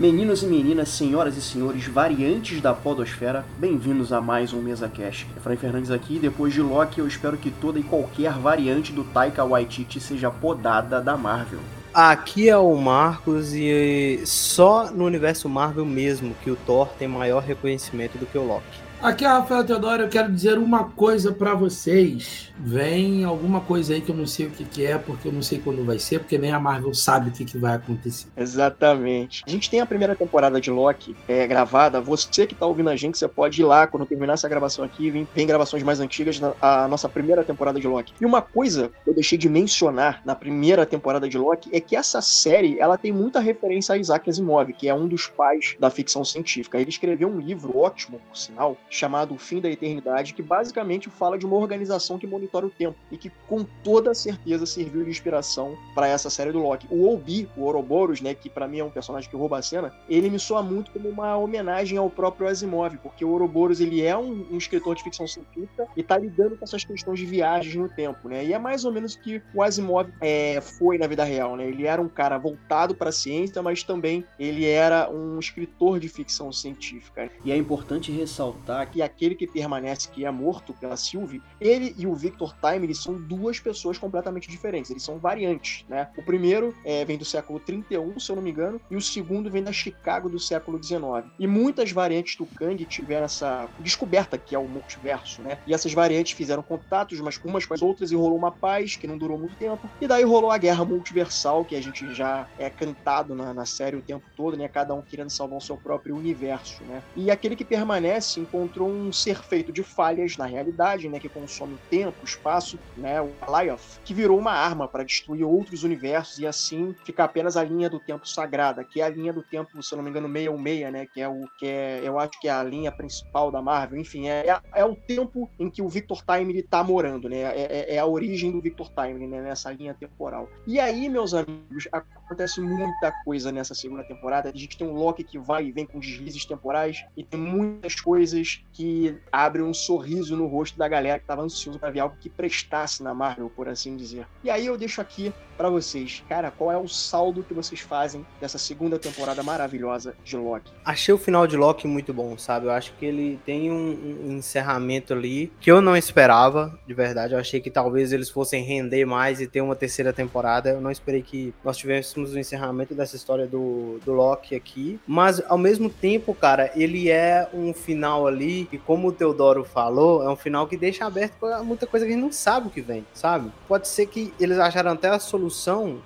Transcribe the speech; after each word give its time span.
Meninos 0.00 0.42
e 0.42 0.46
meninas, 0.46 0.88
senhoras 0.88 1.36
e 1.36 1.42
senhores, 1.42 1.86
variantes 1.86 2.58
da 2.62 2.72
podosfera, 2.72 3.44
bem-vindos 3.58 4.14
a 4.14 4.18
mais 4.18 4.50
um 4.54 4.62
Mesa 4.62 4.88
Cash. 4.88 5.26
Efraim 5.36 5.58
Fernandes 5.58 5.90
aqui, 5.90 6.18
depois 6.18 6.54
de 6.54 6.62
Loki, 6.62 7.00
eu 7.00 7.06
espero 7.06 7.36
que 7.36 7.50
toda 7.50 7.78
e 7.78 7.82
qualquer 7.82 8.32
variante 8.32 8.92
do 8.94 9.04
Taika 9.04 9.44
Waititi 9.44 10.00
seja 10.00 10.30
podada 10.30 11.02
da 11.02 11.18
Marvel. 11.18 11.60
Aqui 11.92 12.48
é 12.48 12.56
o 12.56 12.74
Marcos 12.76 13.52
e 13.52 14.22
só 14.24 14.90
no 14.90 15.04
universo 15.04 15.50
Marvel 15.50 15.84
mesmo 15.84 16.34
que 16.42 16.50
o 16.50 16.56
Thor 16.56 16.88
tem 16.98 17.06
maior 17.06 17.42
reconhecimento 17.42 18.16
do 18.16 18.24
que 18.24 18.38
o 18.38 18.46
Loki. 18.46 18.89
Aqui 19.02 19.24
é 19.24 19.28
Rafael 19.28 19.64
Teodoro, 19.64 20.02
eu 20.02 20.08
quero 20.10 20.30
dizer 20.30 20.58
uma 20.58 20.84
coisa 20.84 21.32
para 21.32 21.54
vocês. 21.54 22.52
Vem 22.58 23.24
alguma 23.24 23.62
coisa 23.62 23.94
aí 23.94 24.02
que 24.02 24.10
eu 24.10 24.14
não 24.14 24.26
sei 24.26 24.48
o 24.48 24.50
que, 24.50 24.62
que, 24.62 24.84
é, 24.84 24.98
porque 24.98 25.26
eu 25.26 25.32
não 25.32 25.40
sei 25.40 25.58
quando 25.58 25.82
vai 25.82 25.98
ser, 25.98 26.18
porque 26.18 26.36
nem 26.36 26.52
a 26.52 26.60
Marvel 26.60 26.92
sabe 26.92 27.30
o 27.30 27.32
que, 27.32 27.46
que 27.46 27.56
vai 27.56 27.76
acontecer. 27.76 28.28
Exatamente. 28.36 29.42
A 29.46 29.50
gente 29.50 29.70
tem 29.70 29.80
a 29.80 29.86
primeira 29.86 30.14
temporada 30.14 30.60
de 30.60 30.70
Loki 30.70 31.16
é, 31.26 31.46
gravada. 31.46 31.98
Você 31.98 32.46
que 32.46 32.54
tá 32.54 32.66
ouvindo 32.66 32.90
a 32.90 32.96
gente, 32.96 33.16
você 33.16 33.26
pode 33.26 33.62
ir 33.62 33.64
lá, 33.64 33.86
quando 33.86 34.04
terminar 34.04 34.34
essa 34.34 34.46
gravação 34.46 34.84
aqui, 34.84 35.10
vem, 35.10 35.26
vem 35.34 35.46
gravações 35.46 35.82
mais 35.82 35.98
antigas, 35.98 36.38
na, 36.38 36.52
a 36.60 36.86
nossa 36.86 37.08
primeira 37.08 37.42
temporada 37.42 37.80
de 37.80 37.88
Loki. 37.88 38.12
E 38.20 38.26
uma 38.26 38.42
coisa 38.42 38.90
que 39.02 39.08
eu 39.08 39.14
deixei 39.14 39.38
de 39.38 39.48
mencionar 39.48 40.20
na 40.26 40.34
primeira 40.34 40.84
temporada 40.84 41.26
de 41.26 41.38
Loki 41.38 41.70
é 41.72 41.80
que 41.80 41.96
essa 41.96 42.20
série, 42.20 42.78
ela 42.78 42.98
tem 42.98 43.12
muita 43.12 43.40
referência 43.40 43.94
a 43.94 43.98
Isaac 43.98 44.28
Asimov, 44.28 44.70
que 44.74 44.90
é 44.90 44.94
um 44.94 45.08
dos 45.08 45.26
pais 45.26 45.74
da 45.80 45.88
ficção 45.88 46.22
científica. 46.22 46.78
Ele 46.78 46.90
escreveu 46.90 47.28
um 47.28 47.40
livro 47.40 47.78
ótimo, 47.78 48.20
por 48.28 48.36
sinal, 48.36 48.76
chamado 48.90 49.34
O 49.34 49.38
Fim 49.38 49.60
da 49.60 49.70
Eternidade, 49.70 50.34
que 50.34 50.42
basicamente 50.42 51.08
fala 51.08 51.38
de 51.38 51.46
uma 51.46 51.56
organização 51.56 52.18
que 52.18 52.26
monitora 52.26 52.66
o 52.66 52.70
tempo 52.70 52.98
e 53.10 53.16
que 53.16 53.30
com 53.48 53.64
toda 53.84 54.12
certeza 54.12 54.66
serviu 54.66 55.04
de 55.04 55.10
inspiração 55.10 55.78
para 55.94 56.08
essa 56.08 56.28
série 56.28 56.52
do 56.52 56.58
Loki. 56.58 56.86
O 56.90 57.12
Obi, 57.12 57.48
o 57.56 57.62
Ouroboros, 57.62 58.20
né, 58.20 58.34
que 58.34 58.50
para 58.50 58.66
mim 58.66 58.80
é 58.80 58.84
um 58.84 58.90
personagem 58.90 59.30
que 59.30 59.36
rouba 59.36 59.58
a 59.58 59.62
cena, 59.62 59.94
ele 60.08 60.28
me 60.28 60.38
soa 60.38 60.62
muito 60.62 60.90
como 60.90 61.08
uma 61.08 61.36
homenagem 61.36 61.96
ao 61.96 62.10
próprio 62.10 62.48
Asimov, 62.48 62.96
porque 62.98 63.24
o 63.24 63.30
Ouroboros 63.30 63.80
ele 63.80 64.02
é 64.02 64.16
um, 64.16 64.46
um 64.50 64.58
escritor 64.58 64.96
de 64.96 65.04
ficção 65.04 65.26
científica 65.26 65.86
e 65.96 66.02
tá 66.02 66.18
lidando 66.18 66.56
com 66.56 66.64
essas 66.64 66.84
questões 66.84 67.18
de 67.18 67.26
viagens 67.26 67.74
no 67.74 67.88
tempo, 67.88 68.28
né? 68.28 68.44
E 68.44 68.52
é 68.52 68.58
mais 68.58 68.84
ou 68.84 68.92
menos 68.92 69.14
o 69.14 69.20
que 69.20 69.40
o 69.54 69.62
Asimov 69.62 70.10
é, 70.20 70.60
foi 70.60 70.98
na 70.98 71.06
vida 71.06 71.22
real, 71.22 71.56
né? 71.56 71.68
Ele 71.68 71.86
era 71.86 72.02
um 72.02 72.08
cara 72.08 72.36
voltado 72.38 72.94
para 72.94 73.10
a 73.10 73.12
ciência, 73.12 73.62
mas 73.62 73.82
também 73.82 74.24
ele 74.38 74.66
era 74.66 75.08
um 75.10 75.38
escritor 75.38 76.00
de 76.00 76.08
ficção 76.08 76.52
científica. 76.52 77.30
E 77.44 77.52
é 77.52 77.56
importante 77.56 78.10
ressaltar 78.10 78.79
que 78.86 79.02
aquele 79.02 79.34
que 79.34 79.46
permanece, 79.46 80.08
que 80.08 80.24
é 80.24 80.30
morto 80.30 80.72
pela 80.74 80.96
Sylvie, 80.96 81.42
ele 81.60 81.94
e 81.98 82.06
o 82.06 82.14
Victor 82.14 82.54
Time, 82.54 82.86
eles 82.86 83.02
são 83.02 83.14
duas 83.14 83.58
pessoas 83.58 83.98
completamente 83.98 84.48
diferentes, 84.48 84.90
eles 84.90 85.02
são 85.02 85.18
variantes, 85.18 85.84
né? 85.88 86.08
O 86.16 86.22
primeiro 86.22 86.74
é, 86.84 87.04
vem 87.04 87.18
do 87.18 87.24
século 87.24 87.58
31, 87.60 88.18
se 88.18 88.30
eu 88.30 88.36
não 88.36 88.42
me 88.42 88.50
engano, 88.50 88.80
e 88.90 88.96
o 88.96 89.00
segundo 89.00 89.50
vem 89.50 89.62
da 89.62 89.72
Chicago 89.72 90.28
do 90.28 90.38
século 90.38 90.78
19. 90.78 91.28
E 91.38 91.46
muitas 91.46 91.92
variantes 91.92 92.36
do 92.36 92.46
Kang 92.46 92.84
tiveram 92.84 93.24
essa 93.24 93.68
descoberta 93.78 94.38
que 94.38 94.54
é 94.54 94.58
o 94.58 94.68
multiverso, 94.68 95.42
né? 95.42 95.58
E 95.66 95.74
essas 95.74 95.92
variantes 95.92 96.32
fizeram 96.32 96.62
contatos 96.62 97.18
umas 97.20 97.38
umas 97.44 97.66
com 97.66 97.74
as 97.74 97.82
outras 97.82 98.10
e 98.10 98.14
rolou 98.16 98.36
uma 98.36 98.50
paz 98.50 98.96
que 98.96 99.06
não 99.06 99.18
durou 99.18 99.38
muito 99.38 99.56
tempo. 99.56 99.88
E 100.00 100.06
daí 100.06 100.24
rolou 100.24 100.50
a 100.50 100.58
guerra 100.58 100.84
multiversal, 100.84 101.64
que 101.64 101.76
a 101.76 101.82
gente 101.82 102.12
já 102.14 102.46
é 102.58 102.70
cantado 102.70 103.34
na, 103.34 103.52
na 103.52 103.66
série 103.66 103.96
o 103.96 104.02
tempo 104.02 104.24
todo, 104.36 104.56
né? 104.56 104.68
Cada 104.68 104.94
um 104.94 105.02
querendo 105.02 105.30
salvar 105.30 105.58
o 105.58 105.60
seu 105.60 105.76
próprio 105.76 106.16
universo, 106.16 106.82
né? 106.84 107.02
E 107.16 107.30
aquele 107.30 107.56
que 107.56 107.64
permanece 107.64 108.40
encontrou 108.40 108.69
encontrou 108.70 108.88
um 108.88 109.12
ser 109.12 109.42
feito 109.42 109.72
de 109.72 109.82
falhas 109.82 110.36
na 110.36 110.46
realidade, 110.46 111.08
né, 111.08 111.18
que 111.18 111.28
consome 111.28 111.76
tempo, 111.90 112.24
espaço, 112.24 112.78
né, 112.96 113.20
o 113.20 113.32
Alioth, 113.40 114.00
que 114.04 114.14
virou 114.14 114.38
uma 114.38 114.52
arma 114.52 114.86
para 114.86 115.02
destruir 115.02 115.44
outros 115.44 115.82
universos 115.82 116.38
e 116.38 116.46
assim 116.46 116.94
ficar 117.04 117.24
apenas 117.24 117.56
a 117.56 117.64
linha 117.64 117.90
do 117.90 117.98
tempo 117.98 118.28
sagrada, 118.28 118.84
que 118.84 119.00
é 119.00 119.04
a 119.04 119.08
linha 119.08 119.32
do 119.32 119.42
tempo, 119.42 119.82
se 119.82 119.92
eu 119.92 119.96
não 119.96 120.04
me 120.04 120.10
engano, 120.10 120.28
616, 120.28 120.92
né, 120.92 121.06
que 121.06 121.20
é 121.20 121.28
o 121.28 121.40
que 121.58 121.66
é, 121.66 122.00
eu 122.04 122.18
acho 122.18 122.40
que 122.40 122.48
é 122.48 122.52
a 122.52 122.62
linha 122.62 122.92
principal 122.92 123.50
da 123.50 123.60
Marvel, 123.60 123.98
enfim, 123.98 124.28
é, 124.28 124.46
é, 124.46 124.60
é 124.74 124.84
o 124.84 124.94
tempo 124.94 125.50
em 125.58 125.68
que 125.68 125.82
o 125.82 125.88
Victor 125.88 126.22
Time 126.22 126.56
está 126.58 126.84
morando, 126.84 127.28
né, 127.28 127.40
é, 127.40 127.60
é, 127.60 127.94
é, 127.96 127.98
a 127.98 128.06
origem 128.06 128.52
do 128.52 128.60
Victor 128.60 128.90
Time, 128.90 129.26
né, 129.26 129.42
nessa 129.42 129.72
linha 129.72 129.94
temporal. 129.94 130.48
E 130.66 130.78
aí, 130.78 131.08
meus 131.08 131.34
amigos, 131.34 131.88
acontece 131.90 132.60
muita 132.60 133.12
coisa 133.24 133.50
nessa 133.50 133.74
segunda 133.74 134.04
temporada, 134.04 134.48
a 134.48 134.56
gente 134.56 134.78
tem 134.78 134.86
um 134.86 134.94
Loki 134.94 135.24
que 135.24 135.38
vai 135.38 135.66
e 135.66 135.72
vem 135.72 135.86
com 135.86 135.98
deslizes 135.98 136.44
temporais 136.44 137.04
e 137.16 137.24
tem 137.24 137.40
muitas 137.40 138.00
coisas 138.00 138.59
que 138.72 139.18
abre 139.32 139.62
um 139.62 139.74
sorriso 139.74 140.36
no 140.36 140.46
rosto 140.46 140.78
da 140.78 140.88
galera 140.88 141.18
que 141.18 141.24
estava 141.24 141.42
ansioso 141.42 141.78
para 141.78 141.90
ver 141.90 142.00
algo 142.00 142.16
que 142.20 142.30
prestasse 142.30 143.02
na 143.02 143.14
Marvel, 143.14 143.50
por 143.50 143.68
assim 143.68 143.96
dizer. 143.96 144.26
E 144.42 144.50
aí 144.50 144.66
eu 144.66 144.76
deixo 144.76 145.00
aqui 145.00 145.32
para 145.60 145.68
vocês, 145.68 146.24
cara, 146.26 146.50
qual 146.50 146.72
é 146.72 146.78
o 146.78 146.88
saldo 146.88 147.42
que 147.42 147.52
vocês 147.52 147.80
fazem 147.80 148.24
dessa 148.40 148.56
segunda 148.56 148.98
temporada 148.98 149.42
maravilhosa 149.42 150.14
de 150.24 150.34
Loki? 150.34 150.72
Achei 150.82 151.12
o 151.12 151.18
final 151.18 151.46
de 151.46 151.54
Loki 151.54 151.86
muito 151.86 152.14
bom, 152.14 152.38
sabe? 152.38 152.64
Eu 152.64 152.70
acho 152.70 152.94
que 152.94 153.04
ele 153.04 153.38
tem 153.44 153.70
um, 153.70 154.24
um 154.24 154.32
encerramento 154.38 155.12
ali 155.12 155.52
que 155.60 155.70
eu 155.70 155.82
não 155.82 155.94
esperava, 155.94 156.78
de 156.86 156.94
verdade. 156.94 157.34
Eu 157.34 157.38
achei 157.38 157.60
que 157.60 157.70
talvez 157.70 158.10
eles 158.10 158.30
fossem 158.30 158.64
render 158.64 159.04
mais 159.04 159.38
e 159.38 159.46
ter 159.46 159.60
uma 159.60 159.76
terceira 159.76 160.14
temporada. 160.14 160.70
Eu 160.70 160.80
não 160.80 160.90
esperei 160.90 161.20
que 161.20 161.52
nós 161.62 161.76
tivéssemos 161.76 162.32
o 162.32 162.38
encerramento 162.38 162.94
dessa 162.94 163.14
história 163.14 163.46
do, 163.46 164.00
do 164.02 164.14
Loki 164.14 164.54
aqui. 164.54 164.98
Mas 165.06 165.42
ao 165.46 165.58
mesmo 165.58 165.90
tempo, 165.90 166.34
cara, 166.34 166.70
ele 166.74 167.10
é 167.10 167.46
um 167.52 167.74
final 167.74 168.26
ali 168.26 168.66
e 168.72 168.78
como 168.78 169.08
o 169.08 169.12
Teodoro 169.12 169.62
falou, 169.62 170.22
é 170.22 170.30
um 170.30 170.36
final 170.36 170.66
que 170.66 170.78
deixa 170.78 171.04
aberto 171.04 171.34
muita 171.62 171.86
coisa 171.86 172.06
que 172.06 172.12
a 172.12 172.14
gente 172.14 172.24
não 172.24 172.32
sabe 172.32 172.68
o 172.68 172.70
que 172.70 172.80
vem, 172.80 173.04
sabe? 173.12 173.52
Pode 173.68 173.88
ser 173.88 174.06
que 174.06 174.32
eles 174.40 174.58
acharam 174.58 174.92
até 174.92 175.10
a 175.10 175.18
solução 175.18 175.49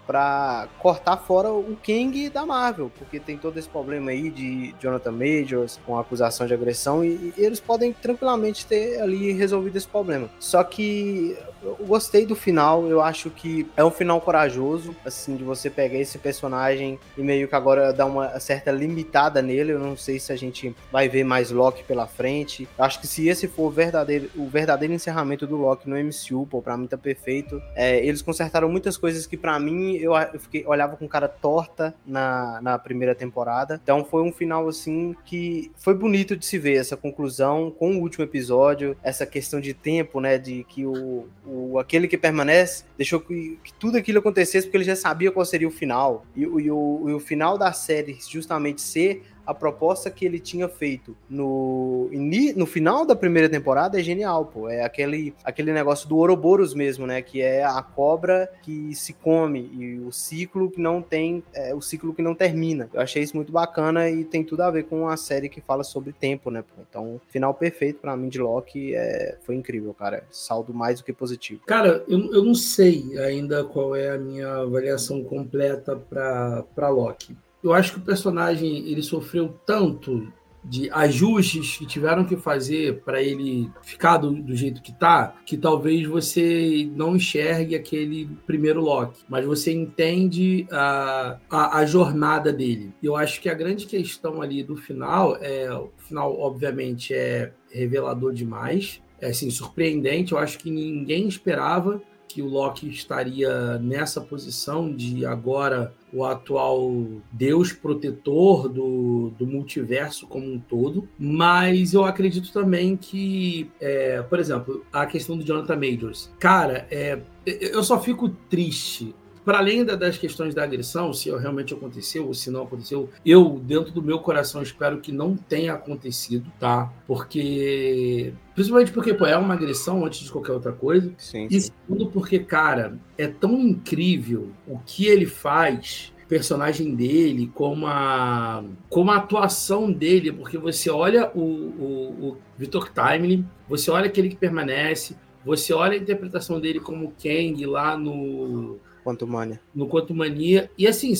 para 0.06 0.68
cortar 0.78 1.16
fora 1.18 1.52
o 1.52 1.76
Kang 1.84 2.28
da 2.30 2.44
Marvel, 2.46 2.90
porque 2.96 3.20
tem 3.20 3.36
todo 3.36 3.58
esse 3.58 3.68
problema 3.68 4.10
aí 4.10 4.30
de 4.30 4.74
Jonathan 4.80 5.12
Majors 5.12 5.80
com 5.84 5.98
acusação 5.98 6.46
de 6.46 6.54
agressão, 6.54 7.04
e, 7.04 7.32
e 7.36 7.42
eles 7.44 7.60
podem 7.60 7.92
tranquilamente 7.92 8.66
ter 8.66 9.00
ali 9.00 9.32
resolvido 9.32 9.76
esse 9.76 9.88
problema. 9.88 10.28
Só 10.38 10.62
que 10.64 11.36
eu 11.64 11.86
gostei 11.86 12.26
do 12.26 12.36
final, 12.36 12.86
eu 12.86 13.00
acho 13.00 13.30
que 13.30 13.66
é 13.76 13.84
um 13.84 13.90
final 13.90 14.20
corajoso, 14.20 14.94
assim, 15.04 15.36
de 15.36 15.42
você 15.42 15.70
pegar 15.70 15.98
esse 15.98 16.18
personagem 16.18 16.98
e 17.16 17.22
meio 17.22 17.48
que 17.48 17.54
agora 17.54 17.92
dar 17.92 18.06
uma 18.06 18.38
certa 18.38 18.70
limitada 18.70 19.40
nele. 19.40 19.72
Eu 19.72 19.78
não 19.78 19.96
sei 19.96 20.20
se 20.20 20.32
a 20.32 20.36
gente 20.36 20.74
vai 20.92 21.08
ver 21.08 21.24
mais 21.24 21.50
Loki 21.50 21.82
pela 21.84 22.06
frente. 22.06 22.68
Eu 22.78 22.84
acho 22.84 23.00
que 23.00 23.06
se 23.06 23.28
esse 23.28 23.48
for 23.48 23.68
o 23.68 23.70
verdadeiro, 23.70 24.30
o 24.36 24.46
verdadeiro 24.46 24.92
encerramento 24.92 25.46
do 25.46 25.56
Loki 25.56 25.88
no 25.88 25.96
MCU, 25.96 26.46
pô, 26.46 26.60
pra 26.60 26.76
mim 26.76 26.86
tá 26.86 26.98
perfeito. 26.98 27.60
É, 27.74 28.04
eles 28.04 28.20
consertaram 28.20 28.68
muitas 28.68 28.96
coisas 28.96 29.26
que 29.26 29.36
para 29.36 29.58
mim 29.58 29.96
eu, 29.96 30.14
eu 30.14 30.40
fiquei, 30.40 30.66
olhava 30.66 30.96
com 30.96 31.08
cara 31.08 31.28
torta 31.28 31.94
na, 32.06 32.60
na 32.60 32.78
primeira 32.78 33.14
temporada. 33.14 33.80
Então 33.82 34.04
foi 34.04 34.22
um 34.22 34.32
final, 34.32 34.68
assim, 34.68 35.16
que 35.24 35.72
foi 35.76 35.94
bonito 35.94 36.36
de 36.36 36.44
se 36.44 36.58
ver 36.58 36.76
essa 36.76 36.96
conclusão 36.96 37.70
com 37.70 37.96
o 37.96 38.00
último 38.00 38.24
episódio, 38.24 38.96
essa 39.02 39.24
questão 39.24 39.60
de 39.60 39.72
tempo, 39.72 40.20
né, 40.20 40.36
de 40.36 40.64
que 40.64 40.84
o, 40.84 41.26
o 41.46 41.53
o 41.54 41.78
aquele 41.78 42.08
que 42.08 42.18
permanece 42.18 42.84
deixou 42.96 43.20
que, 43.20 43.58
que, 43.62 43.72
tudo 43.74 43.96
aquilo 43.96 44.18
acontecesse 44.18 44.66
porque 44.66 44.76
ele 44.76 44.84
já 44.84 44.96
sabia 44.96 45.30
qual 45.30 45.46
seria 45.46 45.68
o 45.68 45.70
final. 45.70 46.26
E, 46.34 46.42
e, 46.42 46.46
o, 46.46 47.04
e 47.08 47.12
o 47.12 47.20
final 47.20 47.56
da 47.56 47.72
série 47.72 48.18
justamente 48.28 48.82
ser 48.82 49.22
a 49.46 49.54
proposta 49.54 50.10
que 50.10 50.24
ele 50.24 50.38
tinha 50.38 50.68
feito 50.68 51.16
no, 51.28 52.10
no 52.56 52.66
final 52.66 53.04
da 53.04 53.14
primeira 53.14 53.48
temporada 53.48 53.98
é 53.98 54.02
genial, 54.02 54.46
pô. 54.46 54.68
É 54.68 54.82
aquele, 54.82 55.34
aquele 55.44 55.72
negócio 55.72 56.08
do 56.08 56.16
Ouroboros 56.16 56.74
mesmo, 56.74 57.06
né? 57.06 57.22
Que 57.22 57.42
é 57.42 57.64
a 57.64 57.82
cobra 57.82 58.50
que 58.62 58.94
se 58.94 59.12
come 59.12 59.70
e 59.72 59.98
o 60.00 60.12
ciclo 60.12 60.70
que 60.70 60.80
não 60.80 61.02
tem, 61.02 61.42
é, 61.52 61.74
o 61.74 61.80
ciclo 61.80 62.14
que 62.14 62.22
não 62.22 62.34
termina. 62.34 62.88
Eu 62.92 63.00
achei 63.00 63.22
isso 63.22 63.36
muito 63.36 63.52
bacana 63.52 64.08
e 64.08 64.24
tem 64.24 64.44
tudo 64.44 64.62
a 64.62 64.70
ver 64.70 64.84
com 64.84 65.08
a 65.08 65.16
série 65.16 65.48
que 65.48 65.60
fala 65.60 65.84
sobre 65.84 66.12
tempo, 66.12 66.50
né? 66.50 66.62
Pô? 66.62 66.82
Então, 66.88 67.20
final 67.28 67.54
perfeito 67.54 68.00
para 68.00 68.16
mim 68.16 68.28
de 68.28 68.38
Loki 68.38 68.94
é, 68.94 69.36
foi 69.42 69.54
incrível, 69.54 69.92
cara. 69.94 70.24
Saldo 70.30 70.72
mais 70.72 70.98
do 70.98 71.04
que 71.04 71.12
positivo. 71.12 71.60
Cara, 71.66 72.04
eu, 72.08 72.32
eu 72.32 72.44
não 72.44 72.54
sei 72.54 73.18
ainda 73.18 73.64
qual 73.64 73.94
é 73.94 74.10
a 74.10 74.18
minha 74.18 74.48
avaliação 74.48 75.22
completa 75.22 75.96
para 75.96 76.88
Loki 76.88 77.36
eu 77.64 77.72
acho 77.72 77.94
que 77.94 77.98
o 77.98 78.02
personagem 78.02 78.86
ele 78.86 79.02
sofreu 79.02 79.58
tanto 79.64 80.30
de 80.64 80.90
ajustes 80.90 81.76
que 81.76 81.86
tiveram 81.86 82.24
que 82.24 82.36
fazer 82.36 83.02
para 83.02 83.22
ele 83.22 83.70
ficar 83.82 84.16
do, 84.16 84.32
do, 84.32 84.54
jeito 84.54 84.80
que 84.82 84.92
tá, 84.92 85.34
que 85.44 85.56
talvez 85.56 86.06
você 86.06 86.90
não 86.94 87.16
enxergue 87.16 87.74
aquele 87.74 88.26
primeiro 88.46 88.80
Loki, 88.80 89.24
mas 89.28 89.44
você 89.44 89.72
entende 89.72 90.66
a, 90.70 91.38
a, 91.50 91.78
a 91.78 91.86
jornada 91.86 92.50
dele. 92.52 92.94
Eu 93.02 93.14
acho 93.14 93.40
que 93.40 93.48
a 93.48 93.54
grande 93.54 93.86
questão 93.86 94.40
ali 94.40 94.62
do 94.62 94.76
final 94.76 95.36
é, 95.40 95.70
o 95.70 95.90
final 95.98 96.38
obviamente 96.38 97.12
é 97.12 97.52
revelador 97.70 98.32
demais, 98.32 99.02
é 99.20 99.28
assim 99.28 99.50
surpreendente. 99.50 100.32
Eu 100.32 100.38
acho 100.38 100.58
que 100.58 100.70
ninguém 100.70 101.28
esperava 101.28 102.00
que 102.34 102.42
o 102.42 102.48
Loki 102.48 102.88
estaria 102.88 103.78
nessa 103.78 104.20
posição 104.20 104.92
de 104.92 105.24
agora 105.24 105.94
o 106.12 106.24
atual 106.24 106.92
deus 107.30 107.72
protetor 107.72 108.68
do, 108.68 109.32
do 109.38 109.46
multiverso 109.46 110.26
como 110.26 110.52
um 110.52 110.58
todo, 110.58 111.08
mas 111.16 111.94
eu 111.94 112.04
acredito 112.04 112.52
também 112.52 112.96
que, 112.96 113.70
é, 113.80 114.20
por 114.22 114.40
exemplo, 114.40 114.84
a 114.92 115.06
questão 115.06 115.38
do 115.38 115.44
Jonathan 115.44 115.76
Majors. 115.76 116.28
Cara, 116.40 116.88
é, 116.90 117.20
eu 117.46 117.84
só 117.84 118.00
fico 118.00 118.28
triste 118.28 119.14
para 119.44 119.58
além 119.58 119.84
da, 119.84 119.94
das 119.94 120.16
questões 120.16 120.54
da 120.54 120.64
agressão, 120.64 121.12
se 121.12 121.30
realmente 121.30 121.74
aconteceu 121.74 122.26
ou 122.26 122.34
se 122.34 122.50
não 122.50 122.62
aconteceu, 122.62 123.10
eu, 123.24 123.60
dentro 123.62 123.92
do 123.92 124.02
meu 124.02 124.18
coração, 124.18 124.62
espero 124.62 125.00
que 125.00 125.12
não 125.12 125.36
tenha 125.36 125.74
acontecido, 125.74 126.50
tá? 126.58 126.92
Porque. 127.06 128.32
Principalmente 128.54 128.92
porque, 128.92 129.12
pô, 129.12 129.26
é 129.26 129.36
uma 129.36 129.54
agressão 129.54 130.04
antes 130.04 130.20
de 130.20 130.30
qualquer 130.30 130.52
outra 130.52 130.72
coisa. 130.72 131.12
Sim, 131.18 131.48
E 131.50 131.60
segundo, 131.60 132.06
porque, 132.06 132.38
cara, 132.38 132.98
é 133.18 133.26
tão 133.26 133.60
incrível 133.60 134.50
o 134.66 134.78
que 134.78 135.06
ele 135.06 135.26
faz 135.26 136.12
personagem 136.28 136.94
dele, 136.94 137.50
como 137.54 137.86
a, 137.86 138.64
como 138.88 139.10
a 139.10 139.16
atuação 139.16 139.92
dele, 139.92 140.32
porque 140.32 140.56
você 140.56 140.88
olha 140.90 141.30
o, 141.34 141.40
o, 141.40 142.28
o 142.28 142.36
Victor 142.56 142.90
Timely, 142.90 143.44
você 143.68 143.90
olha 143.90 144.06
aquele 144.06 144.30
que 144.30 144.36
permanece, 144.36 145.16
você 145.44 145.72
olha 145.74 145.92
a 145.92 146.00
interpretação 146.00 146.58
dele 146.58 146.80
como 146.80 147.12
Kang 147.22 147.66
lá 147.66 147.96
no 147.96 148.78
Quanto 149.04 149.26
Mania. 149.26 149.60
no 149.74 149.86
Quanto 149.86 150.14
Mania, 150.14 150.70
e 150.76 150.86
assim, 150.86 151.12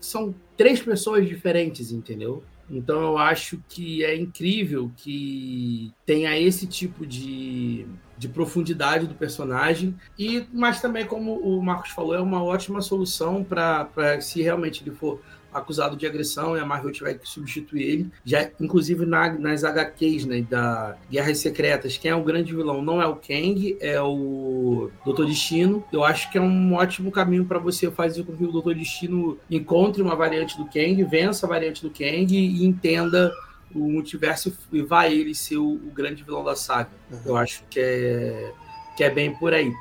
são 0.00 0.34
três 0.56 0.82
pessoas 0.82 1.26
diferentes, 1.26 1.92
entendeu? 1.92 2.42
Então 2.70 3.00
eu 3.00 3.18
acho 3.18 3.62
que 3.68 4.04
é 4.04 4.14
incrível 4.14 4.90
que 4.96 5.90
tenha 6.04 6.38
esse 6.38 6.66
tipo 6.66 7.06
de, 7.06 7.86
de 8.18 8.28
profundidade 8.28 9.06
do 9.06 9.14
personagem, 9.14 9.94
e 10.18 10.46
mas 10.52 10.80
também, 10.80 11.06
como 11.06 11.38
o 11.38 11.62
Marcos 11.62 11.92
falou, 11.92 12.14
é 12.14 12.20
uma 12.20 12.42
ótima 12.42 12.82
solução 12.82 13.42
para 13.42 14.20
se 14.20 14.42
realmente 14.42 14.82
ele 14.82 14.94
for 14.94 15.20
acusado 15.52 15.96
de 15.96 16.06
agressão 16.06 16.56
e 16.56 16.60
a 16.60 16.64
Marvel 16.66 16.92
tiver 16.92 17.14
que 17.14 17.28
substituir 17.28 17.82
ele. 17.82 18.10
Já, 18.24 18.50
inclusive 18.60 19.06
na- 19.06 19.32
nas 19.32 19.64
HQs 19.64 20.26
né, 20.26 20.42
da 20.48 20.96
Guerras 21.10 21.38
Secretas, 21.38 21.96
quem 21.96 22.10
é 22.10 22.14
o 22.14 22.22
grande 22.22 22.54
vilão 22.54 22.82
não 22.82 23.00
é 23.00 23.06
o 23.06 23.16
Kang, 23.16 23.76
é 23.80 24.00
o 24.00 24.90
Doutor 25.04 25.26
Destino. 25.26 25.84
Eu 25.92 26.04
acho 26.04 26.30
que 26.30 26.38
é 26.38 26.40
um 26.40 26.74
ótimo 26.74 27.10
caminho 27.10 27.44
para 27.44 27.58
você 27.58 27.90
fazer 27.90 28.24
com 28.24 28.36
que 28.36 28.44
o 28.44 28.52
Doutor 28.52 28.74
Destino 28.74 29.38
encontre 29.50 30.02
uma 30.02 30.14
variante 30.14 30.56
do 30.56 30.64
Kang, 30.66 31.02
vença 31.04 31.46
a 31.46 31.48
variante 31.48 31.82
do 31.82 31.90
Kang 31.90 32.26
e 32.36 32.64
entenda 32.64 33.32
o 33.74 33.90
multiverso 33.90 34.56
e 34.72 34.80
vá 34.82 35.08
ele 35.08 35.34
ser 35.34 35.58
o, 35.58 35.72
o 35.74 35.90
grande 35.94 36.22
vilão 36.24 36.42
da 36.42 36.56
saga. 36.56 36.88
Uhum. 37.10 37.18
Eu 37.26 37.36
acho 37.36 37.62
que 37.68 37.78
é, 37.80 38.52
que 38.98 39.04
é 39.04 39.10
bem 39.10 39.32
por 39.32 39.54
aí. 39.54 39.72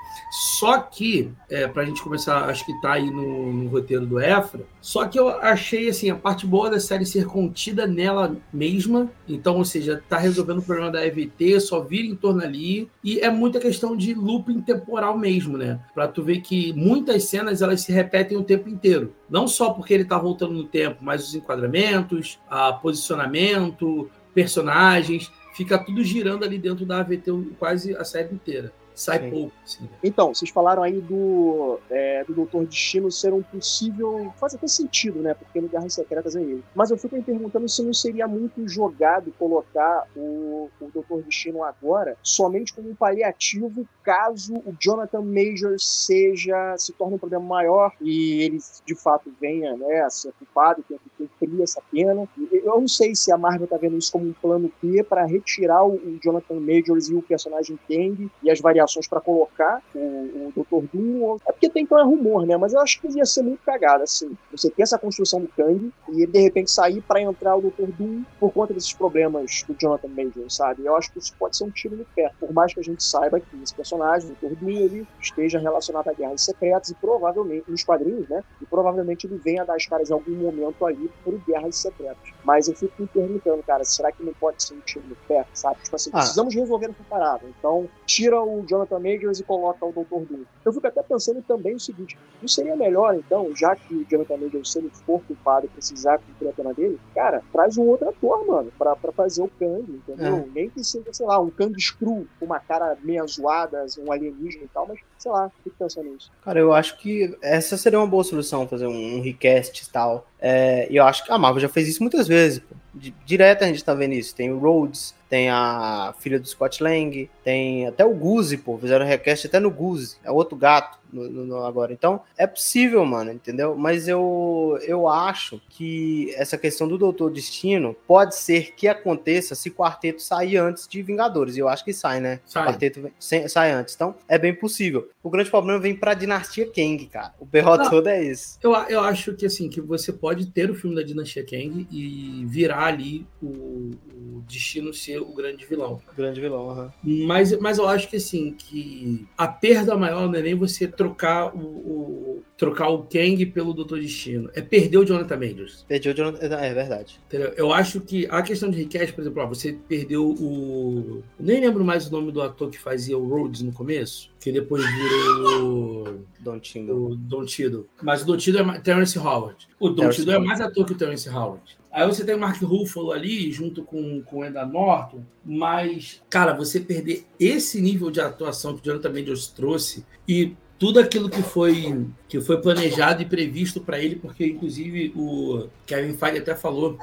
Só 0.59 0.77
que, 0.77 1.31
é, 1.49 1.67
para 1.67 1.81
a 1.81 1.85
gente 1.85 2.03
começar, 2.03 2.47
acho 2.47 2.63
que 2.63 2.81
tá 2.81 2.93
aí 2.93 3.09
no, 3.09 3.51
no 3.51 3.67
roteiro 3.67 4.05
do 4.05 4.19
Efra, 4.19 4.61
só 4.79 5.07
que 5.07 5.17
eu 5.17 5.29
achei 5.29 5.89
assim, 5.89 6.11
a 6.11 6.15
parte 6.15 6.45
boa 6.45 6.69
da 6.69 6.79
série 6.79 7.03
ser 7.03 7.25
contida 7.25 7.87
nela 7.87 8.37
mesma. 8.53 9.09
Então, 9.27 9.57
ou 9.57 9.65
seja, 9.65 10.03
tá 10.07 10.19
resolvendo 10.19 10.59
o 10.59 10.61
problema 10.61 10.91
da 10.91 11.03
EVT, 11.03 11.59
só 11.61 11.79
vira 11.79 12.07
em 12.07 12.15
torno 12.15 12.43
ali. 12.43 12.87
E 13.03 13.19
é 13.19 13.31
muita 13.31 13.59
questão 13.59 13.97
de 13.97 14.13
looping 14.13 14.61
temporal 14.61 15.17
mesmo, 15.17 15.57
né? 15.57 15.79
Pra 15.95 16.07
tu 16.07 16.21
ver 16.21 16.41
que 16.41 16.71
muitas 16.73 17.23
cenas 17.23 17.63
elas 17.63 17.81
se 17.81 17.91
repetem 17.91 18.37
o 18.37 18.43
tempo 18.43 18.69
inteiro. 18.69 19.15
Não 19.27 19.47
só 19.47 19.71
porque 19.71 19.95
ele 19.95 20.05
tá 20.05 20.19
voltando 20.19 20.53
no 20.53 20.65
tempo, 20.65 20.97
mas 21.01 21.27
os 21.27 21.33
enquadramentos, 21.33 22.39
a 22.47 22.71
posicionamento, 22.71 24.11
personagens, 24.35 25.31
fica 25.55 25.79
tudo 25.79 26.03
girando 26.03 26.45
ali 26.45 26.59
dentro 26.59 26.85
da 26.85 26.99
AVT 26.99 27.31
quase 27.57 27.95
a 27.95 28.03
série 28.03 28.35
inteira. 28.35 28.71
Sai 28.97 29.19
Sim. 29.19 29.29
pouco, 29.29 29.53
assim. 29.63 29.89
Então, 30.03 30.33
vocês 30.33 30.49
falaram 30.49 30.81
aí 30.81 30.99
do, 30.99 31.79
é, 31.87 32.23
do 32.23 32.33
Doutor 32.33 32.65
Destino 32.65 33.11
ser 33.11 33.31
um 33.31 33.43
possível. 33.43 34.33
Faz 34.37 34.55
até 34.55 34.65
sentido, 34.67 35.19
né? 35.19 35.35
Porque 35.35 35.61
no 35.61 35.67
Guerras 35.67 35.93
Secretas 35.93 36.35
é 36.35 36.41
ele. 36.41 36.63
Mas 36.73 36.89
eu 36.89 36.97
fico 36.97 37.15
me 37.15 37.21
perguntando 37.21 37.69
se 37.69 37.83
não 37.83 37.93
seria 37.93 38.27
muito 38.27 38.67
jogado 38.67 39.31
colocar 39.37 40.07
o, 40.15 40.67
o 40.81 40.89
Doutor 40.91 41.21
Destino 41.21 41.63
agora 41.63 42.17
somente 42.23 42.73
como 42.73 42.89
um 42.89 42.95
paliativo 42.95 43.87
caso 44.03 44.55
o 44.55 44.75
Jonathan 44.79 45.21
Majors 45.21 45.85
seja 45.85 46.75
se 46.77 46.91
torne 46.93 47.15
um 47.15 47.19
problema 47.19 47.45
maior 47.45 47.91
e 48.01 48.41
ele 48.41 48.57
de 48.85 48.95
fato 48.95 49.31
venha 49.39 49.75
né, 49.77 50.01
a 50.01 50.09
ser 50.09 50.33
culpado, 50.33 50.83
tenha 50.87 50.99
que 50.99 51.27
cumprir 51.27 51.61
essa 51.61 51.81
pena. 51.91 52.27
Eu 52.51 52.81
não 52.81 52.87
sei 52.87 53.15
se 53.15 53.31
a 53.31 53.37
Marvel 53.37 53.67
tá 53.67 53.77
vendo 53.77 53.97
isso 53.97 54.11
como 54.11 54.25
um 54.25 54.33
plano 54.33 54.71
B 54.81 55.03
para 55.03 55.25
retirar 55.25 55.83
o, 55.85 55.93
o 55.93 56.19
Jonathan 56.23 56.59
Majors 56.59 57.09
e 57.09 57.13
o 57.13 57.21
personagem 57.21 57.77
Kang 57.87 58.31
e 58.41 58.49
as 58.49 58.59
variações 58.59 58.86
para 59.09 59.21
colocar 59.21 59.81
o, 59.95 59.99
o 59.99 60.53
Dr. 60.55 60.87
Doom. 60.93 61.37
É 61.47 61.51
porque 61.51 61.69
tem 61.69 61.83
então 61.83 61.99
é 61.99 62.03
rumor, 62.03 62.45
né? 62.45 62.57
Mas 62.57 62.73
eu 62.73 62.81
acho 62.81 62.99
que 62.99 63.07
ia 63.07 63.25
ser 63.25 63.41
muito 63.41 63.61
cagada, 63.63 64.03
assim. 64.03 64.35
Você 64.51 64.69
ter 64.69 64.83
essa 64.83 64.97
construção 64.97 65.39
do 65.41 65.47
Kang 65.49 65.91
e 66.09 66.21
ele 66.23 66.31
de 66.31 66.39
repente 66.39 66.69
sair 66.71 67.01
para 67.01 67.21
entrar 67.21 67.55
o 67.55 67.61
Dr. 67.61 67.87
Doom 67.97 68.23
por 68.39 68.51
conta 68.51 68.73
desses 68.73 68.93
problemas 68.93 69.63
do 69.67 69.75
Jonathan 69.79 70.07
Majors, 70.09 70.55
sabe? 70.55 70.85
Eu 70.85 70.95
acho 70.95 71.11
que 71.11 71.19
isso 71.19 71.33
pode 71.39 71.55
ser 71.57 71.63
um 71.63 71.69
tiro 71.69 71.95
no 71.95 72.05
pé. 72.15 72.31
Por 72.39 72.51
mais 72.53 72.73
que 72.73 72.79
a 72.79 72.83
gente 72.83 73.03
saiba 73.03 73.39
que 73.39 73.63
esse 73.63 73.73
personagem, 73.73 74.31
o 74.31 74.47
Dr. 74.47 74.55
Doom, 74.55 74.69
ele 74.69 75.07
esteja 75.19 75.59
relacionado 75.59 76.07
a 76.09 76.13
guerras 76.13 76.41
secretas 76.41 76.89
e 76.89 76.95
provavelmente, 76.95 77.69
nos 77.69 77.83
quadrinhos, 77.83 78.27
né? 78.29 78.43
E 78.61 78.65
provavelmente 78.65 79.25
ele 79.27 79.37
venha 79.43 79.63
dar 79.65 79.75
as 79.75 79.85
caras 79.85 80.09
em 80.09 80.13
algum 80.13 80.35
momento 80.35 80.85
ali 80.85 81.09
por 81.23 81.33
guerras 81.47 81.75
secretas. 81.77 82.17
Mas 82.43 82.67
eu 82.67 82.75
fico 82.75 82.93
me 83.01 83.07
perguntando, 83.07 83.63
cara, 83.63 83.83
será 83.83 84.11
que 84.11 84.23
não 84.23 84.33
pode 84.33 84.61
ser 84.63 84.73
um 84.73 84.79
tiro 84.81 85.05
no 85.07 85.15
pé, 85.27 85.45
sabe? 85.53 85.77
Tipo 85.83 85.95
assim, 85.95 86.09
Ah. 86.13 86.19
precisamos 86.19 86.53
resolver 86.55 86.85
essa 86.87 87.03
parada. 87.09 87.41
Então, 87.59 87.87
tira 88.05 88.41
o 88.41 88.63
Jonathan 88.67 88.76
Majors 88.99 89.39
e 89.39 89.43
coloca 89.43 89.85
o 89.85 89.91
Dr. 89.91 90.25
Doom. 90.29 90.41
Eu 90.65 90.73
fico 90.73 90.87
até 90.87 91.01
pensando 91.03 91.41
também 91.41 91.75
o 91.75 91.79
seguinte: 91.79 92.17
não 92.41 92.47
seria 92.47 92.75
melhor, 92.75 93.15
então, 93.15 93.49
já 93.55 93.75
que 93.75 93.93
o 93.95 94.05
Jonathan 94.09 94.37
Majors, 94.37 94.71
se 94.71 94.79
ele 94.79 94.89
for 95.05 95.21
culpado 95.27 95.65
e 95.65 95.69
precisar 95.69 96.19
cumprir 96.19 96.49
a 96.49 96.53
pena 96.53 96.73
dele, 96.73 96.99
cara, 97.15 97.41
traz 97.51 97.77
um 97.77 97.83
outro 97.83 98.09
ator, 98.09 98.45
mano, 98.47 98.71
pra, 98.77 98.95
pra 98.95 99.11
fazer 99.11 99.41
o 99.41 99.47
Kang, 99.59 99.83
entendeu? 99.91 100.49
Nem 100.53 100.69
que 100.69 100.83
seja, 100.83 101.05
sei 101.11 101.25
lá, 101.25 101.39
um 101.39 101.49
Kang 101.49 101.73
Screw, 101.81 102.27
com 102.39 102.45
uma 102.45 102.59
cara 102.59 102.97
meio 103.03 103.27
zoada, 103.27 103.85
um 103.99 104.11
alienígena 104.11 104.63
e 104.65 104.67
tal, 104.67 104.85
mas 104.87 104.99
sei 105.17 105.31
lá, 105.31 105.49
fico 105.63 105.75
pensando 105.79 106.09
nisso. 106.11 106.31
Cara, 106.43 106.59
eu 106.59 106.73
acho 106.73 106.97
que 106.97 107.35
essa 107.41 107.75
seria 107.77 107.99
uma 107.99 108.07
boa 108.07 108.23
solução, 108.23 108.67
fazer 108.67 108.87
um, 108.87 109.17
um 109.17 109.21
recast 109.21 109.83
e 109.83 109.89
tal. 109.91 110.27
É, 110.39 110.87
e 110.91 110.95
eu 110.95 111.03
acho 111.03 111.25
que 111.25 111.31
a 111.31 111.37
Marvel 111.37 111.61
já 111.61 111.69
fez 111.69 111.87
isso 111.87 112.03
muitas 112.03 112.27
vezes. 112.27 112.59
pô. 112.59 112.75
Di- 112.93 113.13
Direto 113.25 113.63
a 113.63 113.67
gente 113.67 113.83
tá 113.83 113.93
vendo 113.93 114.13
isso. 114.13 114.35
Tem 114.35 114.51
o 114.51 114.57
Rhodes, 114.59 115.13
tem 115.29 115.49
a 115.49 116.13
filha 116.19 116.39
do 116.39 116.47
Scott 116.47 116.81
Lang, 116.81 117.29
tem 117.43 117.85
até 117.87 118.05
o 118.05 118.13
Goose, 118.13 118.57
pô. 118.57 118.77
Fizeram 118.77 119.05
recast 119.05 119.47
até 119.47 119.59
no 119.59 119.69
Goose. 119.69 120.17
É 120.23 120.31
outro 120.31 120.55
gato 120.55 120.97
no- 121.11 121.29
no- 121.29 121.45
no- 121.45 121.65
agora. 121.65 121.93
Então, 121.93 122.21
é 122.37 122.45
possível, 122.47 123.03
mano, 123.05 123.31
entendeu? 123.31 123.75
Mas 123.75 124.07
eu, 124.07 124.77
eu 124.83 125.07
acho 125.07 125.61
que 125.69 126.33
essa 126.35 126.57
questão 126.57 126.87
do 126.87 126.97
Doutor 126.97 127.31
Destino 127.31 127.95
pode 128.07 128.35
ser 128.35 128.73
que 128.75 128.87
aconteça 128.87 129.55
se 129.55 129.69
o 129.69 129.73
quarteto 129.73 130.21
sair 130.21 130.57
antes 130.57 130.87
de 130.87 131.01
Vingadores. 131.01 131.55
E 131.55 131.59
eu 131.59 131.67
acho 131.69 131.83
que 131.85 131.93
sai, 131.93 132.19
né? 132.19 132.39
Sai. 132.45 132.63
O 132.63 132.65
quarteto 132.67 133.01
vem- 133.01 133.13
sem- 133.19 133.47
sai 133.47 133.71
antes. 133.71 133.95
Então, 133.95 134.15
é 134.27 134.37
bem 134.37 134.53
possível. 134.53 135.09
O 135.23 135.29
grande 135.29 135.49
problema 135.49 135.79
vem 135.79 135.95
pra 135.95 136.13
dinastia 136.13 136.65
Kang, 136.71 137.05
cara. 137.07 137.33
O 137.39 137.45
berro 137.45 137.75
Não. 137.77 137.89
todo 137.89 138.07
é 138.07 138.23
esse. 138.23 138.57
Eu, 138.63 138.73
eu 138.89 139.01
acho 139.01 139.33
que 139.33 139.45
assim, 139.45 139.69
que 139.69 139.81
você 139.81 140.11
pode 140.13 140.47
ter 140.47 140.69
o 140.69 140.75
filme 140.75 140.95
da 140.95 141.03
Dinastia 141.03 141.43
Kang 141.45 141.87
e 141.91 142.45
virar 142.47 142.85
ali 142.85 143.25
o, 143.41 143.47
o 143.47 144.43
destino 144.47 144.93
ser 144.93 145.19
o 145.21 145.33
grande 145.33 145.65
vilão. 145.65 146.01
O 146.11 146.15
grande 146.15 146.39
vilão, 146.39 146.69
aham. 146.69 146.93
Mas, 147.03 147.57
mas 147.59 147.77
eu 147.77 147.87
acho 147.87 148.07
que 148.09 148.15
assim, 148.17 148.53
que 148.53 149.25
a 149.37 149.47
perda 149.47 149.95
maior 149.97 150.27
não 150.27 150.35
é 150.39 150.41
nem 150.41 150.55
você 150.55 150.87
trocar 150.87 151.06
o, 151.53 151.57
o- 151.59 152.43
trocar 152.57 152.89
o 152.89 153.03
Kang 153.03 153.45
pelo 153.47 153.73
Doutor 153.73 153.99
Destino. 153.99 154.49
É 154.55 154.61
perder 154.61 154.97
o 154.97 155.05
Jonathan 155.05 155.37
Majors. 155.37 155.85
Perdeu 155.87 156.11
o 156.13 156.15
Jonathan. 156.15 156.45
É 156.55 156.73
verdade. 156.73 157.19
Entendeu? 157.27 157.53
Eu 157.55 157.71
acho 157.71 158.01
que 158.01 158.25
a 158.29 158.41
questão 158.41 158.69
de 158.69 158.77
request, 158.77 159.13
por 159.13 159.21
exemplo, 159.21 159.43
ó, 159.43 159.47
você 159.47 159.77
perdeu 159.87 160.27
o. 160.29 161.23
eu 161.39 161.45
Nem 161.45 161.61
lembro 161.61 161.83
mais 161.85 162.07
o 162.07 162.11
nome 162.11 162.31
do 162.31 162.41
ator 162.41 162.69
que 162.69 162.79
fazia 162.79 163.17
o 163.17 163.27
Rhodes 163.27 163.61
no 163.61 163.71
começo, 163.71 164.29
que 164.39 164.51
depois 164.51 164.83
virou 164.85 166.19
Don 166.39 166.59
Tindo. 166.59 166.95
o 167.11 167.15
Don 167.15 167.45
Tiddle. 167.45 167.85
Mas 168.01 168.23
o 168.23 168.25
Don 168.25 168.37
Tiddle 168.37 168.71
é 168.71 168.79
Terrence 168.79 169.17
Howard. 169.19 169.67
O 169.79 169.89
Don 169.89 169.95
Terrence 170.03 170.17
Tiddle 170.19 170.35
é 170.35 170.39
mais 170.39 170.61
ator 170.61 170.85
que 170.85 170.93
o 170.93 170.97
Terrence 170.97 171.29
Howard. 171.29 171.77
Aí 171.91 172.05
você 172.05 172.23
tem 172.23 172.35
o 172.35 172.39
Mark 172.39 172.61
Ruffalo 172.61 173.11
ali, 173.11 173.51
junto 173.51 173.81
com, 173.83 174.21
com 174.21 174.39
o 174.39 174.43
Edna 174.43 174.63
Norton, 174.65 175.23
mas, 175.43 176.21
cara, 176.29 176.53
você 176.53 176.79
perder 176.79 177.25
esse 177.39 177.81
nível 177.81 178.11
de 178.11 178.19
atuação 178.21 178.75
que 178.75 178.81
o 178.81 178.85
Jonathan 178.85 179.09
Majors 179.11 179.47
trouxe 179.47 180.05
e 180.27 180.53
tudo 180.79 180.99
aquilo 180.99 181.29
que 181.29 181.41
foi, 181.41 182.07
que 182.27 182.39
foi 182.39 182.61
planejado 182.61 183.21
e 183.21 183.25
previsto 183.25 183.81
para 183.81 183.99
ele, 183.99 184.15
porque, 184.15 184.45
inclusive, 184.45 185.11
o 185.15 185.67
Kevin 185.85 186.15
Feige 186.15 186.39
até 186.39 186.55
falou 186.55 186.97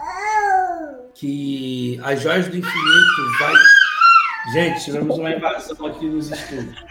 que 1.14 2.00
as 2.02 2.20
joias 2.20 2.48
do 2.48 2.56
infinito 2.56 3.38
vai... 3.40 3.54
Gente, 4.52 4.84
tivemos 4.84 5.18
uma 5.18 5.30
invasão 5.30 5.86
aqui 5.86 6.06
nos 6.06 6.30
estúdios. 6.30 6.84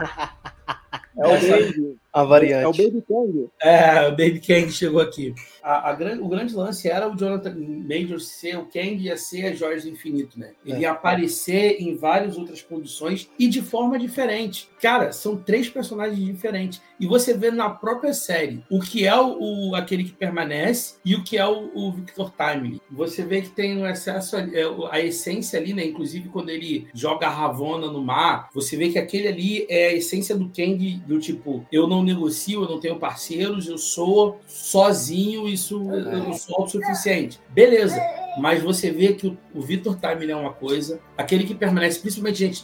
É 1.17 1.27
o 1.27 1.31
Essa-. 1.31 2.02
A 2.13 2.23
variante. 2.23 2.63
É 2.63 2.67
o 2.67 2.71
Baby 2.71 3.03
Kang. 3.07 3.47
É, 3.61 4.07
o 4.07 4.11
Baby 4.11 4.39
Kang 4.39 4.71
chegou 4.71 5.01
aqui. 5.01 5.33
A, 5.63 5.89
a 5.89 5.93
gran- 5.93 6.19
o 6.21 6.27
grande 6.27 6.53
lance 6.53 6.87
era 6.89 7.09
o 7.11 7.15
Jonathan 7.17 7.55
Majors 7.57 8.27
ser 8.27 8.57
o 8.57 8.65
Kang 8.65 8.97
ia 8.97 9.17
ser 9.17 9.45
as 9.47 9.57
Joias 9.57 9.83
do 9.83 9.89
Infinito, 9.89 10.37
né? 10.37 10.51
Ele 10.65 10.75
É. 10.77 10.79
ia 10.81 10.91
aparecer 10.91 11.77
em 11.81 11.95
várias 11.95 12.37
outras 12.37 12.61
produções 12.61 13.29
e 13.39 13.47
de 13.47 13.61
forma 13.61 13.97
diferente. 13.97 14.67
Cara, 14.81 15.11
são 15.11 15.37
três 15.37 15.69
personagens 15.69 16.19
diferentes. 16.23 16.81
E 16.99 17.07
você 17.07 17.33
vê 17.33 17.49
na 17.49 17.69
própria 17.69 18.13
série 18.13 18.63
o 18.69 18.79
que 18.79 19.07
é 19.07 19.15
o, 19.15 19.69
o- 19.71 19.75
aquele 19.75 20.03
que 20.03 20.11
permanece 20.11 20.95
e 21.05 21.15
o 21.15 21.23
que 21.23 21.37
é 21.37 21.47
o, 21.47 21.71
o 21.73 21.91
Victor 21.93 22.31
Timely. 22.31 22.81
Você 22.91 23.23
vê 23.23 23.41
que 23.41 23.49
tem 23.49 23.77
um 23.77 23.87
excesso, 23.87 24.35
é, 24.37 24.67
o- 24.67 24.85
a 24.87 24.99
essência 24.99 25.57
ali, 25.57 25.73
né? 25.73 25.85
Inclusive 25.85 26.29
quando 26.29 26.49
ele 26.49 26.87
joga 26.93 27.25
a 27.27 27.29
Ravonna 27.29 27.87
no 27.87 28.01
mar, 28.03 28.49
você 28.53 28.75
vê 28.75 28.89
que 28.89 28.99
aquele 28.99 29.27
ali 29.29 29.65
é 29.69 29.87
a 29.87 29.93
essência 29.93 30.35
do 30.35 30.49
Kang, 30.49 31.01
do 31.07 31.19
tipo, 31.19 31.65
eu 31.71 31.87
não 31.87 32.02
não 32.03 32.13
negocio, 32.13 32.63
eu 32.63 32.69
não 32.69 32.79
tenho 32.79 32.97
parceiros, 32.97 33.67
eu 33.67 33.77
sou 33.77 34.39
sozinho, 34.47 35.47
isso 35.47 35.89
eu 35.91 36.33
sou 36.33 36.57
autossuficiente. 36.57 37.39
Beleza. 37.49 37.99
Mas 38.37 38.63
você 38.63 38.89
vê 38.91 39.13
que 39.13 39.27
o, 39.27 39.37
o 39.53 39.61
Victor 39.61 39.97
Time 39.99 40.29
é 40.29 40.35
uma 40.35 40.53
coisa, 40.53 40.99
aquele 41.17 41.43
que 41.43 41.53
permanece, 41.53 41.99
principalmente 41.99 42.39
gente, 42.39 42.63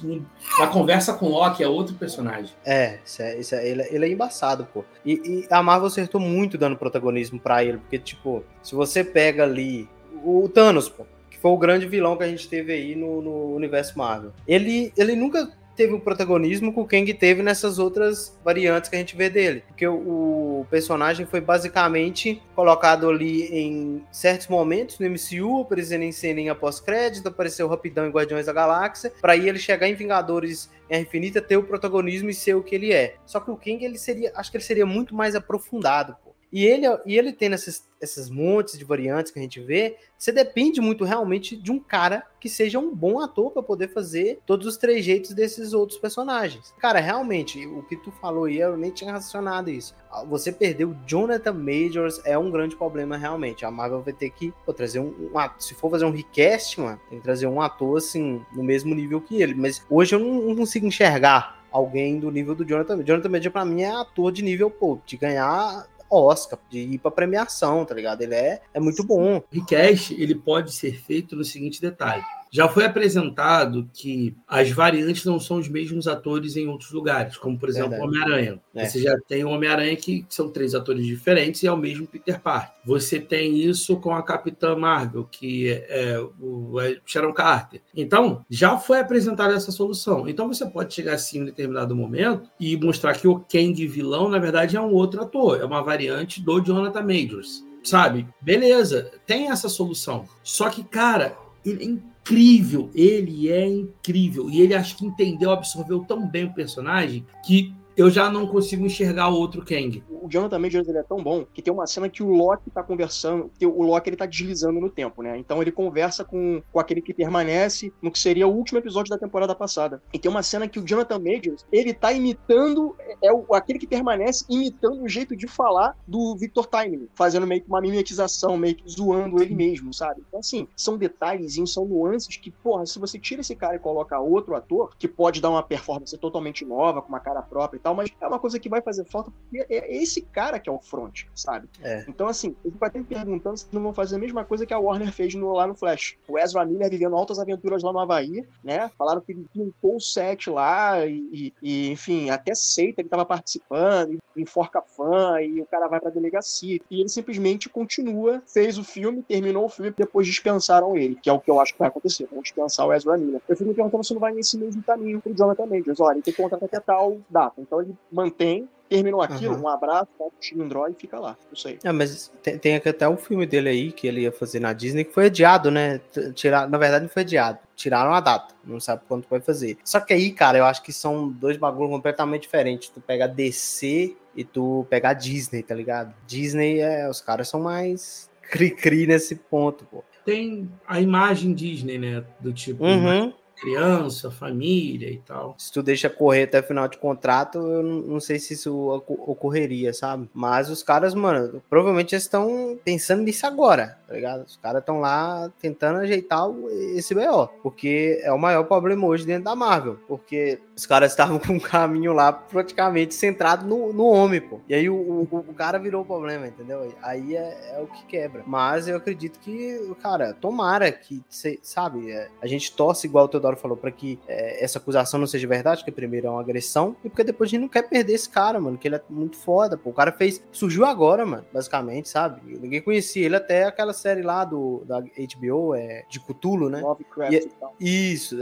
na 0.57 0.67
conversa 0.67 1.13
com 1.13 1.27
o 1.27 1.29
Loki, 1.29 1.63
é 1.63 1.67
outro 1.67 1.93
personagem. 1.95 2.51
É, 2.65 2.99
isso 3.05 3.21
é, 3.21 3.39
isso 3.39 3.55
é 3.55 3.67
ele, 3.67 3.83
ele, 3.91 4.05
é 4.05 4.09
embaçado, 4.09 4.67
pô. 4.73 4.83
E, 5.05 5.13
e 5.13 5.47
a 5.49 5.61
Marvel 5.61 5.87
acertou 5.87 6.19
muito 6.19 6.57
dando 6.57 6.75
protagonismo 6.75 7.39
para 7.39 7.63
ele, 7.63 7.77
porque, 7.77 7.99
tipo, 7.99 8.43
se 8.63 8.73
você 8.73 9.03
pega 9.03 9.43
ali 9.43 9.87
o 10.23 10.49
Thanos, 10.49 10.89
pô, 10.89 11.05
que 11.29 11.37
foi 11.37 11.51
o 11.51 11.57
grande 11.57 11.87
vilão 11.87 12.17
que 12.17 12.23
a 12.23 12.27
gente 12.27 12.47
teve 12.47 12.73
aí 12.73 12.95
no, 12.95 13.21
no 13.21 13.55
universo 13.55 13.97
Marvel. 13.97 14.33
Ele, 14.47 14.91
ele 14.97 15.15
nunca 15.15 15.51
teve 15.79 15.93
o 15.93 15.99
protagonismo 16.01 16.73
que 16.73 16.79
o 16.81 16.85
Kang 16.85 17.13
teve 17.13 17.41
nessas 17.41 17.79
outras 17.79 18.37
variantes 18.43 18.89
que 18.89 18.97
a 18.97 18.99
gente 18.99 19.15
vê 19.15 19.29
dele. 19.29 19.63
Porque 19.65 19.87
o, 19.87 20.65
personagem 20.69 21.25
foi 21.25 21.39
basicamente 21.39 22.43
colocado 22.53 23.09
ali 23.09 23.43
em 23.45 24.05
certos 24.11 24.47
momentos 24.47 24.99
no 24.99 25.09
MCU, 25.09 25.61
aparecendo 25.61 26.03
em 26.03 26.11
cena 26.11 26.53
pós-crédito, 26.53 27.29
apareceu 27.29 27.65
rapidão 27.69 28.05
em 28.05 28.11
Guardiões 28.11 28.47
da 28.47 28.51
Galáxia, 28.51 29.13
para 29.21 29.31
aí 29.31 29.47
ele 29.47 29.57
chegar 29.57 29.87
em 29.87 29.93
Vingadores 29.93 30.69
Guerra 30.89 31.01
Infinita, 31.01 31.41
ter 31.41 31.55
o 31.55 31.63
protagonismo 31.63 32.29
e 32.29 32.33
ser 32.33 32.55
o 32.55 32.61
que 32.61 32.75
ele 32.75 32.91
é. 32.91 33.15
Só 33.25 33.39
que 33.39 33.49
o 33.49 33.55
Kang, 33.55 33.83
ele 33.83 33.97
seria, 33.97 34.33
acho 34.35 34.51
que 34.51 34.57
ele 34.57 34.63
seria 34.65 34.85
muito 34.85 35.15
mais 35.15 35.33
aprofundado, 35.33 36.13
pô. 36.21 36.28
E 36.51 36.65
ele, 36.65 36.85
e 37.05 37.17
ele 37.17 37.31
tendo 37.31 37.53
esses, 37.53 37.87
esses 38.01 38.29
montes 38.29 38.77
de 38.77 38.83
variantes 38.83 39.31
que 39.31 39.37
a 39.39 39.41
gente 39.41 39.59
vê, 39.59 39.97
você 40.17 40.31
depende 40.31 40.81
muito 40.81 41.03
realmente 41.03 41.55
de 41.55 41.71
um 41.71 41.79
cara 41.79 42.23
que 42.39 42.49
seja 42.49 42.79
um 42.79 42.93
bom 42.93 43.19
ator 43.19 43.51
para 43.51 43.61
poder 43.61 43.89
fazer 43.89 44.39
todos 44.45 44.65
os 44.65 44.77
trejeitos 44.77 45.33
desses 45.33 45.73
outros 45.73 45.99
personagens. 45.99 46.73
Cara, 46.79 46.99
realmente, 46.99 47.65
o 47.67 47.83
que 47.83 47.95
tu 47.95 48.11
falou 48.11 48.45
aí, 48.45 48.57
eu 48.57 48.75
nem 48.75 48.91
tinha 48.91 49.11
racionado 49.11 49.69
isso. 49.69 49.95
Você 50.27 50.51
perdeu 50.51 50.95
Jonathan 51.05 51.53
Majors 51.53 52.19
é 52.25 52.37
um 52.37 52.49
grande 52.49 52.75
problema 52.75 53.15
realmente. 53.15 53.63
A 53.63 53.71
Marvel 53.71 54.01
vai 54.01 54.13
ter 54.13 54.31
que 54.31 54.51
pô, 54.65 54.73
trazer 54.73 54.99
um, 54.99 55.29
um 55.31 55.37
ator, 55.37 55.61
se 55.61 55.75
for 55.75 55.91
fazer 55.91 56.05
um 56.05 56.11
request, 56.11 56.79
mano, 56.79 56.99
tem 57.09 57.19
que 57.19 57.23
trazer 57.23 57.47
um 57.47 57.61
ator 57.61 57.97
assim 57.97 58.41
no 58.51 58.63
mesmo 58.63 58.95
nível 58.95 59.21
que 59.21 59.41
ele. 59.41 59.53
Mas 59.53 59.85
hoje 59.89 60.15
eu 60.15 60.19
não, 60.19 60.41
não 60.41 60.55
consigo 60.55 60.87
enxergar 60.87 61.59
alguém 61.71 62.19
do 62.19 62.31
nível 62.31 62.55
do 62.55 62.65
Jonathan. 62.65 63.03
Jonathan 63.03 63.29
Major 63.29 63.51
para 63.51 63.65
mim 63.65 63.83
é 63.83 63.91
ator 63.91 64.31
de 64.31 64.41
nível 64.41 64.71
pô, 64.71 64.99
de 65.05 65.15
ganhar 65.15 65.87
Oscar, 66.09 66.59
de 66.69 66.79
ir 66.79 66.97
pra 66.97 67.11
premiação, 67.11 67.85
tá 67.85 67.93
ligado? 67.93 68.21
Ele 68.21 68.35
é, 68.35 68.61
é 68.73 68.79
muito 68.79 69.03
bom. 69.03 69.37
O 69.37 69.43
request, 69.51 70.13
ele 70.13 70.35
pode 70.35 70.73
ser 70.73 70.99
feito 70.99 71.35
no 71.35 71.43
seguinte 71.43 71.81
detalhe. 71.81 72.23
Já 72.51 72.67
foi 72.67 72.85
apresentado 72.85 73.89
que 73.93 74.35
as 74.47 74.71
variantes 74.71 75.25
não 75.25 75.39
são 75.39 75.57
os 75.57 75.67
mesmos 75.67 76.07
atores 76.07 76.55
em 76.55 76.67
outros 76.67 76.91
lugares, 76.91 77.37
como 77.37 77.57
por 77.57 77.69
exemplo 77.69 77.97
o 77.97 78.03
Homem-Aranha. 78.03 78.59
É. 78.73 78.85
Você 78.85 79.01
já 79.01 79.15
tem 79.27 79.43
o 79.43 79.49
Homem-Aranha 79.49 79.95
que 79.95 80.25
são 80.29 80.49
três 80.49 80.73
atores 80.73 81.05
diferentes 81.05 81.61
e 81.61 81.67
é 81.67 81.71
o 81.71 81.77
mesmo 81.77 82.07
Peter 82.07 82.39
Parker. 82.39 82.73
Você 82.85 83.19
tem 83.19 83.57
isso 83.57 83.97
com 83.97 84.13
a 84.13 84.23
Capitã 84.23 84.75
Marvel, 84.75 85.27
que 85.29 85.69
é 85.87 86.19
o 86.39 86.79
é 86.79 86.97
Sharon 87.05 87.33
Carter. 87.33 87.81
Então, 87.95 88.43
já 88.49 88.77
foi 88.77 88.99
apresentada 88.99 89.53
essa 89.53 89.71
solução. 89.71 90.27
Então 90.27 90.47
você 90.47 90.65
pode 90.65 90.93
chegar 90.93 91.13
assim 91.13 91.39
em 91.39 91.45
determinado 91.45 91.95
momento 91.95 92.49
e 92.59 92.75
mostrar 92.77 93.13
que 93.13 93.27
o 93.27 93.39
Kang 93.39 93.87
vilão, 93.87 94.29
na 94.29 94.39
verdade, 94.39 94.75
é 94.75 94.81
um 94.81 94.91
outro 94.91 95.21
ator, 95.21 95.59
é 95.61 95.65
uma 95.65 95.83
variante 95.83 96.41
do 96.41 96.59
Jonathan 96.59 97.01
Majors 97.01 97.69
sabe? 97.81 98.27
Beleza, 98.41 99.11
tem 99.25 99.49
essa 99.49 99.69
solução. 99.69 100.25
Só 100.43 100.69
que, 100.69 100.83
cara, 100.83 101.37
ele 101.65 101.83
é 101.83 102.08
incrível, 102.21 102.89
ele 102.93 103.49
é 103.49 103.67
incrível. 103.67 104.49
E 104.49 104.61
ele 104.61 104.73
acho 104.73 104.97
que 104.97 105.05
entendeu, 105.05 105.51
absorveu 105.51 105.99
tão 106.05 106.27
bem 106.27 106.45
o 106.45 106.53
personagem 106.53 107.25
que 107.45 107.73
eu 107.99 108.09
já 108.09 108.31
não 108.31 108.47
consigo 108.47 108.85
enxergar 108.85 109.27
o 109.27 109.35
outro 109.35 109.61
Kang. 109.61 110.01
O 110.09 110.29
Jonathan 110.29 110.57
Majors 110.57 110.87
ele 110.87 110.99
é 110.99 111.03
tão 111.03 111.21
bom 111.21 111.45
que 111.53 111.61
tem 111.61 111.73
uma 111.73 111.85
cena 111.85 112.07
que 112.07 112.23
o 112.23 112.29
Loki 112.29 112.69
tá 112.69 112.81
conversando, 112.81 113.51
que 113.59 113.65
o 113.65 113.81
Loki 113.81 114.09
ele 114.09 114.15
tá 114.15 114.25
deslizando 114.25 114.79
no 114.79 114.89
tempo, 114.89 115.21
né? 115.21 115.37
Então 115.37 115.61
ele 115.61 115.69
conversa 115.69 116.23
com, 116.23 116.63
com 116.71 116.79
aquele 116.79 117.01
que 117.01 117.13
permanece 117.13 117.91
no 118.01 118.09
que 118.09 118.17
seria 118.17 118.47
o 118.47 118.55
último 118.55 118.79
episódio 118.79 119.09
da 119.09 119.17
temporada 119.17 119.53
passada. 119.53 120.01
E 120.13 120.17
tem 120.17 120.31
uma 120.31 120.41
cena 120.41 120.65
que 120.65 120.79
o 120.79 120.85
Jonathan 120.85 121.19
Majors, 121.19 121.65
ele 121.73 121.93
tá 121.93 122.13
imitando, 122.13 122.95
é 123.21 123.33
o, 123.33 123.53
aquele 123.53 123.77
que 123.77 123.87
permanece 123.87 124.45
imitando 124.49 125.03
o 125.03 125.09
jeito 125.09 125.35
de 125.35 125.45
falar 125.45 125.97
do 126.07 126.37
Victor 126.37 126.67
Timely, 126.67 127.09
fazendo 127.15 127.45
meio 127.45 127.61
que 127.61 127.67
uma 127.67 127.81
mimetização, 127.81 128.57
meio 128.57 128.75
que 128.75 128.89
zoando 128.89 129.41
ele 129.43 129.53
mesmo, 129.53 129.93
sabe? 129.93 130.23
Então 130.25 130.39
assim, 130.39 130.69
são 130.73 130.97
detalhes, 130.97 131.57
são 131.69 131.83
nuances 131.83 132.37
que, 132.37 132.49
porra, 132.49 132.85
se 132.85 132.97
você 132.97 133.19
tira 133.19 133.41
esse 133.41 133.57
cara 133.57 133.75
e 133.75 133.79
coloca 133.79 134.17
outro 134.17 134.55
ator, 134.55 134.95
que 134.97 135.07
pode 135.07 135.41
dar 135.41 135.49
uma 135.49 135.61
performance 135.61 136.17
totalmente 136.17 136.63
nova, 136.63 137.01
com 137.01 137.09
uma 137.09 137.19
cara 137.19 137.41
própria 137.41 137.77
e 137.77 137.81
tal, 137.81 137.88
tal, 137.89 137.95
mas 137.95 138.09
é 138.21 138.27
uma 138.27 138.39
coisa 138.39 138.59
que 138.59 138.69
vai 138.69 138.81
fazer 138.81 139.03
falta 139.05 139.31
porque 139.31 139.65
é 139.69 139.95
esse 139.95 140.21
cara 140.21 140.59
que 140.59 140.69
é 140.69 140.71
o 140.71 140.79
front, 140.79 141.23
sabe? 141.33 141.67
É. 141.81 142.05
Então, 142.07 142.27
assim, 142.27 142.55
eu 142.63 142.71
fico 142.71 142.85
até 142.85 142.99
me 142.99 143.05
perguntando 143.05 143.57
se 143.57 143.67
não 143.71 143.81
vão 143.81 143.93
fazer 143.93 144.15
a 144.15 144.19
mesma 144.19 144.45
coisa 144.45 144.65
que 144.65 144.73
a 144.73 144.79
Warner 144.79 145.11
fez 145.11 145.33
no, 145.35 145.51
lá 145.53 145.65
no 145.65 145.75
Flash. 145.75 146.17
O 146.27 146.37
Ezra 146.37 146.65
Miller 146.65 146.89
vivendo 146.89 147.15
altas 147.15 147.39
aventuras 147.39 147.83
lá 147.83 147.91
no 147.91 147.99
Havaí, 147.99 148.45
né? 148.63 148.89
Falaram 148.97 149.21
que 149.21 149.31
ele 149.31 149.45
pintou 149.51 149.95
o 149.95 149.99
set 149.99 150.49
lá 150.49 151.05
e, 151.05 151.53
e, 151.61 151.91
enfim, 151.91 152.29
até 152.29 152.53
seita 152.53 153.01
ele 153.01 153.09
tava 153.09 153.25
participando, 153.25 154.13
e 154.13 154.41
enforca 154.41 154.81
fã, 154.81 155.41
e 155.41 155.61
o 155.61 155.65
cara 155.65 155.87
vai 155.87 155.99
pra 155.99 156.09
delegacia. 156.09 156.79
E 156.89 156.99
ele 157.01 157.09
simplesmente 157.09 157.69
continua, 157.69 158.41
fez 158.47 158.77
o 158.77 158.83
filme, 158.83 159.23
terminou 159.23 159.65
o 159.65 159.69
filme, 159.69 159.93
depois 159.95 160.27
dispensaram 160.27 160.95
ele, 160.95 161.15
que 161.15 161.29
é 161.29 161.33
o 161.33 161.39
que 161.39 161.49
eu 161.49 161.59
acho 161.59 161.73
que 161.73 161.79
vai 161.79 161.87
acontecer. 161.87 162.27
Vão 162.31 162.41
dispensar 162.41 162.85
o 162.85 162.93
Ezra 162.93 163.17
Miller. 163.17 163.41
Eu 163.47 163.55
fico 163.55 163.69
me 163.69 163.75
perguntando 163.75 164.03
se 164.03 164.13
não 164.13 164.21
vai 164.21 164.33
nesse 164.33 164.57
mesmo 164.57 164.81
caminho 164.83 165.19
pro 165.21 165.33
Jonathan 165.33 165.65
Majors. 165.65 165.99
Olha, 165.99 166.15
ele 166.15 166.21
tem 166.21 166.33
contrato 166.33 166.65
até 166.65 166.79
tal 166.79 167.19
data. 167.29 167.55
Então 167.57 167.78
ele 167.81 167.95
mantém 168.11 168.67
terminou 168.89 169.21
aquilo, 169.21 169.55
uhum. 169.55 169.61
um 169.61 169.67
abraço, 169.67 170.09
um 170.19 170.31
cilindro 170.41 170.85
e 170.89 170.93
fica 170.95 171.19
lá. 171.19 171.37
Não 171.47 171.55
sei. 171.55 171.77
É, 171.83 171.91
mas 171.91 172.31
tem, 172.41 172.57
tem 172.57 172.75
até 172.75 173.07
um 173.07 173.15
filme 173.15 173.45
dele 173.45 173.69
aí 173.69 173.91
que 173.91 174.07
ele 174.07 174.21
ia 174.21 174.31
fazer 174.31 174.59
na 174.59 174.73
Disney 174.73 175.03
que 175.03 175.13
foi 175.13 175.27
adiado, 175.27 175.69
né? 175.69 176.01
Tirar, 176.33 176.67
na 176.67 176.77
verdade, 176.77 177.03
não 177.03 177.09
foi 177.09 177.21
adiado. 177.21 177.59
Tiraram 177.75 178.13
a 178.13 178.19
data. 178.19 178.55
Não 178.65 178.79
sabe 178.79 179.03
quanto 179.07 179.29
vai 179.29 179.39
fazer. 179.39 179.77
Só 179.85 179.99
que 179.99 180.11
aí, 180.11 180.31
cara, 180.31 180.57
eu 180.57 180.65
acho 180.65 180.81
que 180.81 180.91
são 180.91 181.29
dois 181.29 181.55
bagulhos 181.55 181.91
completamente 181.91 182.41
diferentes. 182.41 182.89
Tu 182.89 182.99
pega 182.99 183.27
DC 183.27 184.15
e 184.35 184.43
tu 184.43 184.85
pega 184.89 185.09
a 185.09 185.13
Disney, 185.13 185.61
tá 185.61 185.75
ligado? 185.75 186.13
Disney, 186.25 186.79
é, 186.79 187.07
os 187.07 187.21
caras 187.21 187.47
são 187.47 187.61
mais 187.61 188.27
cri-cri 188.41 189.05
nesse 189.05 189.35
ponto, 189.35 189.85
pô. 189.85 190.03
Tem 190.25 190.69
a 190.87 190.99
imagem 190.99 191.53
Disney, 191.53 191.99
né? 191.99 192.23
Do 192.39 192.51
tipo. 192.51 192.83
Uhum 192.83 193.31
criança, 193.59 194.31
família 194.31 195.09
e 195.09 195.17
tal. 195.17 195.55
Se 195.57 195.71
tu 195.71 195.83
deixa 195.83 196.09
correr 196.09 196.43
até 196.43 196.59
o 196.59 196.63
final 196.63 196.87
de 196.87 196.97
contrato, 196.97 197.57
eu 197.57 197.83
não 197.83 198.19
sei 198.19 198.39
se 198.39 198.53
isso 198.53 198.87
ocorreria, 199.07 199.93
sabe? 199.93 200.29
Mas 200.33 200.69
os 200.69 200.83
caras, 200.83 201.13
mano, 201.13 201.61
provavelmente 201.69 202.15
estão 202.15 202.77
pensando 202.83 203.23
nisso 203.23 203.45
agora, 203.45 203.97
tá 204.07 204.13
ligado? 204.13 204.45
Os 204.45 204.55
caras 204.57 204.81
estão 204.81 204.99
lá 204.99 205.51
tentando 205.59 205.99
ajeitar 205.99 206.47
esse 206.95 207.13
BO, 207.13 207.47
porque 207.61 208.19
é 208.23 208.31
o 208.31 208.39
maior 208.39 208.63
problema 208.63 209.05
hoje 209.05 209.25
dentro 209.25 209.43
da 209.45 209.55
Marvel, 209.55 209.97
porque 210.07 210.59
os 210.75 210.85
caras 210.85 211.11
estavam 211.11 211.37
com 211.39 211.53
um 211.53 211.59
caminho 211.59 212.13
lá 212.13 212.31
praticamente 212.31 213.13
centrado 213.13 213.65
no, 213.65 213.91
no 213.93 214.05
homem, 214.05 214.41
pô. 214.41 214.59
E 214.67 214.73
aí 214.73 214.89
o, 214.89 214.95
o, 214.95 215.27
o 215.31 215.53
cara 215.53 215.77
virou 215.77 216.01
o 216.03 216.05
problema, 216.05 216.47
entendeu? 216.47 216.93
Aí 217.01 217.35
é, 217.35 217.73
é, 217.73 217.81
o 217.81 217.87
que 217.87 218.05
quebra. 218.05 218.43
Mas 218.45 218.87
eu 218.87 218.97
acredito 218.97 219.39
que, 219.39 219.93
cara, 220.01 220.33
tomara 220.33 220.91
que, 220.91 221.21
sabe, 221.61 222.11
é, 222.11 222.29
a 222.41 222.47
gente 222.47 222.75
torce 222.75 223.07
igual 223.07 223.25
o 223.25 223.29
Teodoro 223.49 223.57
falou, 223.57 223.77
para 223.77 223.91
que 223.91 224.19
é, 224.27 224.63
essa 224.63 224.77
acusação 224.77 225.19
não 225.19 225.27
seja 225.27 225.47
verdade, 225.47 225.83
que 225.83 225.91
primeiro 225.91 226.27
é 226.27 226.29
uma 226.29 226.41
agressão, 226.41 226.95
e 227.03 227.09
porque 227.09 227.23
depois 227.23 227.49
a 227.49 227.51
gente 227.51 227.61
não 227.61 227.67
quer 227.67 227.83
perder 227.83 228.13
esse 228.13 228.29
cara, 228.29 228.59
mano, 228.59 228.77
que 228.77 228.87
ele 228.87 228.95
é 228.95 229.01
muito 229.09 229.37
foda, 229.37 229.77
pô. 229.77 229.89
O 229.89 229.93
cara 229.93 230.11
fez, 230.11 230.43
surgiu 230.51 230.85
agora, 230.85 231.25
mano, 231.25 231.45
basicamente, 231.51 232.09
sabe? 232.09 232.41
Ninguém 232.59 232.81
conhecia 232.81 233.25
ele 233.25 233.35
até 233.35 233.65
aquela 233.65 233.93
série 233.93 234.21
lá 234.21 234.45
do 234.45 234.83
da 234.85 235.01
HBO, 235.01 235.75
é, 235.75 236.05
de 236.09 236.19
Cthulhu, 236.19 236.69
né? 236.69 236.81
Lovecraft 236.81 237.33
e, 237.33 237.37
e 237.37 237.49
tal. 237.49 237.75
Isso, 237.79 238.37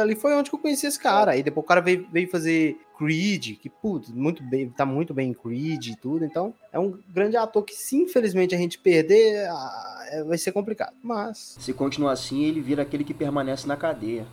ali 0.00 0.14
foi 0.14 0.34
onde 0.34 0.50
que 0.50 0.56
eu 0.56 0.60
conheci 0.60 0.86
esse 0.86 0.98
cara. 0.98 1.32
Aí 1.32 1.42
depois 1.42 1.64
o 1.64 1.68
cara 1.68 1.80
veio, 1.80 2.06
veio 2.10 2.28
fazer 2.28 2.78
Creed, 3.00 3.56
que, 3.56 3.70
putz, 3.70 4.10
muito 4.10 4.42
bem, 4.42 4.68
tá 4.68 4.84
muito 4.84 5.14
bem 5.14 5.30
em 5.30 5.32
Creed 5.32 5.86
e 5.86 5.96
tudo, 5.96 6.22
então 6.22 6.52
é 6.70 6.78
um 6.78 6.98
grande 7.08 7.34
ator 7.34 7.64
que, 7.64 7.74
se 7.74 7.96
infelizmente 7.96 8.54
a 8.54 8.58
gente 8.58 8.78
perder, 8.78 9.48
é, 10.10 10.22
vai 10.22 10.36
ser 10.36 10.52
complicado, 10.52 10.94
mas... 11.02 11.56
Se 11.58 11.72
continuar 11.72 12.12
assim, 12.12 12.44
ele 12.44 12.60
vira 12.60 12.82
aquele 12.82 13.02
que 13.02 13.14
permanece 13.14 13.66
na 13.66 13.74
cadeia. 13.74 14.26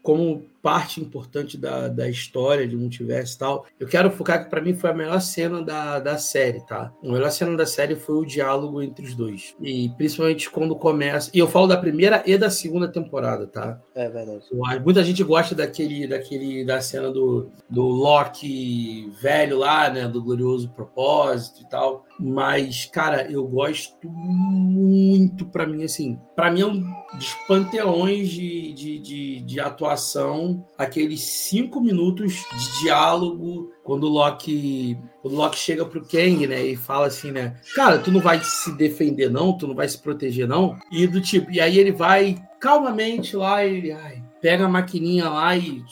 Como 0.00 0.44
parte 0.64 0.98
importante 0.98 1.58
da, 1.58 1.88
da 1.88 2.08
história 2.08 2.66
de 2.66 2.74
multiverso 2.74 3.36
e 3.36 3.38
tal, 3.38 3.66
eu 3.78 3.86
quero 3.86 4.10
focar 4.10 4.42
que 4.42 4.48
para 4.48 4.62
mim 4.62 4.72
foi 4.72 4.88
a 4.88 4.94
melhor 4.94 5.20
cena 5.20 5.62
da, 5.62 6.00
da 6.00 6.16
série, 6.16 6.64
tá? 6.64 6.90
A 7.04 7.06
melhor 7.06 7.30
cena 7.30 7.54
da 7.54 7.66
série 7.66 7.94
foi 7.94 8.16
o 8.16 8.24
diálogo 8.24 8.80
entre 8.80 9.04
os 9.04 9.14
dois. 9.14 9.54
E 9.60 9.90
principalmente 9.98 10.48
quando 10.48 10.74
começa. 10.74 11.30
E 11.34 11.38
eu 11.38 11.46
falo 11.46 11.66
da 11.66 11.76
primeira 11.76 12.22
e 12.24 12.38
da 12.38 12.48
segunda 12.48 12.88
temporada, 12.88 13.46
tá? 13.46 13.78
É 13.94 14.08
verdade. 14.08 14.46
Muita 14.82 15.04
gente 15.04 15.22
gosta 15.22 15.54
daquele, 15.54 16.06
daquele 16.06 16.64
da 16.64 16.80
cena 16.80 17.10
do, 17.10 17.50
do 17.68 17.82
Loki 17.82 19.12
velho 19.20 19.58
lá, 19.58 19.90
né? 19.90 20.08
Do 20.08 20.22
glorioso 20.24 20.70
propósito 20.70 21.60
e 21.60 21.68
tal. 21.68 22.06
Mas, 22.18 22.86
cara, 22.86 23.30
eu 23.30 23.46
gosto 23.46 24.08
muito, 24.08 25.44
para 25.46 25.66
mim, 25.66 25.84
assim, 25.84 26.18
para 26.34 26.50
mim 26.50 26.60
é 26.62 26.66
um 26.66 26.80
dos 27.14 27.34
panteões 27.46 28.28
de, 28.28 28.72
de, 28.72 28.98
de, 28.98 29.40
de, 29.40 29.60
atuação 29.60 30.53
aqueles 30.76 31.20
cinco 31.20 31.80
minutos 31.80 32.32
de 32.32 32.82
diálogo 32.82 33.72
quando 33.82 34.04
o 34.04 34.08
Loki, 34.08 34.98
o 35.22 35.28
Loki 35.28 35.58
chega 35.58 35.84
pro 35.84 36.04
Kang, 36.04 36.46
né, 36.46 36.64
e 36.64 36.76
fala 36.76 37.06
assim, 37.06 37.30
né, 37.30 37.56
cara, 37.74 37.98
tu 37.98 38.10
não 38.10 38.20
vai 38.20 38.40
se 38.42 38.72
defender 38.76 39.30
não, 39.30 39.56
tu 39.56 39.66
não 39.66 39.74
vai 39.74 39.88
se 39.88 39.98
proteger 39.98 40.48
não, 40.48 40.76
e 40.90 41.06
do 41.06 41.20
tipo, 41.20 41.50
e 41.50 41.60
aí 41.60 41.78
ele 41.78 41.92
vai 41.92 42.42
calmamente 42.58 43.36
lá, 43.36 43.64
ele, 43.64 43.92
ai, 43.92 44.22
pega 44.40 44.64
a 44.64 44.68
maquininha 44.68 45.28
lá 45.28 45.56
e 45.56 45.82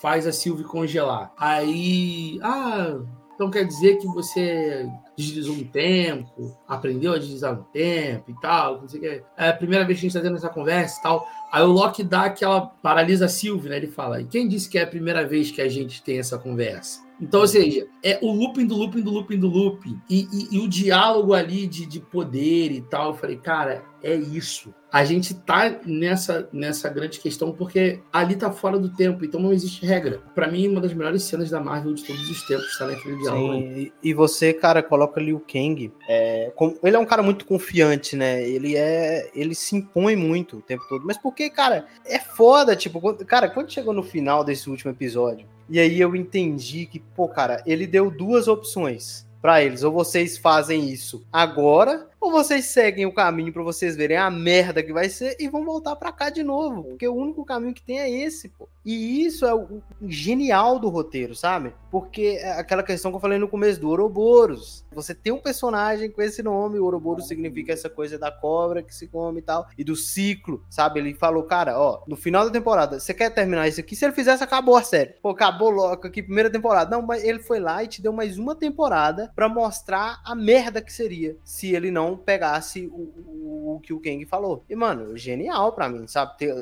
faz 0.00 0.26
a 0.26 0.32
Sylvie 0.32 0.64
congelar. 0.64 1.32
Aí, 1.38 2.38
ah, 2.42 2.98
então 3.36 3.50
quer 3.50 3.64
dizer 3.64 3.98
que 3.98 4.06
você 4.06 4.88
deslizou 5.16 5.54
um 5.54 5.64
tempo, 5.64 6.56
aprendeu 6.66 7.12
a 7.12 7.18
deslizar 7.18 7.52
um 7.52 7.62
tempo 7.64 8.30
e 8.30 8.40
tal, 8.40 8.80
não 8.80 8.88
sei 8.88 8.98
o 8.98 9.02
que. 9.02 9.22
É 9.36 9.50
a 9.50 9.52
primeira 9.52 9.84
vez 9.84 10.00
que 10.00 10.06
a 10.06 10.08
gente 10.08 10.16
está 10.16 10.26
tendo 10.26 10.38
essa 10.38 10.48
conversa 10.48 10.98
e 10.98 11.02
tal. 11.02 11.28
Aí 11.52 11.62
o 11.62 11.70
Loki 11.70 12.02
dá 12.02 12.22
aquela 12.22 12.62
paralisa 12.62 13.26
a 13.26 13.68
né? 13.68 13.76
Ele 13.76 13.88
fala, 13.88 14.22
e 14.22 14.24
quem 14.24 14.48
disse 14.48 14.68
que 14.68 14.78
é 14.78 14.82
a 14.82 14.86
primeira 14.86 15.26
vez 15.26 15.50
que 15.50 15.60
a 15.60 15.68
gente 15.68 16.02
tem 16.02 16.18
essa 16.18 16.38
conversa? 16.38 17.04
Então, 17.20 17.40
ou 17.40 17.48
seja, 17.48 17.86
é 18.02 18.18
o 18.22 18.30
looping 18.32 18.66
do 18.66 18.74
looping 18.74 19.02
do 19.02 19.10
looping 19.10 19.38
do 19.38 19.48
looping. 19.48 20.00
E, 20.08 20.28
e, 20.32 20.56
e 20.56 20.58
o 20.58 20.68
diálogo 20.68 21.32
ali 21.32 21.66
de, 21.66 21.86
de 21.86 22.00
poder 22.00 22.72
e 22.72 22.80
tal. 22.82 23.10
Eu 23.10 23.14
falei, 23.14 23.36
cara, 23.36 23.84
é 24.02 24.14
isso. 24.14 24.74
A 24.96 25.04
gente 25.04 25.34
tá 25.34 25.78
nessa, 25.84 26.48
nessa 26.50 26.88
grande 26.88 27.20
questão 27.20 27.52
porque 27.52 28.00
ali 28.10 28.34
tá 28.34 28.50
fora 28.50 28.78
do 28.78 28.88
tempo, 28.88 29.26
então 29.26 29.38
não 29.38 29.52
existe 29.52 29.84
regra. 29.84 30.22
Para 30.34 30.50
mim, 30.50 30.66
uma 30.68 30.80
das 30.80 30.94
melhores 30.94 31.22
cenas 31.24 31.50
da 31.50 31.60
Marvel 31.60 31.92
de 31.92 32.02
todos 32.02 32.30
os 32.30 32.46
tempos 32.46 32.64
está 32.68 32.86
naquele 32.86 33.18
diálogo. 33.18 33.52
Sim, 33.52 33.92
e 34.02 34.14
você, 34.14 34.54
cara, 34.54 34.82
coloca 34.82 35.20
ali 35.20 35.34
o 35.34 35.38
Kang. 35.38 35.92
É, 36.08 36.50
ele 36.82 36.96
é 36.96 36.98
um 36.98 37.04
cara 37.04 37.22
muito 37.22 37.44
confiante, 37.44 38.16
né? 38.16 38.42
Ele 38.48 38.74
é. 38.74 39.30
Ele 39.34 39.54
se 39.54 39.76
impõe 39.76 40.16
muito 40.16 40.56
o 40.56 40.62
tempo 40.62 40.82
todo. 40.88 41.04
Mas 41.04 41.18
porque, 41.18 41.50
cara, 41.50 41.84
é 42.06 42.18
foda, 42.18 42.74
tipo, 42.74 42.98
quando, 42.98 43.22
cara, 43.26 43.50
quando 43.50 43.70
chegou 43.70 43.92
no 43.92 44.02
final 44.02 44.42
desse 44.42 44.70
último 44.70 44.92
episódio, 44.92 45.46
e 45.68 45.78
aí 45.78 46.00
eu 46.00 46.16
entendi 46.16 46.86
que, 46.86 47.00
pô, 47.00 47.28
cara, 47.28 47.62
ele 47.66 47.86
deu 47.86 48.10
duas 48.10 48.48
opções 48.48 49.26
para 49.42 49.62
eles. 49.62 49.82
Ou 49.82 49.92
vocês 49.92 50.38
fazem 50.38 50.88
isso 50.90 51.22
agora, 51.32 52.08
ou 52.26 52.32
vocês 52.32 52.66
seguem 52.66 53.06
o 53.06 53.12
caminho 53.12 53.52
para 53.52 53.62
vocês 53.62 53.94
verem 53.94 54.16
a 54.16 54.28
merda 54.28 54.82
que 54.82 54.92
vai 54.92 55.08
ser 55.08 55.36
e 55.38 55.48
vão 55.48 55.64
voltar 55.64 55.94
para 55.94 56.10
cá 56.10 56.28
de 56.28 56.42
novo, 56.42 56.82
porque 56.82 57.06
o 57.06 57.14
único 57.14 57.44
caminho 57.44 57.72
que 57.72 57.82
tem 57.82 58.00
é 58.00 58.10
esse, 58.10 58.48
pô. 58.48 58.68
E 58.84 59.24
isso 59.24 59.44
é 59.46 59.54
o 59.54 59.80
genial 60.02 60.78
do 60.78 60.88
roteiro, 60.88 61.34
sabe? 61.34 61.72
Porque 61.90 62.38
é 62.40 62.52
aquela 62.52 62.82
questão 62.82 63.10
que 63.10 63.16
eu 63.16 63.20
falei 63.20 63.38
no 63.38 63.48
começo 63.48 63.80
do 63.80 63.88
Ouroboros. 63.88 64.84
Você 64.92 65.14
tem 65.14 65.32
um 65.32 65.40
personagem 65.40 66.10
com 66.10 66.22
esse 66.22 66.42
nome, 66.42 66.78
o 66.78 66.84
Ouroboros 66.84 67.26
significa 67.26 67.72
essa 67.72 67.88
coisa 67.88 68.18
da 68.18 68.30
cobra 68.30 68.82
que 68.82 68.94
se 68.94 69.06
come 69.06 69.38
e 69.40 69.42
tal, 69.42 69.68
e 69.78 69.84
do 69.84 69.94
ciclo, 69.94 70.64
sabe? 70.68 71.00
Ele 71.00 71.14
falou, 71.14 71.44
cara, 71.44 71.78
ó, 71.78 72.02
no 72.06 72.16
final 72.16 72.44
da 72.44 72.50
temporada, 72.50 72.98
você 72.98 73.14
quer 73.14 73.30
terminar 73.30 73.68
isso 73.68 73.80
aqui? 73.80 73.94
Se 73.94 74.04
ele 74.04 74.14
fizesse, 74.14 74.42
acabou 74.42 74.76
a 74.76 74.82
série. 74.82 75.14
Pô, 75.22 75.30
acabou 75.30 75.70
logo 75.70 76.06
aqui, 76.06 76.22
primeira 76.22 76.50
temporada. 76.50 76.90
Não, 76.90 77.02
mas 77.02 77.24
ele 77.24 77.38
foi 77.38 77.60
lá 77.60 77.82
e 77.82 77.88
te 77.88 78.02
deu 78.02 78.12
mais 78.12 78.38
uma 78.38 78.54
temporada 78.54 79.32
para 79.34 79.48
mostrar 79.48 80.20
a 80.24 80.34
merda 80.34 80.80
que 80.80 80.92
seria 80.92 81.36
se 81.44 81.74
ele 81.74 81.90
não 81.90 82.15
pegasse 82.16 82.86
o, 82.86 83.12
o, 83.26 83.76
o, 83.76 83.80
que 83.80 83.92
o 83.92 84.00
Kang 84.00 84.24
falou. 84.26 84.64
E, 84.68 84.76
mano, 84.76 85.16
genial 85.16 85.72
pra 85.72 85.88
mim, 85.88 86.06
sabe? 86.06 86.36
Ter, 86.38 86.54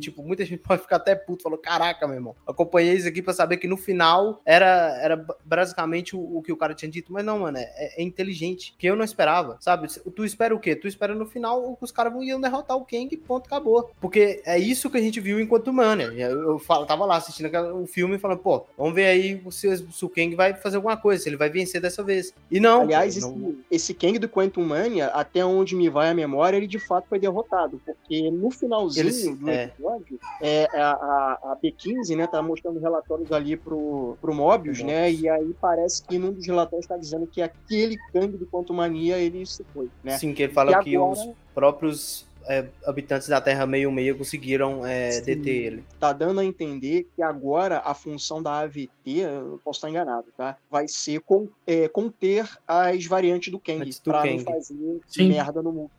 tipo, 0.00 0.22
muita 0.22 0.44
gente 0.44 0.60
pode 0.62 0.82
ficar 0.82 0.96
até 0.96 1.14
puto, 1.14 1.42
falou, 1.42 1.58
caraca, 1.58 2.06
meu 2.06 2.16
irmão, 2.16 2.36
acompanhei 2.46 2.94
isso 2.94 3.08
aqui 3.08 3.22
pra 3.22 3.32
saber 3.32 3.56
que 3.56 3.68
no 3.68 3.76
final 3.76 4.40
era, 4.44 4.98
era 5.00 5.26
basicamente 5.44 6.16
o, 6.16 6.38
o 6.38 6.42
que 6.42 6.52
o 6.52 6.56
cara 6.56 6.74
tinha 6.74 6.90
dito, 6.90 7.12
mas 7.12 7.24
não, 7.24 7.40
mano, 7.40 7.58
é, 7.58 8.00
é, 8.00 8.02
inteligente, 8.02 8.74
que 8.78 8.86
eu 8.86 8.96
não 8.96 9.04
esperava, 9.04 9.56
sabe? 9.60 9.88
Tu 9.88 10.24
espera 10.24 10.54
o 10.54 10.60
quê? 10.60 10.74
Tu 10.74 10.88
espera 10.88 11.14
no 11.14 11.26
final 11.26 11.76
que 11.76 11.84
os 11.84 11.92
caras 11.92 12.12
iam 12.22 12.40
derrotar 12.40 12.76
o 12.76 12.84
Kang 12.84 13.16
ponto, 13.20 13.46
acabou. 13.46 13.90
Porque 14.00 14.42
é 14.44 14.58
isso 14.58 14.90
que 14.90 14.96
a 14.96 15.00
gente 15.00 15.20
viu 15.20 15.40
enquanto 15.40 15.72
Mania. 15.72 16.06
Eu, 16.06 16.40
eu, 16.40 16.62
eu 16.68 16.86
tava 16.86 17.04
lá 17.04 17.16
assistindo 17.16 17.50
o 17.76 17.86
filme 17.86 18.18
falando, 18.18 18.38
pô, 18.38 18.66
vamos 18.76 18.94
ver 18.94 19.06
aí 19.06 19.42
se, 19.50 19.76
se, 19.76 20.04
o 20.04 20.08
Kang 20.08 20.34
vai 20.34 20.54
fazer 20.54 20.76
alguma 20.76 20.96
coisa, 20.96 21.22
se 21.22 21.28
ele 21.28 21.36
vai 21.36 21.48
vencer 21.48 21.80
dessa 21.80 22.02
vez. 22.02 22.34
E 22.50 22.58
não. 22.58 22.82
Aliás, 22.82 23.16
não... 23.16 23.30
Esse, 23.70 23.92
esse 23.92 23.94
Kang 23.94 24.18
do 24.18 24.28
Quantum 24.28 24.64
Mania, 24.64 24.89
até 24.98 25.44
onde 25.44 25.76
me 25.76 25.88
vai 25.88 26.08
a 26.10 26.14
memória, 26.14 26.56
ele 26.56 26.66
de 26.66 26.78
fato 26.78 27.06
foi 27.08 27.18
derrotado. 27.18 27.80
Porque 27.84 28.30
no 28.30 28.50
finalzinho 28.50 29.04
Eles, 29.04 29.36
do 29.36 29.48
é. 29.48 29.64
episódio, 29.64 30.18
é, 30.40 30.68
a, 30.72 30.90
a, 30.90 31.52
a, 31.52 31.56
B15, 31.62 32.16
né, 32.16 32.26
tá 32.26 32.40
mostrando 32.40 32.80
relatórios 32.80 33.30
ali 33.30 33.56
pro, 33.56 34.16
pro 34.20 34.34
Mobius, 34.34 34.82
né? 34.82 35.12
E 35.12 35.28
aí 35.28 35.54
parece 35.60 36.02
que 36.02 36.18
num 36.18 36.32
dos 36.32 36.46
relatórios 36.46 36.86
tá 36.86 36.96
dizendo 36.96 37.26
que 37.26 37.42
aquele 37.42 37.96
Kang 38.12 38.36
do 38.36 38.46
Quantum 38.46 38.74
Mania, 38.74 39.18
ele 39.18 39.44
se 39.44 39.64
foi, 39.74 39.90
né? 40.02 40.16
Sim, 40.16 40.32
que 40.32 40.44
ele 40.44 40.52
fala 40.52 40.78
que, 40.78 40.90
que 40.90 40.96
agora... 40.96 41.12
os 41.12 41.28
próprios 41.54 42.29
é, 42.48 42.66
habitantes 42.84 43.28
da 43.28 43.40
Terra 43.40 43.66
meio-meio 43.66 44.16
conseguiram 44.16 44.84
é, 44.84 45.20
deter 45.20 45.64
ele. 45.66 45.84
Tá 45.98 46.12
dando 46.12 46.40
a 46.40 46.44
entender 46.44 47.06
que 47.14 47.22
agora 47.22 47.82
a 47.84 47.94
função 47.94 48.42
da 48.42 48.60
AVT, 48.60 48.90
eu 49.06 49.60
posso 49.64 49.78
estar 49.78 49.90
enganado, 49.90 50.26
tá? 50.36 50.56
Vai 50.70 50.88
ser 50.88 51.20
com, 51.20 51.48
é, 51.66 51.88
conter 51.88 52.48
as 52.66 53.04
variantes 53.06 53.50
do 53.50 53.58
Kang, 53.58 53.88
para 54.04 54.24
não 54.24 54.40
fazer 54.40 55.00
sim. 55.06 55.28
merda 55.28 55.62
no 55.62 55.72
mundo. 55.72 55.90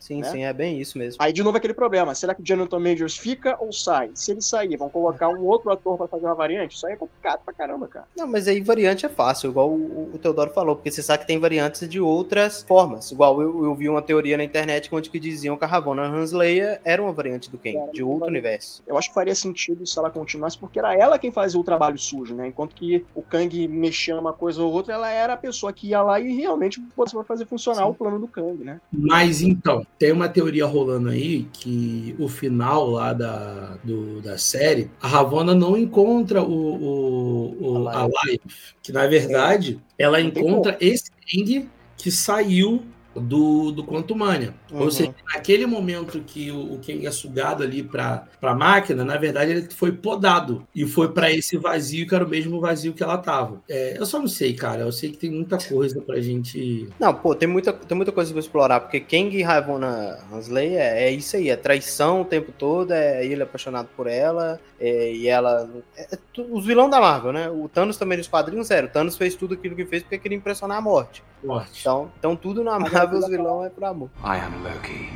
Sim, 0.00 0.20
né? 0.20 0.30
sim, 0.30 0.44
é 0.44 0.52
bem 0.52 0.80
isso 0.80 0.98
mesmo. 0.98 1.22
Aí, 1.22 1.32
de 1.32 1.42
novo, 1.42 1.56
aquele 1.56 1.72
problema. 1.72 2.14
Será 2.14 2.34
que 2.34 2.42
o 2.42 2.44
Jonathan 2.44 2.78
Majors 2.78 3.16
fica 3.16 3.56
ou 3.58 3.72
sai? 3.72 4.10
Se 4.14 4.32
ele 4.32 4.42
sair, 4.42 4.76
vão 4.76 4.90
colocar 4.90 5.28
um 5.28 5.44
outro 5.44 5.70
ator 5.70 5.96
para 5.96 6.06
fazer 6.08 6.26
uma 6.26 6.34
variante? 6.34 6.76
Isso 6.76 6.86
aí 6.86 6.92
é 6.92 6.96
complicado 6.96 7.40
pra 7.44 7.54
caramba, 7.54 7.88
cara. 7.88 8.06
Não, 8.16 8.26
mas 8.26 8.46
aí 8.46 8.60
variante 8.60 9.06
é 9.06 9.08
fácil, 9.08 9.50
igual 9.50 9.70
o, 9.70 10.10
o 10.14 10.18
Teodoro 10.18 10.50
falou, 10.50 10.76
porque 10.76 10.90
você 10.90 11.02
sabe 11.02 11.20
que 11.20 11.26
tem 11.26 11.38
variantes 11.38 11.88
de 11.88 12.00
outras 12.00 12.62
formas. 12.62 13.10
Igual 13.10 13.40
eu, 13.40 13.64
eu 13.64 13.74
vi 13.74 13.88
uma 13.88 14.02
teoria 14.02 14.36
na 14.36 14.44
internet 14.44 14.88
onde 14.92 15.08
que 15.08 15.18
diziam 15.18 15.56
que 15.56 15.64
a 15.64 15.68
Ravonna 15.84 16.08
Hansleia 16.08 16.80
era 16.82 17.02
uma 17.02 17.12
variante 17.12 17.50
do 17.50 17.58
Ken, 17.58 17.90
de 17.92 18.02
outro 18.02 18.26
universo. 18.26 18.82
Eu 18.86 18.96
acho 18.96 19.08
que 19.08 19.14
faria 19.14 19.34
sentido 19.34 19.86
se 19.86 19.98
ela 19.98 20.10
continuasse, 20.10 20.56
porque 20.56 20.78
era 20.78 20.94
ela 20.96 21.18
quem 21.18 21.30
fazia 21.30 21.60
o 21.60 21.64
trabalho 21.64 21.98
sujo, 21.98 22.34
né? 22.34 22.48
Enquanto 22.48 22.74
que 22.74 23.04
o 23.14 23.22
Kang 23.22 23.68
mexia 23.68 24.18
uma 24.18 24.32
coisa 24.32 24.62
ou 24.62 24.72
outra, 24.72 24.94
ela 24.94 25.10
era 25.10 25.34
a 25.34 25.36
pessoa 25.36 25.72
que 25.72 25.88
ia 25.88 26.00
lá 26.00 26.18
e 26.18 26.34
realmente 26.34 26.82
você 26.96 27.14
vai 27.14 27.24
fazer 27.24 27.44
funcionar 27.44 27.84
Sim. 27.84 27.90
o 27.90 27.94
plano 27.94 28.18
do 28.18 28.26
Kang, 28.26 28.64
né? 28.64 28.80
Mas 28.90 29.42
então, 29.42 29.86
tem 29.98 30.10
uma 30.10 30.28
teoria 30.28 30.64
rolando 30.64 31.10
aí 31.10 31.44
que 31.52 32.16
o 32.18 32.28
final 32.28 32.88
lá 32.88 33.12
da, 33.12 33.76
do, 33.84 34.22
da 34.22 34.38
série, 34.38 34.90
a 35.00 35.06
Ravonna 35.06 35.54
não 35.54 35.76
encontra 35.76 36.42
o, 36.42 36.48
o, 36.50 37.82
o 37.82 37.88
a 37.88 38.06
Life, 38.06 38.74
que 38.82 38.90
na 38.90 39.06
verdade 39.06 39.78
é. 39.98 40.04
ela 40.04 40.20
encontra 40.20 40.76
esse 40.80 41.10
Kang 41.10 41.68
que 41.96 42.10
saiu 42.10 42.82
do, 43.14 43.70
do 43.72 43.84
Quantumania. 43.84 44.54
Uhum. 44.70 44.82
Ou 44.82 44.90
seja, 44.90 45.14
naquele 45.32 45.66
momento 45.66 46.20
que 46.20 46.50
o, 46.50 46.74
o 46.74 46.80
Kang 46.84 47.06
é 47.06 47.10
sugado 47.10 47.62
ali 47.62 47.82
para 47.82 48.26
a 48.42 48.54
máquina, 48.54 49.04
na 49.04 49.16
verdade 49.16 49.52
ele 49.52 49.70
foi 49.70 49.92
podado 49.92 50.66
e 50.74 50.86
foi 50.86 51.08
para 51.08 51.30
esse 51.30 51.56
vazio 51.56 52.06
que 52.06 52.14
era 52.14 52.24
o 52.24 52.28
mesmo 52.28 52.60
vazio 52.60 52.92
que 52.92 53.02
ela 53.02 53.18
tava. 53.18 53.62
É, 53.68 53.98
eu 53.98 54.06
só 54.06 54.18
não 54.18 54.28
sei, 54.28 54.54
cara. 54.54 54.82
Eu 54.82 54.92
sei 54.92 55.10
que 55.10 55.18
tem 55.18 55.30
muita 55.30 55.58
coisa 55.58 56.00
pra 56.00 56.20
gente. 56.20 56.88
Não, 56.98 57.14
pô, 57.14 57.34
tem 57.34 57.48
muita, 57.48 57.72
tem 57.72 57.96
muita 57.96 58.12
coisa 58.12 58.32
pra 58.32 58.40
explorar, 58.40 58.80
porque 58.80 59.00
Kang 59.00 59.36
e 59.36 59.42
Ravonna 59.42 60.18
Hansley 60.32 60.76
é, 60.76 61.04
é 61.04 61.10
isso 61.10 61.36
aí, 61.36 61.48
é 61.48 61.56
traição 61.56 62.22
o 62.22 62.24
tempo 62.24 62.52
todo, 62.52 62.92
é 62.92 63.24
ele 63.24 63.42
apaixonado 63.42 63.88
por 63.96 64.06
ela, 64.06 64.60
é, 64.80 65.12
e 65.12 65.28
ela. 65.28 65.68
É, 65.96 66.14
é 66.14 66.18
os 66.50 66.66
vilões 66.66 66.90
da 66.90 67.00
Marvel, 67.00 67.32
né? 67.32 67.48
O 67.48 67.68
Thanos 67.68 67.96
também 67.96 68.18
nos 68.18 68.28
quadrinhos, 68.28 68.66
sério. 68.66 68.88
O 68.88 68.92
Thanos 68.92 69.16
fez 69.16 69.34
tudo 69.34 69.54
aquilo 69.54 69.76
que 69.76 69.86
fez 69.86 70.02
porque 70.02 70.18
queria 70.18 70.36
impressionar 70.36 70.78
a 70.78 70.80
morte. 70.80 71.22
Morte. 71.44 71.80
Então, 71.80 72.10
então 72.18 72.36
tudo 72.36 72.64
na 72.64 72.78
Marvel 72.78 73.18
os 73.18 73.28
vilões 73.28 73.66
é 73.66 73.70
por 73.70 73.84
amor. 73.84 74.10
I 74.24 74.38
am 74.38 74.62
Loki 74.62 75.10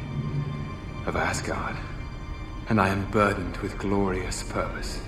of 1.07 1.17
Asgard, 1.17 1.79
and 2.71 2.81
I 2.81 2.91
am 2.91 3.03
burdened 3.11 3.59
with 3.63 3.77
glorious 3.79 4.43
purpose. 4.43 5.01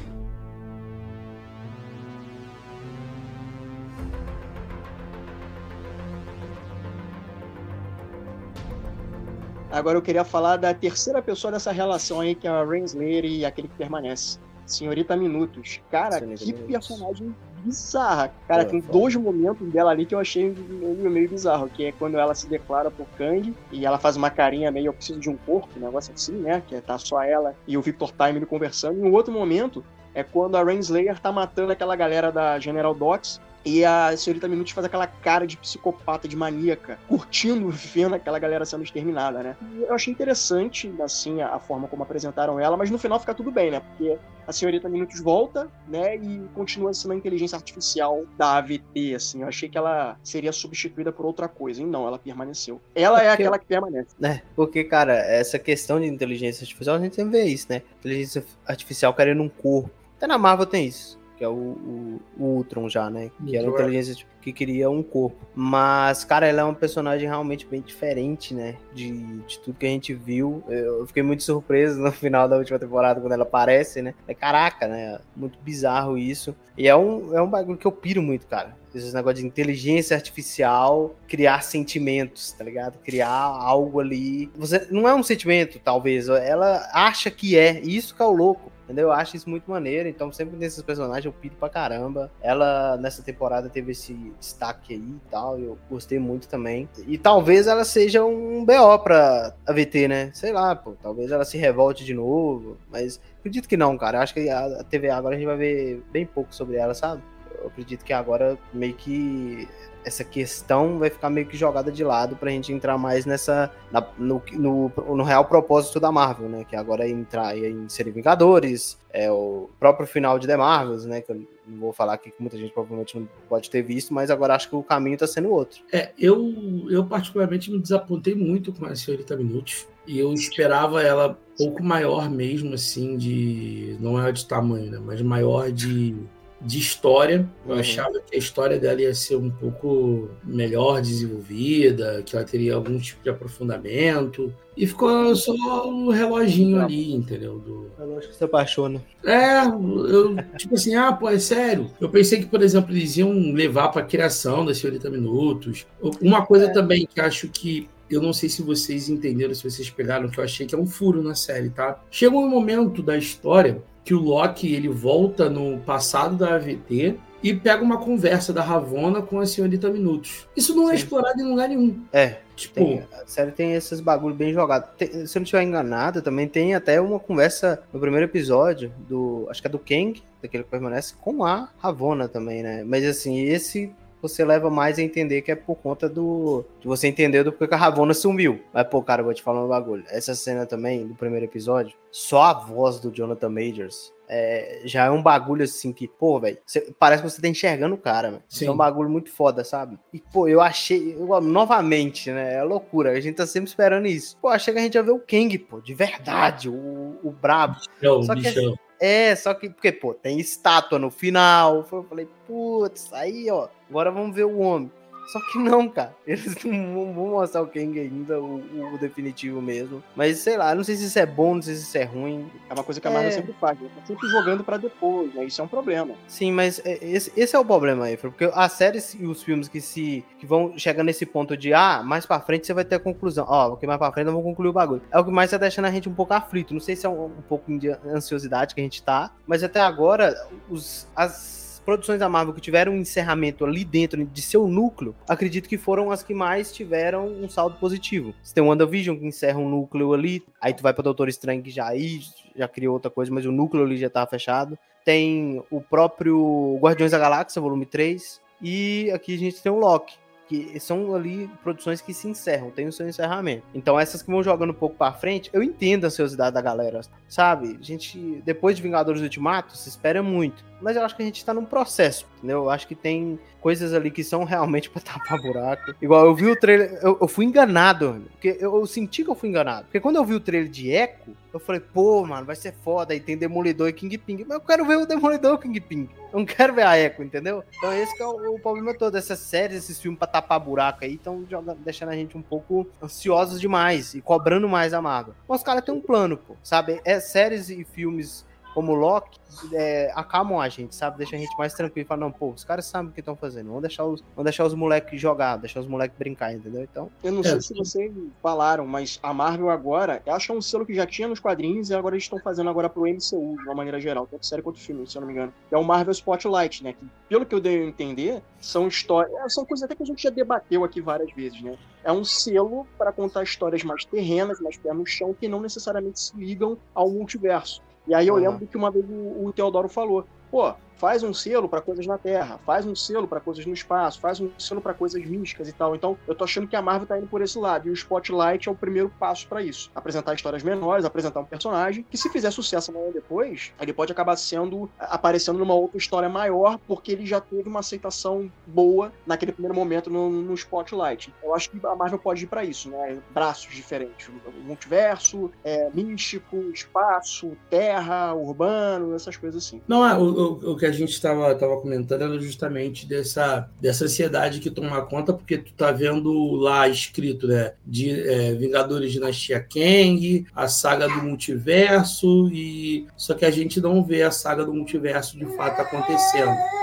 Agora 9.71 9.97
eu 9.97 10.03
queria 10.03 10.25
falar 10.25 10.57
da 10.57 10.75
terceira 10.75 11.23
pessoa 11.23 11.53
dessa 11.53 11.71
relação 11.71 12.21
aí, 12.21 12.35
que 12.35 12.49
é 12.49 12.51
a 12.51 12.65
Renslayer 12.65 13.25
e 13.25 13.45
aquele 13.45 13.69
que 13.69 13.77
permanece. 13.77 14.39
Senhorita 14.67 15.17
Minutos. 15.17 15.81
Cara, 15.91 16.19
Senhorita 16.19 16.45
que 16.45 16.53
Minutos. 16.53 16.89
personagem 16.89 17.37
bizarra. 17.65 18.33
Cara, 18.49 18.63
é, 18.63 18.65
tem 18.65 18.81
foi. 18.81 18.93
dois 18.93 19.17
momentos 19.17 19.67
dela 19.73 19.91
ali 19.91 20.07
que 20.07 20.15
eu 20.15 20.19
achei 20.19 20.51
meio, 20.51 21.11
meio 21.11 21.29
bizarro, 21.29 21.69
que 21.69 21.87
é 21.87 21.93
quando 21.93 22.19
ela 22.19 22.35
se 22.35 22.49
declara 22.49 22.91
por 22.91 23.07
Kang 23.17 23.55
e 23.71 23.87
ela 23.87 23.99
faz 23.99 24.17
uma 24.17 24.31
carinha 24.31 24.71
meio 24.71 24.87
eu 24.87 24.93
preciso 24.93 25.21
de 25.21 25.31
um 25.31 25.37
corpo, 25.37 25.69
um 25.77 25.81
negócio 25.81 26.13
assim, 26.15 26.33
né? 26.33 26.63
Que 26.67 26.81
tá 26.81 26.99
só 26.99 27.23
ela 27.23 27.55
e 27.67 27.77
o 27.77 27.83
Victor 27.83 28.13
Time 28.13 28.45
conversando. 28.45 28.99
E 28.99 29.03
um 29.03 29.13
outro 29.13 29.33
momento 29.33 29.85
é 30.15 30.23
quando 30.23 30.57
a 30.57 30.65
Renslayer 30.65 31.19
tá 31.21 31.31
matando 31.31 31.73
aquela 31.73 31.95
galera 31.95 32.33
da 32.33 32.59
General 32.59 32.95
Dots 32.95 33.41
e 33.65 33.85
a 33.85 34.17
senhorita 34.17 34.49
Minutos 34.49 34.73
faz 34.73 34.85
aquela 34.85 35.07
cara 35.07 35.47
de 35.47 35.57
psicopata, 35.57 36.27
de 36.27 36.37
maníaca, 36.37 36.99
curtindo, 37.09 37.69
vendo 37.71 38.15
aquela 38.15 38.39
galera 38.39 38.65
sendo 38.65 38.83
exterminada, 38.83 39.43
né? 39.43 39.57
E 39.75 39.83
eu 39.83 39.95
achei 39.95 40.13
interessante, 40.13 40.93
assim, 41.01 41.43
a, 41.43 41.59
forma 41.59 41.87
como 41.89 42.03
apresentaram 42.03 42.59
ela, 42.59 42.77
mas 42.77 42.91
no 42.91 42.99
final 42.99 43.21
fica 43.21 43.35
tudo 43.35 43.51
bem, 43.51 43.71
né? 43.71 43.81
Porque 43.81 44.19
a 44.47 44.53
senhorita 44.53 44.89
Minutos 44.89 45.21
volta, 45.21 45.69
né? 45.87 46.17
E 46.17 46.43
continua 46.55 46.93
sendo 46.95 47.13
a 47.13 47.17
inteligência 47.17 47.57
artificial 47.57 48.25
da 48.37 48.57
AVT, 48.57 49.15
assim. 49.15 49.43
Eu 49.43 49.49
achei 49.49 49.69
que 49.69 49.77
ela 49.77 50.19
seria 50.23 50.53
substituída 50.53 51.13
por 51.13 51.27
outra 51.27 51.47
coisa. 51.47 51.83
E 51.83 51.87
não, 51.87 52.07
ela 52.07 52.19
permaneceu. 52.19 52.81
Ela 52.95 53.19
porque, 53.19 53.27
é 53.27 53.33
aquela 53.33 53.59
que 53.59 53.67
permanece. 53.67 54.09
É, 54.23 54.41
porque, 54.57 54.85
cara, 54.85 55.15
essa 55.15 55.59
questão 55.59 56.01
de 56.01 56.07
inteligência 56.07 56.65
artificial, 56.65 56.97
a 56.97 57.01
gente 57.01 57.15
sempre 57.15 57.39
vê 57.39 57.45
isso, 57.45 57.67
né? 57.69 57.83
Inteligência 57.99 58.45
artificial 58.67 59.15
querendo 59.15 59.43
um 59.43 59.49
corpo 59.49 59.91
Até 60.17 60.27
na 60.27 60.39
Marvel 60.39 60.67
tem 60.67 60.87
isso 60.87 61.20
que 61.41 61.45
é 61.45 61.49
o, 61.49 61.53
o, 61.55 62.21
o 62.37 62.45
Ultron 62.57 62.87
já, 62.87 63.09
né? 63.09 63.31
Que 63.47 63.57
era 63.57 63.67
uma 63.67 63.73
inteligência 63.73 64.15
tipo, 64.15 64.31
que 64.43 64.53
queria 64.53 64.91
um 64.91 65.03
corpo. 65.03 65.39
Mas, 65.55 66.23
cara, 66.23 66.47
ela 66.47 66.61
é 66.61 66.65
um 66.65 66.75
personagem 66.75 67.27
realmente 67.27 67.67
bem 67.67 67.81
diferente, 67.81 68.53
né? 68.53 68.77
De, 68.93 69.11
de 69.45 69.59
tudo 69.61 69.79
que 69.79 69.87
a 69.87 69.89
gente 69.89 70.13
viu. 70.13 70.63
Eu 70.69 71.07
fiquei 71.07 71.23
muito 71.23 71.43
surpreso 71.43 71.99
no 71.99 72.13
final 72.13 72.47
da 72.47 72.59
última 72.59 72.79
temporada 72.79 73.23
quando 73.23 73.33
ela 73.33 73.45
aparece, 73.45 74.03
né? 74.03 74.13
É 74.29 74.35
caraca, 74.35 74.87
né? 74.87 75.19
Muito 75.35 75.59
bizarro 75.61 76.19
isso. 76.19 76.55
E 76.77 76.87
é 76.87 76.95
um, 76.95 77.35
é 77.35 77.41
um 77.41 77.49
bagulho 77.49 77.79
que 77.79 77.87
eu 77.87 77.93
piro 77.93 78.21
muito, 78.21 78.47
cara. 78.47 78.77
Esses 78.95 79.15
negócios 79.15 79.41
de 79.41 79.47
inteligência 79.47 80.15
artificial, 80.15 81.15
criar 81.27 81.63
sentimentos, 81.63 82.53
tá 82.53 82.63
ligado? 82.63 82.99
Criar 82.99 83.31
algo 83.31 83.99
ali. 83.99 84.51
Você 84.57 84.87
não 84.91 85.09
é 85.09 85.15
um 85.15 85.23
sentimento, 85.23 85.81
talvez. 85.83 86.29
Ela 86.29 86.87
acha 86.93 87.31
que 87.31 87.57
é. 87.57 87.81
Isso 87.81 88.15
que 88.15 88.21
é 88.21 88.27
o 88.27 88.33
louco. 88.33 88.71
Entendeu? 88.91 89.07
Eu 89.07 89.13
acho 89.13 89.37
isso 89.37 89.49
muito 89.49 89.71
maneiro. 89.71 90.09
Então, 90.09 90.33
sempre 90.33 90.57
nesses 90.57 90.83
personagens 90.83 91.25
eu 91.25 91.33
pido 91.33 91.55
pra 91.55 91.69
caramba. 91.69 92.29
Ela, 92.43 92.97
nessa 92.97 93.23
temporada, 93.23 93.69
teve 93.69 93.93
esse 93.93 94.13
destaque 94.41 94.95
aí 94.95 94.99
e 94.99 95.21
tal. 95.31 95.57
Eu 95.61 95.79
gostei 95.89 96.19
muito 96.19 96.49
também. 96.49 96.89
E 97.07 97.17
talvez 97.17 97.69
ela 97.69 97.85
seja 97.85 98.25
um 98.25 98.65
BO 98.65 98.99
pra 98.99 99.55
AVT, 99.65 100.09
né? 100.09 100.31
Sei 100.35 100.53
lá, 100.53 100.75
pô. 100.75 100.95
Talvez 101.01 101.31
ela 101.31 101.45
se 101.45 101.57
revolte 101.57 102.05
de 102.05 102.13
novo. 102.13 102.77
Mas 102.91 103.21
acredito 103.39 103.69
que 103.69 103.77
não, 103.77 103.97
cara. 103.97 104.19
Eu 104.19 104.23
acho 104.23 104.35
que 104.35 104.51
a 104.51 104.83
TV 104.83 105.09
agora 105.09 105.37
a 105.37 105.39
gente 105.39 105.47
vai 105.47 105.57
ver 105.57 106.03
bem 106.11 106.27
pouco 106.27 106.53
sobre 106.53 106.77
ela, 106.77 106.93
sabe? 106.93 107.23
Eu 107.61 107.69
acredito 107.69 108.05
que 108.05 108.13
agora 108.13 108.59
meio 108.73 108.95
que 108.95 109.69
essa 110.05 110.25
questão 110.25 110.99
vai 110.99 111.11
ficar 111.11 111.29
meio 111.29 111.47
que 111.47 111.57
jogada 111.57 111.93
de 111.93 112.03
lado 112.03 112.37
pra 112.37 112.51
gente 112.51 112.73
entrar 112.73 112.97
mais 112.97 113.27
nessa. 113.27 113.71
Na, 113.91 114.07
no, 114.19 114.43
no, 114.53 114.93
no, 114.97 115.23
real 115.23 115.45
propósito 115.45 116.01
da 116.01 116.11
Marvel, 116.11 116.49
né? 116.49 116.65
Que 116.65 116.75
agora 116.75 117.05
é 117.07 117.11
entrar 117.11 117.57
em 117.57 117.89
ser 117.89 118.11
Vingadores, 118.11 118.99
é 119.13 119.31
o 119.31 119.69
próprio 119.79 120.07
final 120.07 120.39
de 120.39 120.47
The 120.47 120.57
Marvels, 120.57 121.05
né? 121.05 121.21
Que 121.21 121.33
eu 121.33 121.47
não 121.67 121.79
vou 121.79 121.93
falar 121.93 122.15
aqui 122.15 122.31
que 122.31 122.41
muita 122.41 122.57
gente 122.57 122.73
provavelmente 122.73 123.19
não 123.19 123.29
pode 123.49 123.69
ter 123.71 123.83
visto, 123.83 124.13
mas 124.15 124.31
agora 124.31 124.55
acho 124.55 124.69
que 124.69 124.77
o 124.77 124.83
caminho 124.83 125.19
tá 125.19 125.27
sendo 125.27 125.51
outro. 125.51 125.83
É, 125.93 126.11
eu, 126.19 126.87
eu 126.89 127.05
particularmente 127.05 127.71
me 127.71 127.79
desapontei 127.79 128.35
muito 128.35 128.73
com 128.73 128.87
a 128.87 128.97
senhorita 128.97 129.37
Minutos. 129.37 129.87
E 130.07 130.19
eu 130.19 130.33
esperava 130.33 131.03
ela 131.03 131.39
um 131.53 131.57
pouco 131.57 131.85
maior 131.85 132.29
mesmo, 132.29 132.75
assim, 132.75 133.17
de. 133.17 133.97
Não 134.01 134.21
é 134.21 134.33
de 134.33 134.47
tamanho, 134.47 134.91
né? 134.91 134.99
Mas 134.99 135.21
maior 135.23 135.71
de 135.71 136.17
de 136.61 136.79
história. 136.79 137.49
Eu 137.67 137.75
uhum. 137.75 137.81
achava 137.81 138.21
que 138.21 138.37
a 138.37 138.39
história 138.39 138.79
dela 138.79 139.01
ia 139.01 139.15
ser 139.15 139.37
um 139.37 139.51
pouco 139.51 140.29
melhor 140.45 141.01
desenvolvida, 141.01 142.23
que 142.25 142.37
ela 142.37 142.45
teria 142.45 142.75
algum 142.75 142.99
tipo 142.99 143.23
de 143.23 143.31
aprofundamento. 143.31 144.53
E 144.77 144.87
ficou 144.87 145.35
só 145.35 145.53
o 145.89 146.11
reloginho 146.11 146.81
ali, 146.81 147.13
entendeu? 147.13 147.59
Do... 147.59 147.91
Relógio 147.99 148.31
que 148.31 148.37
se 148.37 148.45
apaixona. 148.45 149.03
É, 149.25 149.67
eu, 149.67 150.37
tipo 150.57 150.75
assim, 150.75 150.95
ah, 150.95 151.13
pô, 151.13 151.29
é 151.29 151.39
sério. 151.39 151.91
Eu 152.01 152.09
pensei 152.09 152.41
que, 152.41 152.47
por 152.47 152.63
exemplo, 152.63 152.93
eles 152.93 153.17
iam 153.17 153.31
levar 153.53 153.89
para 153.89 154.03
a 154.03 154.07
criação 154.07 154.65
das 154.65 154.83
80 154.83 155.11
minutos. 155.11 155.87
Uma 156.21 156.45
coisa 156.45 156.67
é. 156.67 156.73
também 156.73 157.07
que 157.07 157.21
acho 157.21 157.49
que 157.49 157.89
eu 158.11 158.21
não 158.21 158.33
sei 158.33 158.49
se 158.49 158.61
vocês 158.61 159.09
entenderam, 159.09 159.55
se 159.55 159.63
vocês 159.63 159.89
pegaram, 159.89 160.29
que 160.29 160.39
eu 160.39 160.45
achei 160.45 160.67
que 160.67 160.75
é 160.75 160.79
um 160.79 160.87
furo 160.87 161.23
na 161.23 161.35
série, 161.35 161.71
tá? 161.71 162.03
Chega 162.11 162.35
um 162.35 162.49
momento 162.49 163.03
da 163.03 163.17
história 163.17 163.81
que 164.05 164.15
o 164.15 164.21
Loki 164.21 164.75
ele 164.75 164.89
volta 164.89 165.49
no 165.49 165.79
passado 165.81 166.37
da 166.37 166.55
AVT 166.55 167.19
e 167.43 167.55
pega 167.55 167.83
uma 167.83 167.99
conversa 167.99 168.53
da 168.53 168.63
Ravonna 168.63 169.23
com 169.23 169.41
a 169.41 169.47
senhorita 169.47 169.89
Minutos. 169.89 170.47
Isso 170.57 170.75
não 170.75 170.85
é 170.85 170.87
Sim. 170.89 170.93
é 170.93 170.95
explorado 170.97 171.41
em 171.41 171.49
lugar 171.49 171.69
nenhum. 171.69 172.03
É. 172.13 172.39
Tipo, 172.55 172.75
tem, 172.75 173.03
a 173.13 173.27
série 173.27 173.53
tem 173.53 173.73
esses 173.73 174.01
bagulho 174.01 174.35
bem 174.35 174.53
jogados. 174.53 174.91
se 174.99 175.39
eu 175.39 175.41
não 175.41 175.45
estiver 175.45 175.63
enganado, 175.63 176.21
também 176.21 176.47
tem 176.47 176.75
até 176.75 177.01
uma 177.01 177.19
conversa 177.19 177.83
no 177.91 177.99
primeiro 177.99 178.27
episódio 178.27 178.93
do, 179.09 179.47
acho 179.51 179.63
que 179.63 179.67
é 179.67 179.71
do 179.71 179.79
Kang, 179.79 180.23
daquele 180.43 180.65
que 180.65 180.71
permanece 180.71 181.15
com 181.19 181.43
a 181.43 181.71
Ravonna 181.79 182.29
também, 182.29 182.63
né? 182.63 182.85
Mas 182.85 183.03
assim, 183.07 183.41
esse 183.41 183.91
você 184.21 184.45
leva 184.45 184.71
mais 184.71 184.99
a 184.99 185.03
entender 185.03 185.43
que 185.43 185.51
é 185.51 185.57
por 185.57 185.77
conta 185.77 186.09
do. 186.09 186.65
de 186.81 186.87
você 186.87 187.09
entender 187.09 187.43
do 187.43 187.53
porquê 187.53 187.69
que 187.69 187.75
a 187.75 187.77
Ravonna 187.77 188.15
sumiu. 188.15 188.61
Mas, 188.73 188.87
pô, 188.89 189.03
cara, 189.03 189.21
eu 189.21 189.25
vou 189.25 189.35
te 189.35 189.43
falar 189.43 189.65
um 189.65 189.69
bagulho. 189.69 190.05
Essa 190.09 190.35
cena 190.35 190.67
também, 190.67 191.07
do 191.07 191.15
primeiro 191.15 191.47
episódio, 191.47 191.97
só 192.11 192.43
a 192.43 192.53
voz 192.53 193.01
do 193.01 193.11
Jonathan 193.11 193.49
Majors. 193.49 194.13
É, 194.33 194.83
já 194.85 195.07
é 195.07 195.11
um 195.11 195.21
bagulho 195.21 195.65
assim 195.65 195.93
que, 195.93 196.07
pô, 196.07 196.39
velho, 196.39 196.57
parece 197.01 197.21
que 197.21 197.29
você 197.29 197.43
tá 197.43 197.49
enxergando 197.49 197.97
o 197.97 197.99
cara, 197.99 198.31
mano. 198.31 198.43
É 198.63 198.71
um 198.71 198.77
bagulho 198.77 199.11
muito 199.11 199.29
foda, 199.29 199.65
sabe? 199.65 199.99
E, 200.13 200.21
pô, 200.21 200.47
eu 200.47 200.61
achei, 200.61 201.17
eu, 201.19 201.41
novamente, 201.41 202.31
né? 202.31 202.55
É 202.55 202.63
loucura, 202.63 203.11
a 203.11 203.21
gente 203.21 203.35
tá 203.35 203.47
sempre 203.47 203.69
esperando 203.69 204.07
isso. 204.07 204.37
Pô, 204.41 204.47
achei 204.47 204.73
que 204.73 204.79
a 204.79 204.83
gente 204.83 204.95
ia 204.95 205.03
ver 205.03 205.11
o 205.11 205.19
Kang, 205.19 205.59
pô, 205.59 205.81
de 205.81 205.95
verdade, 205.95 206.69
o, 206.69 207.19
o 207.25 207.33
brabo. 207.33 207.81
Bichão, 208.01 208.23
Só 208.23 208.35
que, 208.37 208.43
bichão. 208.43 208.79
É, 209.01 209.35
só 209.35 209.55
que, 209.55 209.71
porque, 209.71 209.91
pô, 209.91 210.13
tem 210.13 210.39
estátua 210.39 210.99
no 210.99 211.11
final. 211.11 211.87
Eu 211.91 212.05
falei, 212.05 212.29
putz, 212.47 213.11
aí, 213.15 213.51
ó, 213.51 213.67
agora 213.91 214.11
vamos 214.11 214.35
ver 214.35 214.45
o 214.45 214.59
homem. 214.59 214.91
Só 215.31 215.39
que 215.41 215.59
não, 215.59 215.89
cara. 215.89 216.13
Eles 216.27 216.57
não 216.65 217.15
vão 217.15 217.29
mostrar 217.29 217.63
o 217.63 217.67
Kang 217.67 217.99
ainda, 217.99 218.41
o, 218.41 218.95
o, 218.95 218.99
definitivo 218.99 219.63
mesmo. 219.63 220.03
Mas 220.17 220.39
sei 220.39 220.57
lá, 220.57 220.75
não 220.75 220.83
sei 220.83 220.97
se 220.97 221.05
isso 221.05 221.19
é 221.19 221.27
bom, 221.27 221.55
não 221.55 221.63
sei 221.63 221.77
se 221.77 221.83
isso 221.83 221.99
é 221.99 222.03
ruim. 222.03 222.51
É 222.69 222.75
uma 222.75 222.83
coisa 222.83 223.01
que 223.01 223.07
a 223.07 223.11
Marvel 223.11 223.29
é... 223.29 223.33
sempre 223.33 223.53
faz, 223.61 223.79
né? 223.81 223.89
Tá 223.95 224.07
sempre 224.07 224.29
jogando 224.29 224.65
para 224.65 224.77
depois, 224.77 225.33
né? 225.33 225.45
Isso 225.45 225.61
é 225.61 225.65
um 225.65 225.69
problema. 225.69 226.15
Sim, 226.27 226.51
mas 226.51 226.81
é, 226.85 226.99
esse, 227.01 227.33
esse 227.37 227.55
é 227.55 227.59
o 227.59 227.65
problema 227.65 228.07
aí, 228.07 228.17
porque 228.17 228.51
as 228.53 228.73
séries 228.73 229.15
e 229.15 229.25
os 229.25 229.43
filmes 229.43 229.69
que 229.69 229.81
se 229.81 230.25
que 230.39 230.47
vão 230.47 230.77
chegar 230.77 231.05
nesse 231.05 231.25
ponto 231.25 231.57
de 231.57 231.73
ah, 231.73 232.03
mais 232.05 232.27
para 232.27 232.41
frente 232.41 232.67
você 232.67 232.75
vai 232.75 232.85
ter 232.85 232.97
a 232.97 233.01
conclusão. 233.01 233.47
Ó, 233.49 233.71
porque 233.71 233.87
mais 233.87 233.99
para 233.99 234.13
frente 234.13 234.27
eu 234.27 234.33
vou 234.33 234.43
concluir 234.43 234.71
o 234.71 234.73
bagulho. 234.73 235.03
É 235.13 235.19
o 235.19 235.25
que 235.25 235.31
mais 235.31 235.51
tá 235.51 235.59
deixando 235.59 235.85
a 235.85 235.91
gente 235.93 236.09
um 236.09 236.15
pouco 236.15 236.35
aflito. 236.35 236.75
Não 236.75 236.81
sei 236.81 236.97
se 236.97 237.07
é 237.07 237.09
um, 237.09 237.27
um 237.27 237.43
pouco 237.49 237.79
de 237.79 237.89
ansiosidade 238.05 238.75
que 238.75 238.81
a 238.81 238.85
gente 238.85 239.01
tá, 239.03 239.33
mas 239.47 239.63
até 239.63 239.81
agora 239.81 240.35
os 240.69 241.07
as 241.15 241.61
produções 241.91 242.21
da 242.21 242.29
Marvel 242.29 242.55
que 242.55 242.61
tiveram 242.61 242.93
um 242.93 242.99
encerramento 242.99 243.65
ali 243.65 243.85
dentro 243.85 244.25
de 244.25 244.43
seu 244.43 244.69
núcleo, 244.69 245.13
acredito 245.29 245.69
que 245.69 245.77
foram 245.77 246.13
as 246.13 246.23
que 246.23 246.33
mais 246.33 246.73
tiveram 246.73 247.27
um 247.27 247.49
saldo 247.49 247.77
positivo. 247.79 248.33
Você 248.41 248.55
tem 248.55 248.63
o 248.63 248.69
WandaVision 248.69 249.19
que 249.19 249.27
encerra 249.27 249.59
um 249.59 249.69
núcleo 249.69 250.13
ali, 250.13 250.41
aí 250.61 250.73
tu 250.73 250.85
vai 250.85 250.95
para 250.95 251.03
Doutor 251.03 251.29
Estranho 251.29 251.61
que 251.61 251.71
já 251.71 251.89
aí 251.89 252.21
já 252.55 252.69
criou 252.69 252.95
outra 252.95 253.11
coisa, 253.11 253.33
mas 253.33 253.45
o 253.45 253.51
núcleo 253.51 253.85
ali 253.85 253.97
já 253.97 254.09
tá 254.09 254.25
fechado. 254.25 254.79
Tem 255.05 255.61
o 255.69 255.81
próprio 255.81 256.79
Guardiões 256.81 257.11
da 257.11 257.19
Galáxia, 257.19 257.61
volume 257.61 257.87
3, 257.87 258.41
e 258.63 259.11
aqui 259.13 259.35
a 259.35 259.39
gente 259.39 259.61
tem 259.61 259.73
o 259.73 259.79
Loki 259.81 260.15
que 260.51 260.81
são 260.81 261.15
ali 261.15 261.49
produções 261.63 262.01
que 262.01 262.13
se 262.13 262.27
encerram, 262.27 262.73
tem 262.73 262.89
o 262.89 262.93
seu 262.93 263.09
encerramento. 263.09 263.63
Então 263.73 263.99
essas 263.99 264.21
que 264.21 264.29
vão 264.29 264.43
jogando 264.43 264.71
um 264.71 264.75
pouco 264.75 264.97
para 264.97 265.13
frente, 265.13 265.49
eu 265.53 265.63
entendo 265.63 266.03
a 266.03 266.07
ansiosidade 266.09 266.55
da 266.55 266.61
galera, 266.61 267.03
sabe? 267.29 267.79
A 267.81 267.85
gente, 267.85 268.43
depois 268.45 268.77
de 268.77 268.83
Vingadores 268.83 269.21
do 269.21 269.25
Ultimato, 269.25 269.77
se 269.77 269.89
espera 269.89 270.25
muito. 270.25 270.65
Mas 270.83 270.97
eu 270.97 271.05
acho 271.05 271.15
que 271.15 271.23
a 271.23 271.25
gente 271.25 271.45
tá 271.45 271.55
num 271.55 271.65
processo, 271.65 272.27
entendeu? 272.39 272.65
Eu 272.65 272.71
acho 272.71 272.89
que 272.89 272.95
tem 272.95 273.39
coisas 273.61 273.93
ali 273.93 274.11
que 274.11 274.25
são 274.25 274.45
realmente 274.45 274.89
pra 274.91 275.01
tapar 275.01 275.41
buraco. 275.41 275.95
Igual 276.01 276.27
eu 276.27 276.35
vi 276.35 276.47
o 276.47 276.57
trailer, 276.57 276.99
eu, 277.03 277.19
eu 277.21 277.29
fui 277.29 277.45
enganado, 277.45 278.23
porque 278.33 278.57
eu, 278.61 278.75
eu, 278.75 278.87
senti 278.87 279.23
que 279.23 279.31
eu 279.31 279.35
fui 279.35 279.49
enganado. 279.49 279.85
Porque 279.85 280.01
quando 280.01 280.17
eu 280.17 280.25
vi 280.25 280.35
o 280.35 280.41
trailer 280.41 280.69
de 280.69 280.91
Echo, 280.91 281.37
eu 281.53 281.61
falei, 281.61 281.81
pô, 281.81 282.25
mano, 282.25 282.47
vai 282.47 282.57
ser 282.57 282.73
foda. 282.73 283.13
Aí 283.13 283.21
tem 283.21 283.37
Demolidor 283.37 283.89
e 283.89 283.93
Kingpin. 283.93 284.45
Mas 284.49 284.51
eu 284.51 284.61
quero 284.61 284.85
ver 284.85 284.99
o 284.99 285.07
Demolidor 285.07 285.53
e 285.53 285.55
o 285.55 285.59
Kingpin. 285.59 286.09
Eu 286.33 286.39
não 286.39 286.47
quero 286.47 286.73
ver 286.73 286.87
a 286.87 286.99
Echo, 286.99 287.23
entendeu? 287.23 287.63
Então 287.77 287.93
esse 287.93 288.21
é 288.21 288.27
o, 288.27 288.55
o, 288.55 288.61
problema 288.61 288.95
todo. 288.95 289.17
Essas 289.17 289.41
séries, 289.41 289.79
esses 289.79 290.01
filmes 290.01 290.19
pra 290.19 290.29
tapar 290.29 290.40
buraco 290.59 291.05
aí, 291.05 291.15
estão 291.15 291.45
deixando 291.79 292.11
a 292.11 292.15
gente 292.15 292.37
um 292.37 292.43
pouco 292.43 292.87
ansiosos 293.03 293.61
demais 293.61 294.15
e 294.15 294.21
cobrando 294.21 294.69
mais 294.69 294.93
a 294.93 295.01
Marvel. 295.01 295.35
Mas 295.49 295.61
os 295.61 295.65
caras 295.65 295.85
têm 295.85 295.95
um 295.95 296.01
plano, 296.01 296.37
pô, 296.37 296.57
sabe? 296.63 297.01
É 297.05 297.21
séries 297.21 297.71
e 297.71 297.85
filmes 297.85 298.45
como 298.75 298.95
Loki, 298.95 299.39
é, 299.73 300.13
acalmam 300.15 300.61
a 300.61 300.69
gente, 300.69 300.95
sabe? 300.95 301.19
Deixa 301.19 301.37
a 301.37 301.39
gente 301.39 301.57
mais 301.59 301.75
tranquilo. 301.75 302.07
Fala, 302.07 302.21
não, 302.21 302.33
pô, 302.33 302.51
os 302.51 302.65
caras 302.65 302.87
sabem 302.87 303.11
o 303.11 303.13
que 303.13 303.21
estão 303.21 303.37
fazendo. 303.37 303.67
Vamos 303.67 303.83
deixar 303.83 304.05
os, 304.05 304.21
vamos 304.21 304.45
deixar 304.45 304.65
os 304.65 304.75
moleques 304.75 305.21
jogar, 305.21 305.57
deixar 305.57 305.81
os 305.81 305.87
moleques 305.87 306.17
brincar, 306.17 306.53
entendeu? 306.53 306.83
Então. 306.83 307.11
Eu 307.23 307.33
não 307.33 307.41
é. 307.41 307.45
sei 307.45 307.61
se 307.61 307.75
vocês 307.75 308.13
falaram, 308.43 308.87
mas 308.87 309.19
a 309.23 309.35
Marvel 309.35 309.71
agora, 309.71 310.23
eu 310.25 310.35
acho 310.35 310.47
que 310.47 310.53
é 310.53 310.55
um 310.55 310.63
selo 310.63 310.87
que 310.87 310.95
já 310.95 311.07
tinha 311.07 311.29
nos 311.29 311.41
quadrinhos 311.41 311.91
e 311.91 311.95
agora 311.95 312.15
eles 312.15 312.25
estão 312.25 312.39
fazendo 312.39 312.71
agora 312.71 312.89
pro 312.89 313.03
MCU, 313.03 313.57
de 313.57 313.65
uma 313.65 313.75
maneira 313.75 314.01
geral, 314.01 314.27
tanto 314.27 314.47
série 314.47 314.63
quanto 314.63 314.79
filme, 314.79 315.07
se 315.07 315.17
eu 315.17 315.21
não 315.21 315.27
me 315.27 315.35
engano. 315.35 315.53
É 315.71 315.77
o 315.77 315.85
Marvel 315.85 316.13
Spotlight, 316.13 316.85
né? 316.85 316.93
Que, 316.93 317.07
pelo 317.29 317.45
que 317.45 317.55
eu 317.55 317.61
dei 317.61 317.83
a 317.83 317.87
entender, 317.87 318.43
são 318.61 318.89
histórias. 318.89 319.33
É, 319.35 319.49
são 319.49 319.65
coisas 319.65 319.85
até 319.85 319.95
que 319.95 320.03
a 320.03 320.07
gente 320.07 320.23
já 320.23 320.31
debateu 320.31 320.85
aqui 320.85 321.01
várias 321.01 321.33
vezes, 321.33 321.61
né? 321.63 321.77
É 322.03 322.11
um 322.13 322.25
selo 322.25 322.87
para 322.97 323.13
contar 323.13 323.43
histórias 323.43 323.85
mais 323.85 324.05
terrenas, 324.05 324.61
mais 324.61 324.77
pé 324.77 324.93
no 324.93 325.05
chão, 325.05 325.35
que 325.39 325.47
não 325.47 325.61
necessariamente 325.61 326.21
se 326.21 326.37
ligam 326.37 326.79
ao 326.95 327.11
multiverso. 327.11 327.83
E 328.07 328.15
aí 328.15 328.29
eu 328.29 328.35
uhum. 328.35 328.41
lembro 328.41 328.67
que 328.67 328.77
uma 328.77 328.91
vez 328.91 329.05
o, 329.09 329.47
o 329.47 329.53
Teodoro 329.53 329.89
falou 329.89 330.27
pô, 330.51 330.75
faz 331.01 331.23
um 331.23 331.33
selo 331.33 331.67
para 331.67 331.81
coisas 331.81 332.07
na 332.07 332.19
Terra, 332.19 332.61
faz 332.67 332.85
um 332.85 332.95
selo 332.95 333.27
para 333.27 333.41
coisas 333.41 333.65
no 333.65 333.73
espaço, 333.73 334.21
faz 334.21 334.39
um 334.39 334.51
selo 334.59 334.83
para 334.83 334.93
coisas 334.93 335.25
místicas 335.25 335.67
e 335.67 335.73
tal. 335.73 335.97
Então, 335.97 336.19
eu 336.29 336.35
tô 336.35 336.45
achando 336.45 336.69
que 336.69 336.77
a 336.77 336.83
Marvel 336.83 337.07
tá 337.09 337.17
indo 337.17 337.27
por 337.27 337.41
esse 337.41 337.59
lado. 337.59 337.89
E 337.89 337.91
o 337.91 337.95
Spotlight 337.95 338.69
é 338.69 338.71
o 338.71 338.75
primeiro 338.75 339.11
passo 339.19 339.49
para 339.49 339.63
isso. 339.63 339.91
Apresentar 339.95 340.35
histórias 340.35 340.63
menores, 340.63 341.07
apresentar 341.07 341.41
um 341.41 341.45
personagem 341.45 342.05
que, 342.09 342.19
se 342.19 342.29
fizer 342.29 342.51
sucesso 342.51 342.91
amanhã 342.91 343.11
depois, 343.13 343.73
ele 343.81 343.95
pode 343.95 344.13
acabar 344.13 344.37
sendo 344.37 344.91
aparecendo 344.99 345.59
numa 345.59 345.73
outra 345.73 345.97
história 345.97 346.29
maior, 346.29 346.79
porque 346.87 347.13
ele 347.13 347.25
já 347.25 347.41
teve 347.41 347.67
uma 347.67 347.81
aceitação 347.81 348.53
boa 348.67 349.11
naquele 349.27 349.53
primeiro 349.53 349.75
momento 349.75 350.11
no, 350.11 350.29
no 350.29 350.53
Spotlight. 350.53 351.33
Eu 351.43 351.55
acho 351.55 351.71
que 351.71 351.87
a 351.87 351.97
Marvel 351.97 352.19
pode 352.19 352.45
ir 352.45 352.47
para 352.47 352.63
isso, 352.63 352.91
né? 352.91 353.19
Braços 353.33 353.75
diferentes. 353.75 354.29
Multiverso, 354.65 355.51
é, 355.65 355.89
místico, 355.95 356.59
espaço, 356.75 357.57
terra, 357.71 358.35
urbano, 358.35 359.15
essas 359.15 359.39
coisas 359.39 359.65
assim. 359.65 359.81
Não, 359.89 360.07
é, 360.07 360.15
o, 360.15 360.25
o, 360.25 360.73
o 360.73 360.77
que 360.77 360.90
a 360.91 360.93
gente 360.93 361.13
estava 361.13 361.55
tava 361.55 361.81
comentando 361.81 362.23
era 362.23 362.41
justamente 362.41 363.07
dessa, 363.07 363.69
dessa 363.81 364.05
ansiedade 364.05 364.61
que 364.61 364.71
toma 364.71 365.03
conta, 365.03 365.33
porque 365.33 365.59
tu 365.59 365.73
tá 365.73 365.91
vendo 365.91 366.53
lá 366.53 366.89
escrito, 366.89 367.47
né? 367.47 367.73
De 367.87 368.11
é, 368.11 368.55
Vingadores 368.55 369.13
Dinastia 369.13 369.61
Kang, 369.61 370.47
a 370.55 370.69
saga 370.69 371.09
do 371.09 371.23
multiverso, 371.23 372.51
e 372.53 373.07
só 373.17 373.35
que 373.35 373.45
a 373.45 373.51
gente 373.51 373.81
não 373.81 374.05
vê 374.05 374.23
a 374.23 374.31
saga 374.31 374.65
do 374.65 374.75
multiverso 374.75 375.39
de 375.39 375.47
fato 375.57 375.81
acontecendo. 375.81 376.80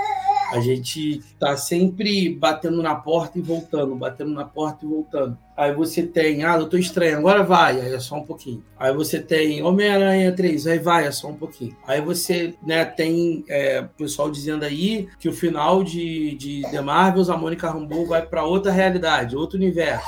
A 0.50 0.60
gente 0.60 1.22
tá 1.38 1.56
sempre 1.56 2.34
batendo 2.34 2.82
na 2.82 2.94
porta 2.94 3.38
e 3.38 3.42
voltando, 3.42 3.94
batendo 3.94 4.32
na 4.32 4.44
porta 4.44 4.84
e 4.84 4.88
voltando. 4.88 5.36
Aí 5.56 5.74
você 5.74 6.02
tem, 6.02 6.44
ah, 6.44 6.56
Doutor 6.56 6.78
Estranho, 6.78 7.18
agora 7.18 7.42
vai, 7.42 7.80
aí 7.80 7.92
é 7.92 8.00
só 8.00 8.16
um 8.16 8.24
pouquinho. 8.24 8.64
Aí 8.78 8.94
você 8.94 9.20
tem 9.20 9.62
Homem-Aranha 9.62 10.32
3, 10.32 10.66
aí 10.66 10.78
vai, 10.78 11.06
é 11.06 11.10
só 11.10 11.28
um 11.28 11.34
pouquinho. 11.34 11.76
Aí 11.86 12.00
você 12.00 12.54
né, 12.62 12.84
tem 12.84 13.44
é, 13.48 13.82
pessoal 13.82 14.30
dizendo 14.30 14.64
aí 14.64 15.08
que 15.18 15.28
o 15.28 15.32
final 15.32 15.82
de, 15.82 16.34
de 16.36 16.62
The 16.70 16.80
Marvels, 16.80 17.28
a 17.28 17.36
Mônica 17.36 17.68
Rambeau 17.68 18.06
vai 18.06 18.24
para 18.24 18.44
outra 18.44 18.72
realidade, 18.72 19.36
outro 19.36 19.58
universo. 19.58 20.06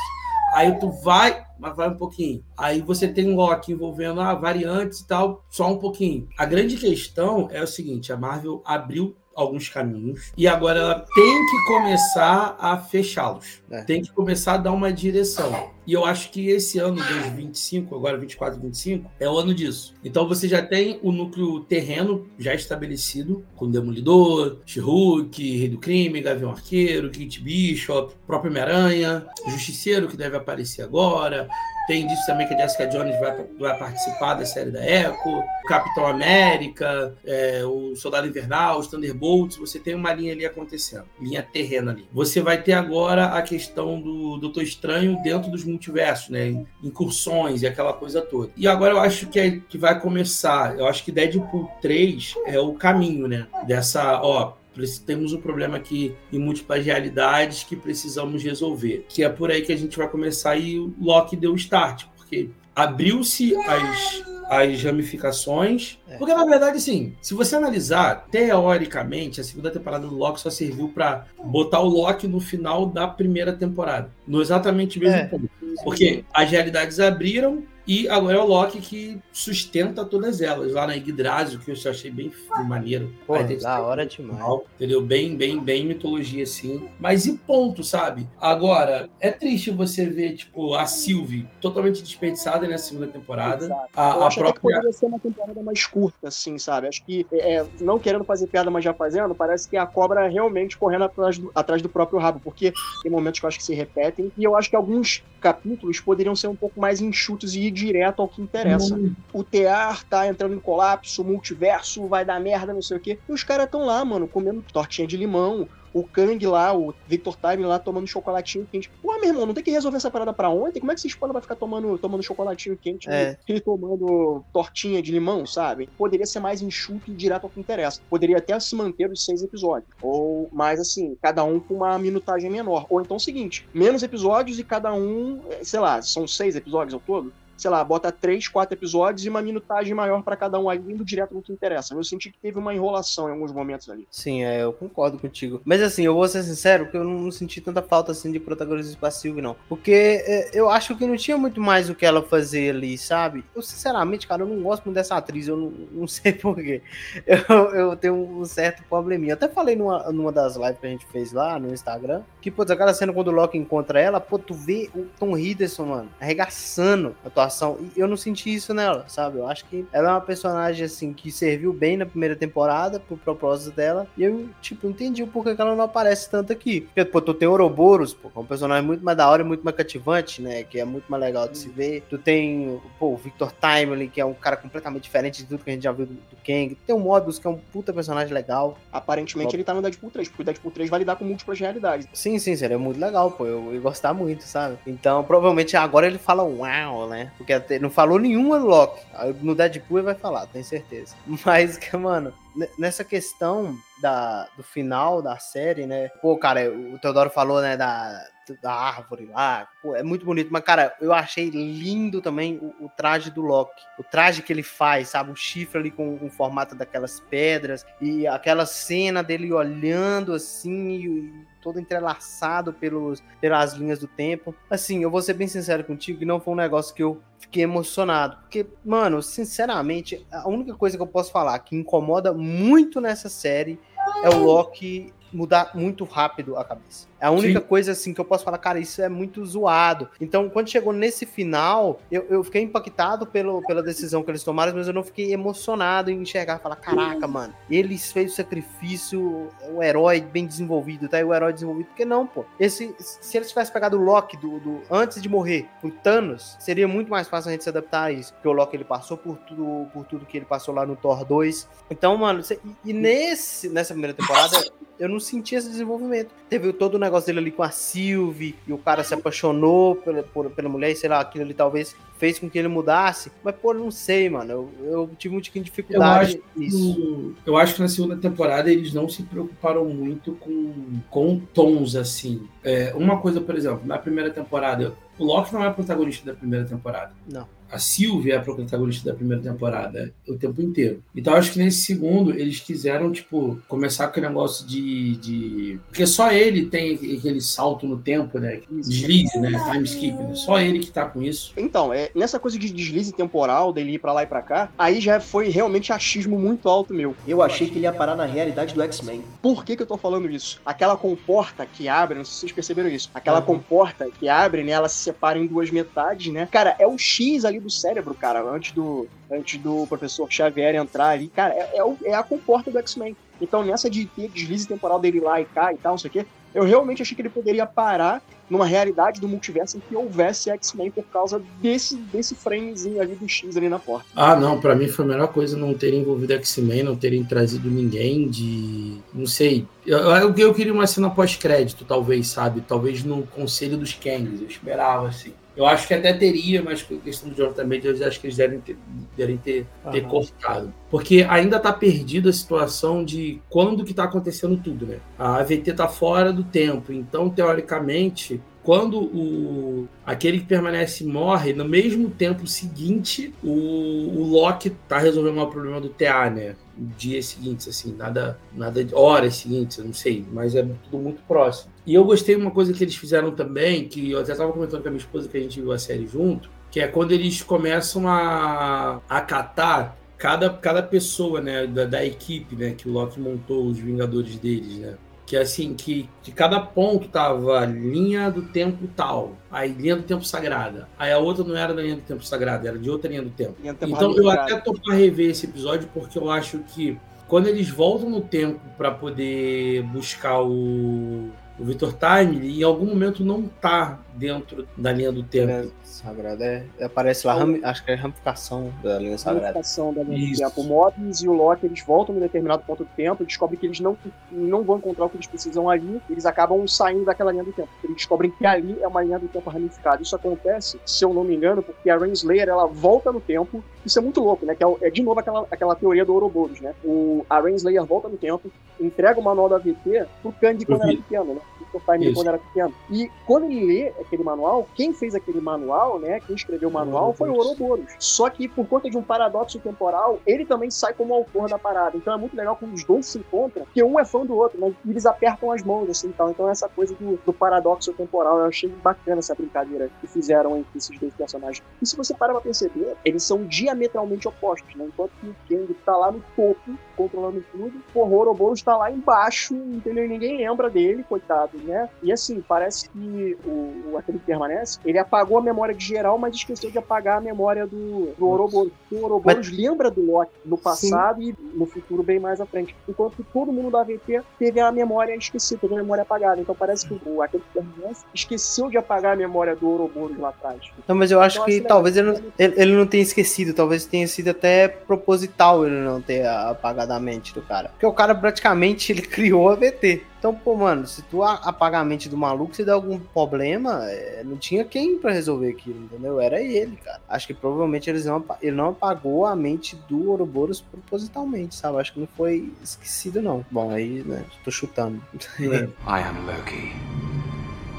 Aí 0.55 0.79
tu 0.79 0.91
vai, 0.91 1.45
mas 1.59 1.77
vai 1.77 1.89
um 1.89 1.97
pouquinho. 1.97 2.43
Aí 2.57 2.81
você 2.81 3.07
tem 3.07 3.31
um 3.31 3.37
Loki 3.37 3.73
envolvendo 3.73 4.21
ah, 4.21 4.35
variantes 4.35 5.01
e 5.01 5.07
tal, 5.07 5.45
só 5.49 5.71
um 5.71 5.79
pouquinho. 5.79 6.29
A 6.37 6.45
grande 6.45 6.77
questão 6.77 7.49
é 7.53 7.63
o 7.63 7.67
seguinte: 7.67 8.13
a 8.13 8.17
Marvel 8.17 8.63
abriu 8.65 9.17
alguns 9.35 9.69
caminhos 9.69 10.33
e 10.37 10.47
agora 10.47 10.81
ela 10.81 11.07
tem 11.15 11.47
que 11.47 11.65
começar 11.67 12.57
a 12.59 12.77
fechá-los. 12.77 13.63
É. 13.71 13.83
Tem 13.83 14.03
que 14.03 14.11
começar 14.13 14.55
a 14.55 14.59
dar 14.59 14.73
uma 14.73 14.93
direção. 14.93 15.71
E 15.87 15.93
eu 15.93 16.05
acho 16.05 16.31
que 16.31 16.49
esse 16.49 16.79
ano, 16.79 16.97
2025, 16.97 17.95
agora 17.97 18.17
24, 18.17 18.61
25, 18.61 19.11
é 19.19 19.29
o 19.29 19.39
ano 19.39 19.53
disso. 19.53 19.95
Então 20.05 20.29
você 20.29 20.47
já 20.47 20.63
tem 20.63 21.01
o 21.03 21.11
núcleo 21.11 21.61
terreno 21.61 22.29
já 22.39 22.55
estabelecido, 22.55 23.45
com 23.57 23.71
Demolidor, 23.71 24.59
She-Hulk, 24.65 25.59
Rei 25.59 25.69
do 25.69 25.79
Crime, 25.79 26.21
Gavião 26.21 26.51
Arqueiro, 26.51 27.09
Kate 27.09 27.41
Bishop, 27.41 28.15
próprio 28.27 28.51
Homem-Aranha, 28.51 29.27
Justiceiro, 29.49 30.07
que 30.07 30.17
deve 30.17 30.37
aparecer 30.37 30.83
agora, 30.83 31.49
tem 31.91 32.07
disso 32.07 32.25
também 32.25 32.47
que 32.47 32.55
a 32.55 32.57
Jessica 32.57 32.87
Jones 32.87 33.19
vai, 33.19 33.45
vai 33.59 33.77
participar 33.77 34.35
da 34.35 34.47
série 34.47 34.71
da 34.71 34.89
Echo, 34.89 35.43
Capitão 35.67 36.07
América, 36.07 37.17
é, 37.25 37.65
o 37.65 37.97
Soldado 37.97 38.29
Invernal, 38.29 38.79
os 38.79 38.87
Thunderbolts. 38.87 39.57
Você 39.57 39.81
tem 39.81 39.97
uma 39.97 40.13
linha 40.13 40.33
ali 40.33 40.47
acontecendo, 40.47 41.07
linha 41.21 41.43
terrena 41.43 41.91
ali. 41.91 42.07
Você 42.13 42.41
vai 42.41 42.63
ter 42.63 42.75
agora 42.75 43.37
a 43.37 43.43
questão 43.43 44.01
do 44.01 44.39
Doutor 44.39 44.63
Estranho 44.63 45.21
dentro 45.21 45.51
dos 45.51 45.65
multiversos, 45.65 46.29
né? 46.29 46.65
Incursões 46.81 47.63
e 47.63 47.67
aquela 47.67 47.93
coisa 47.93 48.23
toda. 48.23 48.53
E 48.57 48.69
agora 48.69 48.95
eu 48.95 49.01
acho 49.01 49.27
que, 49.27 49.41
é, 49.41 49.51
que 49.59 49.77
vai 49.77 49.99
começar. 49.99 50.79
Eu 50.79 50.87
acho 50.87 51.03
que 51.03 51.11
Deadpool 51.11 51.69
3 51.83 52.35
é 52.47 52.61
o 52.61 52.73
caminho, 52.75 53.27
né? 53.27 53.49
Dessa, 53.67 54.23
ó, 54.23 54.53
temos 54.99 55.33
um 55.33 55.41
problema 55.41 55.77
aqui 55.77 56.15
em 56.33 56.39
múltiplas 56.39 56.85
realidades 56.85 57.65
que 57.65 57.77
precisamos 57.77 58.43
resolver. 58.43 59.07
Que 59.09 59.25
é 59.25 59.29
por 59.29 59.51
aí 59.51 59.63
que 59.63 59.73
a 59.73 59.77
gente 59.77 59.97
vai 59.97 60.09
começar 60.09 60.57
e 60.57 60.79
o 60.79 60.95
Loki 61.01 61.37
deu 61.37 61.53
o 61.53 61.57
start, 61.57 62.05
porque 62.17 62.51
abriu-se 62.75 63.55
as, 63.57 64.23
as 64.49 64.83
ramificações. 64.83 65.99
É. 66.09 66.17
Porque, 66.17 66.35
na 66.35 66.45
verdade, 66.45 66.81
sim, 66.81 67.15
se 67.21 67.35
você 67.35 67.57
analisar, 67.57 68.27
teoricamente, 68.31 69.41
a 69.41 69.45
segunda 69.45 69.71
temporada 69.71 70.07
do 70.07 70.15
Loki 70.15 70.41
só 70.41 70.51
serviu 70.51 70.89
para 70.89 71.27
botar 71.45 71.81
o 71.81 71.89
Loki 71.89 72.27
no 72.27 72.41
final 72.41 72.87
da 72.87 73.07
primeira 73.07 73.53
temporada. 73.53 74.11
No 74.27 74.41
exatamente 74.41 74.99
mesmo 74.99 75.17
é. 75.17 75.27
ponto. 75.27 75.51
Porque 75.85 76.25
as 76.33 76.51
realidades 76.51 76.99
abriram 76.99 77.63
e 77.91 78.09
agora 78.09 78.37
é 78.37 78.41
o 78.41 78.47
Loki 78.47 78.81
que 78.81 79.21
sustenta 79.33 80.05
todas 80.05 80.41
elas. 80.41 80.75
Lá 80.75 80.87
na 80.87 80.95
Yggdrasil, 80.95 81.59
que 81.59 81.73
eu 81.73 81.91
achei 81.91 82.09
bem 82.09 82.31
maneiro. 82.65 83.13
Pô, 83.27 83.35
da 83.37 83.83
hora 83.83 84.07
demais. 84.07 84.61
Entendeu? 84.77 85.03
Bem, 85.03 85.37
bem, 85.37 85.59
bem 85.59 85.85
mitologia, 85.85 86.45
assim. 86.45 86.89
Mas 87.01 87.27
e 87.27 87.37
ponto, 87.37 87.83
sabe? 87.83 88.29
Agora, 88.41 89.11
é 89.19 89.33
triste 89.33 89.73
você 89.73 90.07
ver, 90.07 90.37
tipo, 90.37 90.73
a 90.75 90.87
Sylvie 90.87 91.49
totalmente 91.61 92.01
desperdiçada 92.01 92.69
nessa 92.69 92.91
segunda 92.91 93.09
temporada. 93.09 93.67
A, 93.97 94.11
eu 94.11 94.23
a 94.23 94.27
acho 94.29 94.39
própria... 94.39 94.53
que 94.53 94.61
poderia 94.61 94.93
ser 94.93 95.07
uma 95.07 95.19
temporada 95.19 95.61
mais 95.61 95.85
curta, 95.85 96.29
assim, 96.29 96.59
sabe? 96.59 96.87
Acho 96.87 97.05
que, 97.05 97.27
é, 97.33 97.67
não 97.81 97.99
querendo 97.99 98.23
fazer 98.23 98.47
piada, 98.47 98.71
mas 98.71 98.85
já 98.85 98.95
fazendo, 98.95 99.35
parece 99.35 99.69
que 99.69 99.77
a 99.77 99.85
cobra 99.85 100.29
realmente 100.29 100.79
correndo 100.79 101.07
atrás 101.07 101.39
do, 101.39 101.51
atrás 101.53 101.83
do 101.83 101.89
próprio 101.89 102.21
rabo. 102.21 102.39
Porque 102.39 102.73
tem 103.03 103.11
momentos 103.11 103.41
que 103.41 103.47
eu 103.47 103.49
acho 103.49 103.59
que 103.59 103.65
se 103.65 103.75
repetem. 103.75 104.31
E 104.39 104.45
eu 104.45 104.57
acho 104.57 104.71
que 104.71 104.77
alguns 104.77 105.25
capítulos 105.41 105.99
poderiam 105.99 106.37
ser 106.37 106.47
um 106.47 106.55
pouco 106.55 106.79
mais 106.79 107.01
enxutos 107.01 107.57
e 107.57 107.80
direto 107.81 108.21
ao 108.21 108.29
que 108.29 108.43
interessa. 108.43 108.95
Uhum. 108.95 109.15
O 109.33 109.43
tear 109.43 110.05
tá 110.05 110.27
entrando 110.27 110.55
em 110.55 110.61
colapso, 110.61 111.23
o 111.23 111.25
multiverso 111.25 112.07
vai 112.07 112.25
dar 112.25 112.41
merda, 112.41 112.75
não 112.75 112.83
sei 112.83 112.97
o 112.97 113.01
quê. 113.01 113.19
E 113.29 113.33
os 113.33 113.43
caras 113.43 113.67
estão 113.67 113.87
lá, 113.87 114.05
mano, 114.05 114.29
comendo 114.29 114.65
tortinha 114.73 115.07
de 115.07 115.17
limão, 115.17 115.69
o 115.93 116.05
Kang 116.05 116.45
lá, 116.47 116.77
o 116.77 116.95
Victor 117.07 117.37
Time 117.37 117.65
lá 117.65 117.79
tomando 117.79 118.07
chocolatinho 118.07 118.67
quente. 118.71 118.91
Pô, 119.03 119.19
meu 119.19 119.31
irmão, 119.31 119.47
não 119.47 119.55
tem 119.55 119.65
que 119.65 119.71
resolver 119.71 119.97
essa 119.97 120.11
parada 120.11 120.33
pra 120.33 120.49
ontem? 120.49 120.81
Como 120.81 120.93
é 120.93 120.95
que 120.95 121.01
esse 121.01 121.09
spoiler 121.09 121.33
vai 121.33 121.43
ficar 121.43 121.57
tomando, 121.57 121.99
tomando 121.99 122.23
chocolatinho 122.23 122.77
quente 122.77 123.09
é. 123.11 123.37
e 123.49 123.61
tomando 123.61 124.45
tortinha 124.53 125.03
de 125.03 125.11
limão, 125.11 125.45
sabe? 125.47 125.89
Poderia 125.99 126.27
ser 126.27 126.41
mais 126.41 126.63
enxuto 126.63 127.11
e 127.11 127.15
direto 127.15 127.45
ao 127.45 127.51
que 127.51 127.61
interessa. 127.61 128.01
Poderia 128.09 128.39
até 128.39 128.59
se 128.61 128.75
manter 128.75 129.11
os 129.11 129.25
seis 129.25 129.43
episódios. 129.43 129.91
Ou 130.01 130.49
mais 130.53 130.81
assim, 130.81 131.17
cada 131.21 131.43
um 131.45 131.59
com 131.59 131.75
uma 131.75 131.99
minutagem 131.99 132.51
menor. 132.51 132.87
Ou 132.89 133.01
então 133.01 133.17
o 133.17 133.21
seguinte, 133.21 133.67
menos 133.75 134.03
episódios 134.03 134.59
e 134.59 134.65
cada 134.65 134.93
um, 134.95 135.41
sei 135.63 135.81
lá, 135.81 136.01
são 136.03 136.27
seis 136.27 136.57
episódios 136.57 136.95
ao 136.95 137.01
todo? 137.01 137.33
Sei 137.61 137.71
lá, 137.71 137.83
bota 137.85 138.11
três, 138.11 138.49
quatro 138.49 138.75
episódios 138.75 139.25
e 139.25 139.29
uma 139.29 139.43
minutagem 139.43 139.95
maior 139.95 140.23
para 140.23 140.37
cada 140.37 140.59
um, 140.59 140.73
indo 140.73 141.05
direto 141.05 141.35
no 141.35 141.43
que 141.43 141.53
interessa. 141.53 141.95
Eu 141.95 142.03
senti 142.03 142.31
que 142.31 142.39
teve 142.39 142.59
uma 142.59 142.75
enrolação 142.75 143.29
em 143.29 143.33
alguns 143.33 143.53
momentos 143.53 143.89
ali. 143.89 144.07
Sim, 144.11 144.45
é, 144.45 144.63
eu 144.63 144.73
concordo 144.73 145.19
contigo. 145.19 145.61
Mas 145.65 145.83
assim, 145.83 146.05
eu 146.05 146.15
vou 146.15 146.27
ser 146.27 146.43
sincero, 146.43 146.91
que 146.91 146.97
eu 146.97 147.05
não 147.05 147.31
senti 147.31 147.61
tanta 147.61 147.83
falta 147.83 148.13
assim 148.13 148.33
de 148.33 148.41
protagonismo 148.41 148.99
passivo, 148.99 149.41
não. 149.41 149.57
Porque 149.69 149.93
é, 149.93 150.51
eu 150.53 150.71
acho 150.71 150.97
que 150.97 151.07
não 151.07 151.17
tinha 151.17 151.37
muito 151.37 151.61
mais 151.61 151.91
o 151.91 151.95
que 151.95 152.07
ela 152.07 152.23
fazer 152.23 152.75
ali, 152.75 152.97
sabe? 152.97 153.45
Eu, 153.55 153.63
sinceramente, 153.63 154.27
cara, 154.27 154.43
eu 154.43 154.47
não 154.47 154.63
gosto 154.63 154.85
muito 154.85 154.95
dessa 154.97 155.17
atriz, 155.17 155.49
eu 155.49 155.57
não, 155.57 155.73
não 155.93 156.07
sei 156.07 156.33
porquê. 156.35 156.83
Eu, 157.27 157.57
eu 157.75 157.97
tenho 157.97 158.15
um 158.15 158.45
certo 158.45 158.83
probleminha. 158.85 159.33
Eu 159.33 159.35
até 159.37 159.49
falei 159.49 159.77
numa, 159.77 160.11
numa 160.13 160.33
das 160.33 160.57
lives 160.57 160.79
que 160.79 160.87
a 160.87 160.91
gente 160.91 161.07
fez 161.07 161.33
lá 161.33 161.59
no 161.59 161.73
Instagram, 161.73 162.23
que, 162.41 162.51
pô, 162.51 162.63
aquela 162.63 162.95
cena 162.95 163.13
quando 163.13 163.29
o 163.29 163.33
Loki 163.33 163.59
encontra 163.59 164.01
ela, 164.01 164.21
pô, 164.21 164.39
tu 164.39 164.55
vê 164.55 164.91
o 164.95 165.05
Tom 165.19 165.37
Hiddleston, 165.37 165.87
mano, 165.87 166.11
arregaçando 166.21 167.15
a 167.25 167.31
tua 167.31 167.50
atuação. 167.51 167.79
E 167.97 168.01
eu 168.01 168.09
não 168.09 168.17
senti 168.17 168.55
isso 168.55 168.73
nela, 168.73 169.05
sabe? 169.09 169.39
Eu 169.39 169.49
acho 169.49 169.65
que 169.67 169.85
ela 169.93 170.09
é 170.09 170.13
uma 170.13 170.21
personagem, 170.21 170.85
assim, 170.85 171.13
que 171.13 171.31
serviu 171.31 171.73
bem 171.73 171.97
na 171.97 172.07
primeira 172.07 172.37
temporada, 172.37 173.01
pro 173.01 173.17
propósito 173.17 173.75
dela. 173.75 174.07
E 174.17 174.23
eu, 174.23 174.49
tipo, 174.63 174.87
entendi 174.87 175.23
o 175.23 175.27
porquê 175.27 175.55
que 175.55 175.61
ela 175.61 175.75
não 175.75 175.85
aparece 175.85 176.31
tanto 176.31 176.53
aqui. 176.53 176.83
Porque, 176.83 177.05
pô, 177.05 177.21
tu 177.21 177.35
tem 177.35 177.49
Ouroboros, 177.49 178.15
pô, 178.15 178.31
que 178.31 178.39
é 178.39 178.41
um 178.41 178.47
personagem 178.47 178.87
muito 178.87 179.05
mais 179.05 179.19
da 179.19 179.29
hora 179.29 179.43
e 179.43 179.45
muito 179.45 179.63
mais 179.63 179.77
cativante, 179.77 180.41
né? 180.41 180.63
Que 180.63 180.79
é 180.79 180.85
muito 180.85 181.05
mais 181.09 181.23
legal 181.23 181.49
de 181.49 181.59
se 181.59 181.69
ver. 181.69 182.03
Tu 182.09 182.17
tem, 182.17 182.81
pô, 182.99 183.09
o 183.09 183.17
Victor 183.17 183.53
Timely, 183.53 184.09
que 184.09 184.21
é 184.21 184.25
um 184.25 184.35
cara 184.35 184.57
completamente 184.57 185.03
diferente 185.03 185.43
de 185.43 185.49
tudo 185.49 185.65
que 185.65 185.71
a 185.71 185.75
gente 185.75 185.83
já 185.83 185.93
viu 185.93 186.07
do, 186.07 186.15
do 186.15 186.37
Kang. 186.45 186.77
Tem 186.87 186.95
o 186.95 186.99
Mobius, 186.99 187.39
que 187.39 187.47
é 187.47 187.51
um 187.51 187.57
puta 187.57 187.93
personagem 187.93 188.33
legal. 188.33 188.79
Aparentemente 188.93 189.57
ele 189.57 189.65
tá 189.65 189.75
no 189.75 189.83
Deadpool 189.83 190.11
3, 190.11 190.29
porque 190.29 190.43
o 190.43 190.45
Deadpool 190.45 190.71
3 190.71 190.89
vai 190.89 191.01
lidar 191.01 191.17
com 191.17 191.25
múltiplas 191.25 191.59
realidades. 191.59 192.09
Sim, 192.13 192.39
sim, 192.39 192.55
seria 192.57 192.79
muito 192.79 193.01
legal, 193.01 193.31
pô. 193.31 193.47
Eu 193.47 193.75
ia 193.75 193.81
gostar 193.81 194.15
muito, 194.15 194.45
sabe? 194.45 194.79
Então, 194.87 195.25
provavelmente 195.25 195.77
agora 195.77 196.07
ele 196.07 196.19
fala 196.19 196.43
uau, 196.43 197.09
né? 197.09 197.33
Porque 197.41 197.79
não 197.79 197.89
falou 197.89 198.19
nenhuma 198.19 198.59
Loki. 198.59 199.03
No 199.41 199.55
Deadpool 199.55 199.99
ele 199.99 200.05
vai 200.05 200.15
falar, 200.15 200.47
tenho 200.49 200.63
certeza. 200.63 201.17
Mas, 201.43 201.81
mano, 201.95 202.35
nessa 202.79 203.03
questão 203.03 203.75
da, 204.03 204.47
do 204.59 204.63
final 204.63 205.23
da 205.23 205.39
série, 205.39 205.87
né? 205.87 206.11
Pô, 206.21 206.37
cara, 206.37 206.71
o 206.71 206.99
Teodoro 206.99 207.31
falou, 207.31 207.63
né, 207.63 207.79
da, 207.79 208.23
da 208.63 208.75
árvore 208.75 209.25
lá. 209.25 209.67
Pô, 209.81 209.97
é 209.97 210.03
muito 210.03 210.27
bonito. 210.27 210.51
Mas, 210.51 210.63
cara, 210.63 210.95
eu 211.01 211.15
achei 211.15 211.49
lindo 211.49 212.21
também 212.21 212.59
o, 212.59 212.85
o, 212.85 212.91
traje 212.91 213.31
do 213.31 213.41
Loki. 213.41 213.81
O 213.99 214.05
traje 214.05 214.43
que 214.43 214.53
ele 214.53 214.63
faz, 214.63 215.09
sabe? 215.09 215.31
O 215.31 215.37
chifre 215.37 215.79
ali 215.79 215.91
com, 215.91 216.19
com 216.19 216.27
o 216.27 216.31
formato 216.31 216.75
daquelas 216.75 217.21
pedras. 217.21 217.87
E 218.03 218.27
aquela 218.27 218.67
cena 218.67 219.23
dele 219.23 219.51
olhando 219.51 220.35
assim 220.35 220.91
e 220.91 221.47
todo 221.61 221.79
entrelaçado 221.79 222.73
pelos, 222.73 223.23
pelas 223.41 223.75
linhas 223.75 223.99
do 223.99 224.07
tempo. 224.07 224.55
Assim, 224.69 225.03
eu 225.03 225.11
vou 225.11 225.23
ser 225.23 225.35
bem 225.35 225.49
sincero 225.49 225.85
contigo, 225.85 226.25
não 226.25 226.41
foi 226.41 226.55
um 226.55 226.57
negócio 226.57 226.95
que 226.95 227.03
eu 227.03 227.21
fiquei 227.39 227.63
emocionado. 227.63 228.37
Porque, 228.39 228.67
mano, 228.85 229.23
sinceramente, 229.23 230.27
a 230.31 230.49
única 230.49 230.75
coisa 230.75 230.97
que 230.97 231.03
eu 231.03 231.07
posso 231.07 231.33
falar 231.33 231.59
que 231.61 231.77
incomoda 231.77 232.33
muito 232.33 233.01
nessa 233.01 233.29
série 233.29 233.79
é 234.23 234.29
o 234.29 234.45
Loki 234.45 235.13
mudar 235.33 235.73
muito 235.75 236.05
rápido 236.05 236.57
a 236.57 236.65
cabeça. 236.65 237.09
É 237.21 237.27
a 237.27 237.31
única 237.31 237.61
Sim. 237.61 237.67
coisa 237.67 237.93
assim 237.93 238.15
que 238.15 238.21
eu 238.21 238.25
posso 238.25 238.45
falar, 238.45 238.59
cara, 238.59 238.79
isso 238.79 239.03
é 239.03 239.09
muito 239.09 239.45
zoado. 239.45 240.09
Então, 240.21 240.49
quando 240.49 240.71
chegou 240.71 240.93
nesse 240.93 241.27
final, 241.27 242.01
eu, 242.11 242.27
eu 242.31 242.43
fiquei 242.43 242.63
impactado 242.63 243.27
pelo, 243.27 243.61
pela 243.67 243.83
decisão 243.83 244.23
que 244.23 244.31
eles 244.31 244.43
tomaram, 244.43 244.73
mas 244.75 244.87
eu 244.87 244.95
não 244.95 245.05
fiquei 245.05 245.33
emocionado 245.33 246.11
em 246.11 246.23
enxergar 246.23 246.59
falar, 246.59 246.77
caraca, 246.77 247.27
mano, 247.27 247.55
eles 247.71 248.11
fez 248.11 248.33
o 248.33 248.37
sacrifício, 248.37 249.51
o 249.73 249.83
herói 249.83 250.21
bem 250.21 250.47
desenvolvido, 250.47 251.09
tá? 251.09 251.21
E 251.21 251.25
o 251.25 251.35
herói 251.35 251.53
desenvolvido, 251.53 251.87
porque 251.89 252.05
não, 252.05 252.27
pô. 252.27 252.45
Esse, 252.59 252.95
se 252.99 253.37
eles 253.37 253.49
tivessem 253.51 253.73
pegado 253.73 253.99
o 253.99 254.03
Loki 254.03 254.37
do, 254.39 254.59
do, 254.61 254.83
antes 254.91 255.21
de 255.21 255.29
morrer, 255.29 255.69
pro 255.81 255.91
Thanos, 255.91 256.57
seria 256.59 256.89
muito 256.89 257.11
mais 257.11 257.29
fácil 257.29 257.51
a 257.51 257.53
gente 257.53 257.65
se 257.65 257.71
adaptar 257.71 258.05
a 258.05 258.13
isso. 258.13 258.33
Porque 258.33 258.49
o 258.49 258.53
Loki 258.53 258.77
ele 258.77 258.85
passou 258.85 259.17
por 259.17 259.37
tudo, 259.39 259.87
por 259.93 260.07
tudo 260.07 260.25
que 260.25 260.39
ele 260.39 260.47
passou 260.47 260.75
lá 260.75 260.87
no 260.87 260.97
Thor 260.97 261.25
2. 261.25 261.69
Então, 261.91 262.17
mano, 262.17 262.43
e, 262.85 262.91
e 262.91 262.93
nesse, 262.93 263.69
nessa 263.69 263.93
primeira 263.93 264.15
temporada, 264.15 264.57
eu 265.01 265.09
não 265.09 265.19
senti 265.19 265.55
esse 265.55 265.71
desenvolvimento. 265.71 266.29
Teve 266.49 266.75
todo 266.75 266.97
o 266.97 266.99
negócio 266.99 267.27
dele 267.27 267.39
ali 267.39 267.51
com 267.51 267.63
a 267.63 267.71
Sylvie, 267.71 268.55
e 268.69 268.73
o 268.73 268.77
cara 268.77 269.03
se 269.03 269.15
apaixonou 269.15 269.97
pela, 269.97 270.23
por, 270.23 270.51
pela 270.51 270.69
mulher, 270.69 270.91
e 270.91 270.95
sei 270.95 271.09
lá, 271.09 271.21
aquilo 271.21 271.43
ali 271.43 271.55
talvez 271.55 271.97
fez 272.19 272.39
com 272.39 272.51
que 272.51 272.59
ele 272.59 272.69
mudasse. 272.69 273.33
Mas, 273.43 273.57
pô, 273.57 273.73
não 273.73 273.91
sei, 273.91 274.29
mano. 274.29 274.53
Eu, 274.53 274.71
eu 274.85 275.11
tive 275.19 275.35
um 275.35 275.41
tiquinho 275.41 275.65
de 275.65 275.71
dificuldade 275.71 276.37
eu 276.37 276.61
nisso. 276.61 277.35
eu 277.47 277.57
acho 277.57 277.77
que 277.77 277.81
na 277.81 277.89
segunda 277.89 278.17
temporada 278.19 278.71
eles 278.71 278.93
não 278.93 279.09
se 279.09 279.23
preocuparam 279.23 279.87
muito 279.87 280.33
com, 280.33 281.01
com 281.09 281.41
tons 281.55 281.97
assim. 281.97 282.47
É, 282.63 282.93
uma 282.95 283.19
coisa, 283.19 283.41
por 283.41 283.57
exemplo, 283.57 283.81
na 283.87 283.97
primeira 283.97 284.29
temporada, 284.31 284.95
o 285.19 285.25
Loki 285.25 285.55
não 285.55 285.65
é 285.65 285.71
protagonista 285.73 286.31
da 286.31 286.37
primeira 286.37 286.67
temporada. 286.67 287.15
Não 287.27 287.60
a 287.71 287.79
Sylvia 287.79 288.35
é 288.35 288.37
a 288.37 288.41
protagonista 288.41 289.11
da 289.11 289.17
primeira 289.17 289.43
temporada 289.43 290.13
o 290.29 290.37
tempo 290.37 290.61
inteiro. 290.61 291.03
Então 291.15 291.35
acho 291.35 291.53
que 291.53 291.59
nesse 291.59 291.83
segundo 291.83 292.31
eles 292.31 292.61
quiseram, 292.61 293.13
tipo, 293.13 293.61
começar 293.69 294.05
com 294.05 294.11
aquele 294.11 294.29
negócio 294.29 294.67
de. 294.67 295.17
de... 295.17 295.79
Porque 295.89 296.07
só 296.07 296.33
ele 296.33 296.67
tem 296.67 296.95
aquele 296.95 297.41
salto 297.41 297.87
no 297.87 297.99
tempo, 297.99 298.39
né? 298.39 298.61
Deslize, 298.71 299.39
né? 299.39 299.51
Time 299.71 299.85
skip, 299.85 300.17
né? 300.17 300.35
Só 300.35 300.61
ele 300.61 300.79
que 300.81 300.91
tá 300.91 301.07
com 301.07 301.23
isso. 301.23 301.53
Então, 301.57 301.93
é, 301.93 302.11
nessa 302.15 302.39
coisa 302.39 302.59
de 302.59 302.71
deslize 302.71 303.13
temporal, 303.13 303.73
dele 303.73 303.95
ir 303.95 303.99
pra 303.99 304.13
lá 304.13 304.23
e 304.23 304.27
pra 304.27 304.43
cá, 304.43 304.71
aí 304.79 305.01
já 305.01 305.21
foi 305.21 305.49
realmente 305.49 305.93
achismo 305.93 306.39
muito 306.39 306.69
alto 306.69 306.95
meu. 306.95 307.15
Eu 307.27 307.43
achei 307.43 307.69
que 307.69 307.77
ele 307.77 307.85
ia 307.85 307.93
parar 307.93 308.17
na 308.17 308.25
realidade 308.25 308.75
do 308.75 308.83
X-Men. 308.83 309.23
Por 309.43 309.65
que, 309.65 309.77
que 309.77 309.83
eu 309.83 309.87
tô 309.87 309.97
falando 309.97 310.31
isso? 310.31 310.61
Aquela 310.65 310.97
comporta 310.97 311.67
que 311.67 311.89
abre, 311.89 312.19
não 312.19 312.25
sei 312.25 312.33
se 312.33 312.41
vocês 312.41 312.53
perceberam 312.53 312.89
isso. 312.89 313.11
Aquela 313.15 313.43
comporta 313.43 314.09
que 314.11 314.29
abre, 314.29 314.65
né? 314.65 314.73
Ela 314.73 314.89
se 314.89 314.97
separa 314.97 315.39
em 315.39 315.47
duas 315.47 315.71
metades, 315.71 316.33
né? 316.33 316.49
Cara, 316.51 316.75
é 316.79 316.87
o 316.87 316.99
X 316.99 317.45
ali 317.45 317.60
do 317.61 317.71
cérebro, 317.71 318.15
cara, 318.15 318.43
antes 318.43 318.73
do, 318.73 319.07
antes 319.31 319.61
do 319.61 319.87
professor 319.87 320.31
Xavier 320.31 320.75
entrar 320.75 321.11
ali, 321.11 321.29
cara, 321.29 321.55
é, 321.55 321.79
é, 321.79 322.11
é 322.11 322.15
a 322.15 322.23
comporta 322.23 322.71
do 322.71 322.79
X-Men. 322.79 323.17
Então, 323.41 323.65
nessa 323.65 323.89
de 323.89 324.07
ter 324.07 324.29
deslize 324.29 324.67
temporal 324.67 324.99
dele 325.01 325.21
lá 325.21 325.41
e 325.41 325.45
cá 325.45 325.73
e 325.73 325.77
tal, 325.77 325.93
não 325.93 325.99
sei 325.99 326.09
o 326.09 326.13
quê, 326.13 326.27
eu 326.55 326.65
realmente 326.65 327.01
achei 327.01 327.15
que 327.15 327.23
ele 327.23 327.29
poderia 327.29 327.65
parar 327.65 328.23
numa 328.49 328.67
realidade 328.67 329.21
do 329.21 329.29
multiverso 329.29 329.77
em 329.77 329.81
que 329.81 329.95
houvesse 329.95 330.51
X-Men 330.51 330.91
por 330.91 331.05
causa 331.05 331.41
desse, 331.63 331.95
desse 331.95 332.35
framezinho 332.35 333.01
ali 333.01 333.15
do 333.15 333.29
X 333.29 333.57
ali 333.57 333.69
na 333.69 333.79
porta. 333.79 334.07
Ah, 334.17 334.35
não, 334.35 334.61
para 334.61 334.75
mim 334.75 334.89
foi 334.89 335.05
a 335.05 335.09
melhor 335.09 335.29
coisa 335.29 335.57
não 335.57 335.73
terem 335.73 336.01
envolvido 336.01 336.33
X-Men, 336.33 336.83
não 336.83 336.97
terem 336.97 337.23
trazido 337.23 337.71
ninguém 337.71 338.29
de. 338.29 338.99
Não 339.15 339.27
sei. 339.27 339.67
Eu, 339.87 339.99
eu, 339.99 340.35
eu 340.35 340.53
queria 340.53 340.73
uma 340.73 340.87
cena 340.89 341.09
pós-crédito, 341.09 341.85
talvez, 341.85 342.27
sabe? 342.27 342.61
Talvez 342.61 343.05
no 343.05 343.23
Conselho 343.23 343.77
dos 343.77 343.93
Kangs, 343.93 344.41
eu 344.41 344.49
esperava, 344.49 345.07
assim. 345.07 345.33
Eu 345.57 345.67
acho 345.67 345.87
que 345.87 345.95
até 345.95 346.13
teria, 346.13 346.63
mas 346.63 346.83
por 346.83 346.99
questão 347.01 347.29
do 347.29 347.35
Jonathan 347.35 347.65
Majors, 347.65 348.01
acho 348.03 348.21
que 348.21 348.27
eles 348.27 348.37
devem 348.37 348.61
ter, 348.61 348.79
devem 349.17 349.37
ter, 349.37 349.67
uhum. 349.85 349.91
ter 349.91 350.01
cortado. 350.07 350.73
Porque 350.91 351.27
ainda 351.29 351.57
está 351.57 351.73
perdida 351.73 352.31
a 352.31 352.33
situação 352.33 353.05
de 353.05 353.41
quando 353.49 353.85
que 353.85 353.91
está 353.91 354.05
acontecendo 354.05 354.57
tudo, 354.57 354.87
né? 354.87 354.99
A 355.19 355.37
AVT 355.37 355.71
está 355.71 355.89
fora 355.89 356.33
do 356.33 356.45
tempo, 356.45 356.93
então, 356.93 357.29
teoricamente, 357.29 358.41
quando 358.71 359.01
o 359.01 359.89
aquele 360.07 360.39
que 360.39 360.47
permanece 360.47 361.05
morre, 361.05 361.53
no 361.53 361.65
mesmo 361.65 362.09
tempo 362.09 362.47
seguinte, 362.47 363.35
o, 363.43 363.49
o 363.51 364.23
Loki 364.31 364.71
tá 364.87 364.97
resolvendo 364.97 365.41
o 365.41 365.47
problema 365.49 365.81
do 365.81 365.89
TA, 365.89 366.31
né? 366.31 366.55
Dias 366.97 367.27
seguintes, 367.27 367.67
assim, 367.67 367.97
nada, 367.97 368.39
nada 368.55 368.85
de 368.85 368.95
horas 368.95 369.35
seguintes, 369.35 369.79
eu 369.79 369.87
não 369.87 369.93
sei, 369.93 370.25
mas 370.33 370.55
é 370.55 370.63
tudo 370.85 370.99
muito 370.99 371.21
próximo. 371.23 371.73
E 371.85 371.93
eu 371.97 372.05
gostei 372.05 372.37
de 372.37 372.43
uma 372.43 372.53
coisa 372.53 372.73
que 372.73 372.85
eles 372.85 372.95
fizeram 372.95 373.33
também, 373.33 373.89
que 373.89 374.13
eu 374.13 374.21
até 374.21 374.31
estava 374.31 374.53
comentando 374.53 374.83
com 374.83 374.89
a 374.89 374.93
minha 374.93 375.01
esposa 375.01 375.29
que 375.29 375.37
a 375.37 375.41
gente 375.41 375.61
viu 375.61 375.73
a 375.73 375.79
série 375.79 376.07
junto, 376.07 376.49
que 376.71 376.79
é 376.79 376.87
quando 376.87 377.11
eles 377.11 377.43
começam 377.43 378.07
a, 378.07 379.01
a 379.09 379.21
catar 379.21 379.99
cada, 380.17 380.49
cada 380.49 380.81
pessoa, 380.81 381.41
né, 381.41 381.67
da, 381.67 381.87
da 381.87 382.07
equipe, 382.07 382.55
né, 382.55 382.71
que 382.71 382.89
o 382.89 382.93
Loki 382.93 383.19
montou, 383.19 383.67
os 383.67 383.81
Vingadores 383.81 384.37
deles, 384.37 384.79
né? 384.79 384.95
Que 385.31 385.37
assim, 385.37 385.75
que 385.75 386.11
de 386.25 386.33
cada 386.33 386.59
ponto 386.59 387.07
tava 387.07 387.65
linha 387.65 388.29
do 388.29 388.43
tempo 388.43 388.89
tal, 388.97 389.37
aí 389.49 389.71
linha 389.71 389.95
do 389.95 390.03
tempo 390.03 390.25
sagrada, 390.25 390.89
aí 390.99 391.13
a 391.13 391.19
outra 391.19 391.45
não 391.45 391.57
era 391.57 391.73
da 391.73 391.81
linha 391.81 391.95
do 391.95 392.03
tempo 392.03 392.25
sagrada, 392.25 392.67
era 392.67 392.77
de 392.77 392.91
outra 392.91 393.09
linha 393.09 393.23
do 393.23 393.31
tempo. 393.31 393.55
tempo 393.63 393.95
então 393.95 394.17
eu 394.17 394.29
até 394.29 394.57
tô 394.57 394.73
para 394.73 394.97
rever 394.97 395.31
esse 395.31 395.47
episódio 395.47 395.89
porque 395.95 396.19
eu 396.19 396.29
acho 396.33 396.59
que 396.75 396.99
quando 397.29 397.47
eles 397.47 397.71
voltam 397.71 398.11
no 398.11 398.21
tempo 398.23 398.59
para 398.77 398.91
poder 398.91 399.85
buscar 399.85 400.43
o 400.43 401.31
o 401.61 401.65
Victor 401.65 401.95
Time, 401.95 402.59
em 402.59 402.63
algum 402.63 402.87
momento 402.87 403.23
não 403.23 403.43
tá 403.43 404.01
dentro 404.15 404.67
da 404.77 404.91
linha 404.91 405.13
do 405.13 405.23
tempo. 405.23 405.53
É, 405.53 405.67
sagrada, 406.01 406.45
é, 406.45 406.85
aparece 406.85 407.27
lá, 407.27 407.37
então, 407.37 407.69
acho 407.69 407.85
que 407.85 407.91
é 407.91 407.95
a 407.95 407.97
ramificação 407.97 408.73
da 408.83 408.99
linha 408.99 409.19
sagrada. 409.19 409.47
Ramificação 409.47 409.93
da 409.93 410.03
linha 410.03 410.33
Isso. 410.33 410.43
do 410.43 410.49
tempo. 410.49 410.61
O 410.61 410.65
Mobius 410.65 411.23
e 411.23 411.29
o 411.29 411.33
Loki, 411.33 411.67
eles 411.67 411.83
voltam 411.83 412.17
em 412.17 412.21
determinado 412.21 412.63
ponto 412.65 412.85
do 412.85 412.91
tempo, 412.97 413.25
descobrem 413.25 413.59
que 413.59 413.67
eles 413.67 413.81
não, 413.81 413.97
não 414.31 414.63
vão 414.63 414.79
encontrar 414.79 415.07
o 415.07 415.11
que 415.11 415.17
eles 415.17 415.27
precisam 415.27 415.69
ali, 415.69 416.01
eles 416.09 416.27
acabam 416.27 416.67
saindo 416.67 417.05
daquela 417.05 417.31
linha 417.31 417.45
do 417.45 417.53
tempo. 417.53 417.69
Eles 417.85 417.97
descobrem 417.97 418.31
que 418.31 418.47
ali 418.47 418.77
é 418.81 418.89
uma 418.89 419.03
linha 419.03 419.19
do 419.19 419.29
tempo 419.29 419.51
ramificada. 419.51 420.03
Isso 420.03 420.17
acontece, 420.17 420.81
se 420.85 421.05
eu 421.05 421.13
não 421.13 421.25
me 421.25 421.35
engano, 421.35 421.63
porque 421.63 421.91
a 421.91 421.99
Renslayer, 421.99 422.49
ela 422.49 422.67
volta 422.67 423.13
no 423.13 423.21
tempo, 423.21 423.63
isso 423.85 423.99
é 423.99 424.03
muito 424.03 424.21
louco, 424.21 424.47
né? 424.47 424.55
Que 424.55 424.65
é, 424.65 424.77
é 424.83 424.91
de 424.91 425.03
novo 425.03 425.21
aquela, 425.21 425.47
aquela 425.51 425.75
teoria 425.75 426.05
do 426.05 426.15
Ouroboros, 426.15 426.61
né? 426.61 426.75
O, 426.85 427.25
a 427.29 427.41
Renslayer 427.41 427.85
volta 427.85 428.09
no 428.09 428.17
tempo, 428.17 428.51
entrega 428.81 429.21
o 429.21 429.23
manual 429.23 429.49
da 429.49 429.59
VT 429.59 430.07
pro 430.23 430.33
Kang 430.33 430.65
quando 430.65 430.83
era 430.83 430.93
pequeno, 430.93 431.35
né? 431.35 431.41
Time 431.79 432.13
quando 432.15 432.29
era 432.29 432.39
pequeno. 432.39 432.73
E 432.91 433.11
quando 433.27 433.45
ele 433.45 433.65
lê 433.65 433.89
aquele 434.01 434.23
manual, 434.23 434.67
quem 434.75 434.93
fez 434.93 435.15
aquele 435.15 435.41
manual, 435.41 435.99
né? 435.99 436.21
Quem 436.21 436.35
escreveu 436.35 436.69
o 436.69 436.73
manual 436.73 437.13
foi 437.13 437.29
o 437.29 437.35
Ouroboros. 437.35 437.93
Só 437.99 438.29
que 438.29 438.49
por 438.49 438.67
conta 438.67 438.91
de 438.91 438.97
um 438.97 439.03
paradoxo 439.03 439.59
temporal, 439.59 440.19
ele 440.27 440.45
também 440.45 440.71
sai 440.71 440.93
como 440.95 441.15
autor 441.15 441.49
da 441.49 441.59
parada. 441.59 441.97
Então 441.97 442.13
é 442.13 442.17
muito 442.17 442.37
legal 442.37 442.57
quando 442.57 442.75
os 442.75 442.85
dois 442.85 443.07
se 443.07 443.19
encontram, 443.19 443.65
porque 443.65 443.83
um 443.83 443.99
é 443.99 444.05
fã 444.05 444.25
do 444.25 444.37
outro, 444.37 444.59
mas 444.61 444.75
eles 444.89 445.07
apertam 445.07 445.53
as 445.53 445.63
mãos, 445.63 445.89
assim, 445.89 446.11
tal. 446.13 446.31
Então 446.31 446.49
essa 446.49 446.69
coisa 446.69 446.95
do, 446.95 447.19
do 447.25 447.33
paradoxo 447.33 447.93
temporal, 447.93 448.39
eu 448.39 448.47
achei 448.47 448.69
bacana 448.69 449.19
essa 449.19 449.35
brincadeira 449.35 449.91
que 450.01 450.07
fizeram 450.07 450.57
entre 450.57 450.79
esses 450.79 450.99
dois 450.99 451.15
personagens. 451.15 451.63
E 451.81 451.87
se 451.87 451.97
você 451.97 452.15
para 452.15 452.33
pra 452.33 452.41
perceber, 452.41 452.97
eles 453.05 453.23
são 453.23 453.45
diametralmente 453.45 454.27
opostos, 454.29 454.75
né? 454.75 454.87
Enquanto 454.87 455.13
que 455.21 455.29
o 455.29 455.37
Kang 455.49 455.75
tá 455.85 455.97
lá 455.97 456.11
no 456.11 456.23
topo, 456.35 456.79
controlando 456.97 457.45
tudo, 457.53 457.73
o 457.95 458.01
Ouroboros 458.01 458.63
tá 458.63 458.77
lá 458.77 458.91
embaixo, 458.91 459.55
entendeu? 459.55 460.05
E 460.05 460.09
ninguém 460.09 460.37
lembra 460.39 460.71
dele, 460.71 461.05
coitado, 461.05 461.59
né? 461.63 461.89
E 462.03 462.13
assim, 462.13 462.43
parece 462.47 462.89
que 462.89 463.37
o, 463.45 463.93
o 463.93 463.99
aquele 463.99 464.19
que 464.19 464.25
permanece, 464.25 464.79
ele 464.85 464.99
apagou 464.99 465.39
a 465.39 465.43
memória 465.43 465.75
de 465.75 465.85
geral, 465.85 466.19
mas 466.19 466.35
esqueceu 466.35 466.71
de 466.71 466.79
apagar 466.79 467.19
a 467.19 467.21
memória 467.21 467.67
do, 467.67 468.13
do 468.19 468.27
Ouroboros. 468.27 468.73
O 468.91 468.97
Ouroboros 468.97 469.49
mas... 469.49 469.59
lembra 469.59 469.91
do 469.91 470.05
Loki 470.05 470.33
no 470.45 470.59
passado 470.59 471.23
Sim. 471.23 471.35
e 471.39 471.57
no 471.57 471.67
futuro 471.67 472.03
bem 472.03 472.19
mais 472.19 472.41
à 472.41 472.47
frente. 472.47 472.75
Enquanto 472.89 473.17
que 473.17 473.23
todo 473.23 473.53
mundo 473.53 473.71
da 473.71 473.81
AVT 473.81 474.23
teve 474.39 474.61
a 474.61 474.71
memória 474.73 475.15
esquecida, 475.15 475.61
teve 475.61 475.75
a 475.75 475.79
memória 475.79 476.03
apagada. 476.03 476.41
Então 476.41 476.55
parece 476.55 476.87
que 476.87 477.01
o 477.07 477.23
aquele 477.23 477.43
que 477.43 477.61
permanece 477.61 478.05
esqueceu 478.15 478.69
de 478.69 478.77
apagar 478.77 479.15
a 479.15 479.17
memória 479.17 479.55
do 479.55 479.69
Ouroboros 479.69 480.19
lá 480.19 480.31
atrás. 480.31 480.71
Não, 480.87 480.95
mas 480.95 481.11
eu 481.11 481.21
acho 481.21 481.37
então, 481.37 481.47
que 481.47 481.53
assim, 481.53 481.63
talvez 481.63 481.97
ele, 481.97 482.33
ele, 482.39 482.55
ele, 482.57 482.73
não 482.73 482.87
tenha 482.87 483.03
esquecido, 483.03 483.55
talvez 483.55 483.85
tenha 483.85 484.07
sido 484.07 484.29
até 484.29 484.69
proposital 484.69 485.67
ele 485.67 485.81
não 485.81 486.01
ter 486.01 486.27
apagado 486.27 486.93
a 486.93 487.01
mente 487.01 487.35
do 487.35 487.43
cara. 487.43 487.71
Porque 487.71 487.87
o 487.87 487.93
cara 487.93 488.15
praticamente 488.15 488.93
ele 488.93 489.03
criou 489.03 489.49
a 489.49 489.53
AVT. 489.53 490.10
Então, 490.21 490.35
pô, 490.35 490.55
mano, 490.55 490.87
se 490.87 491.01
tu 491.01 491.23
apagar 491.23 491.81
a 491.81 491.85
mente 491.85 492.07
do 492.07 492.17
maluco, 492.17 492.55
se 492.55 492.63
der 492.63 492.73
algum 492.73 492.99
problema, 492.99 493.87
é, 493.87 494.23
não 494.23 494.37
tinha 494.37 494.67
quem 494.67 494.99
para 494.99 495.13
resolver 495.13 495.49
aquilo, 495.49 495.81
entendeu? 495.85 496.21
Era 496.21 496.39
ele, 496.43 496.77
cara. 496.77 497.01
Acho 497.09 497.27
que 497.27 497.33
provavelmente 497.33 497.89
eles 497.89 498.05
não, 498.05 498.23
ele 498.43 498.55
não 498.55 498.69
apagou 498.69 499.25
a 499.25 499.35
mente 499.35 499.75
do 499.89 500.11
Ouroboros 500.11 500.61
propositalmente, 500.61 501.55
sabe? 501.55 501.81
Acho 501.81 501.95
que 501.95 502.01
não 502.01 502.09
foi 502.19 502.53
esquecido, 502.63 503.23
não. 503.23 503.43
Bom, 503.51 503.71
aí, 503.71 504.05
né, 504.05 504.23
tô 504.45 504.51
chutando. 504.51 505.03
I 505.41 506.03
am 506.03 506.27
Loki, 506.27 506.71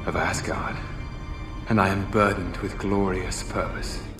of 0.07 0.17
Asgard, 0.17 0.79
and 1.69 1.79
I 1.79 1.89
am 1.89 2.03
burdened 2.09 2.57
with 2.63 2.75
glorious 2.79 3.43
purpose. 3.43 4.10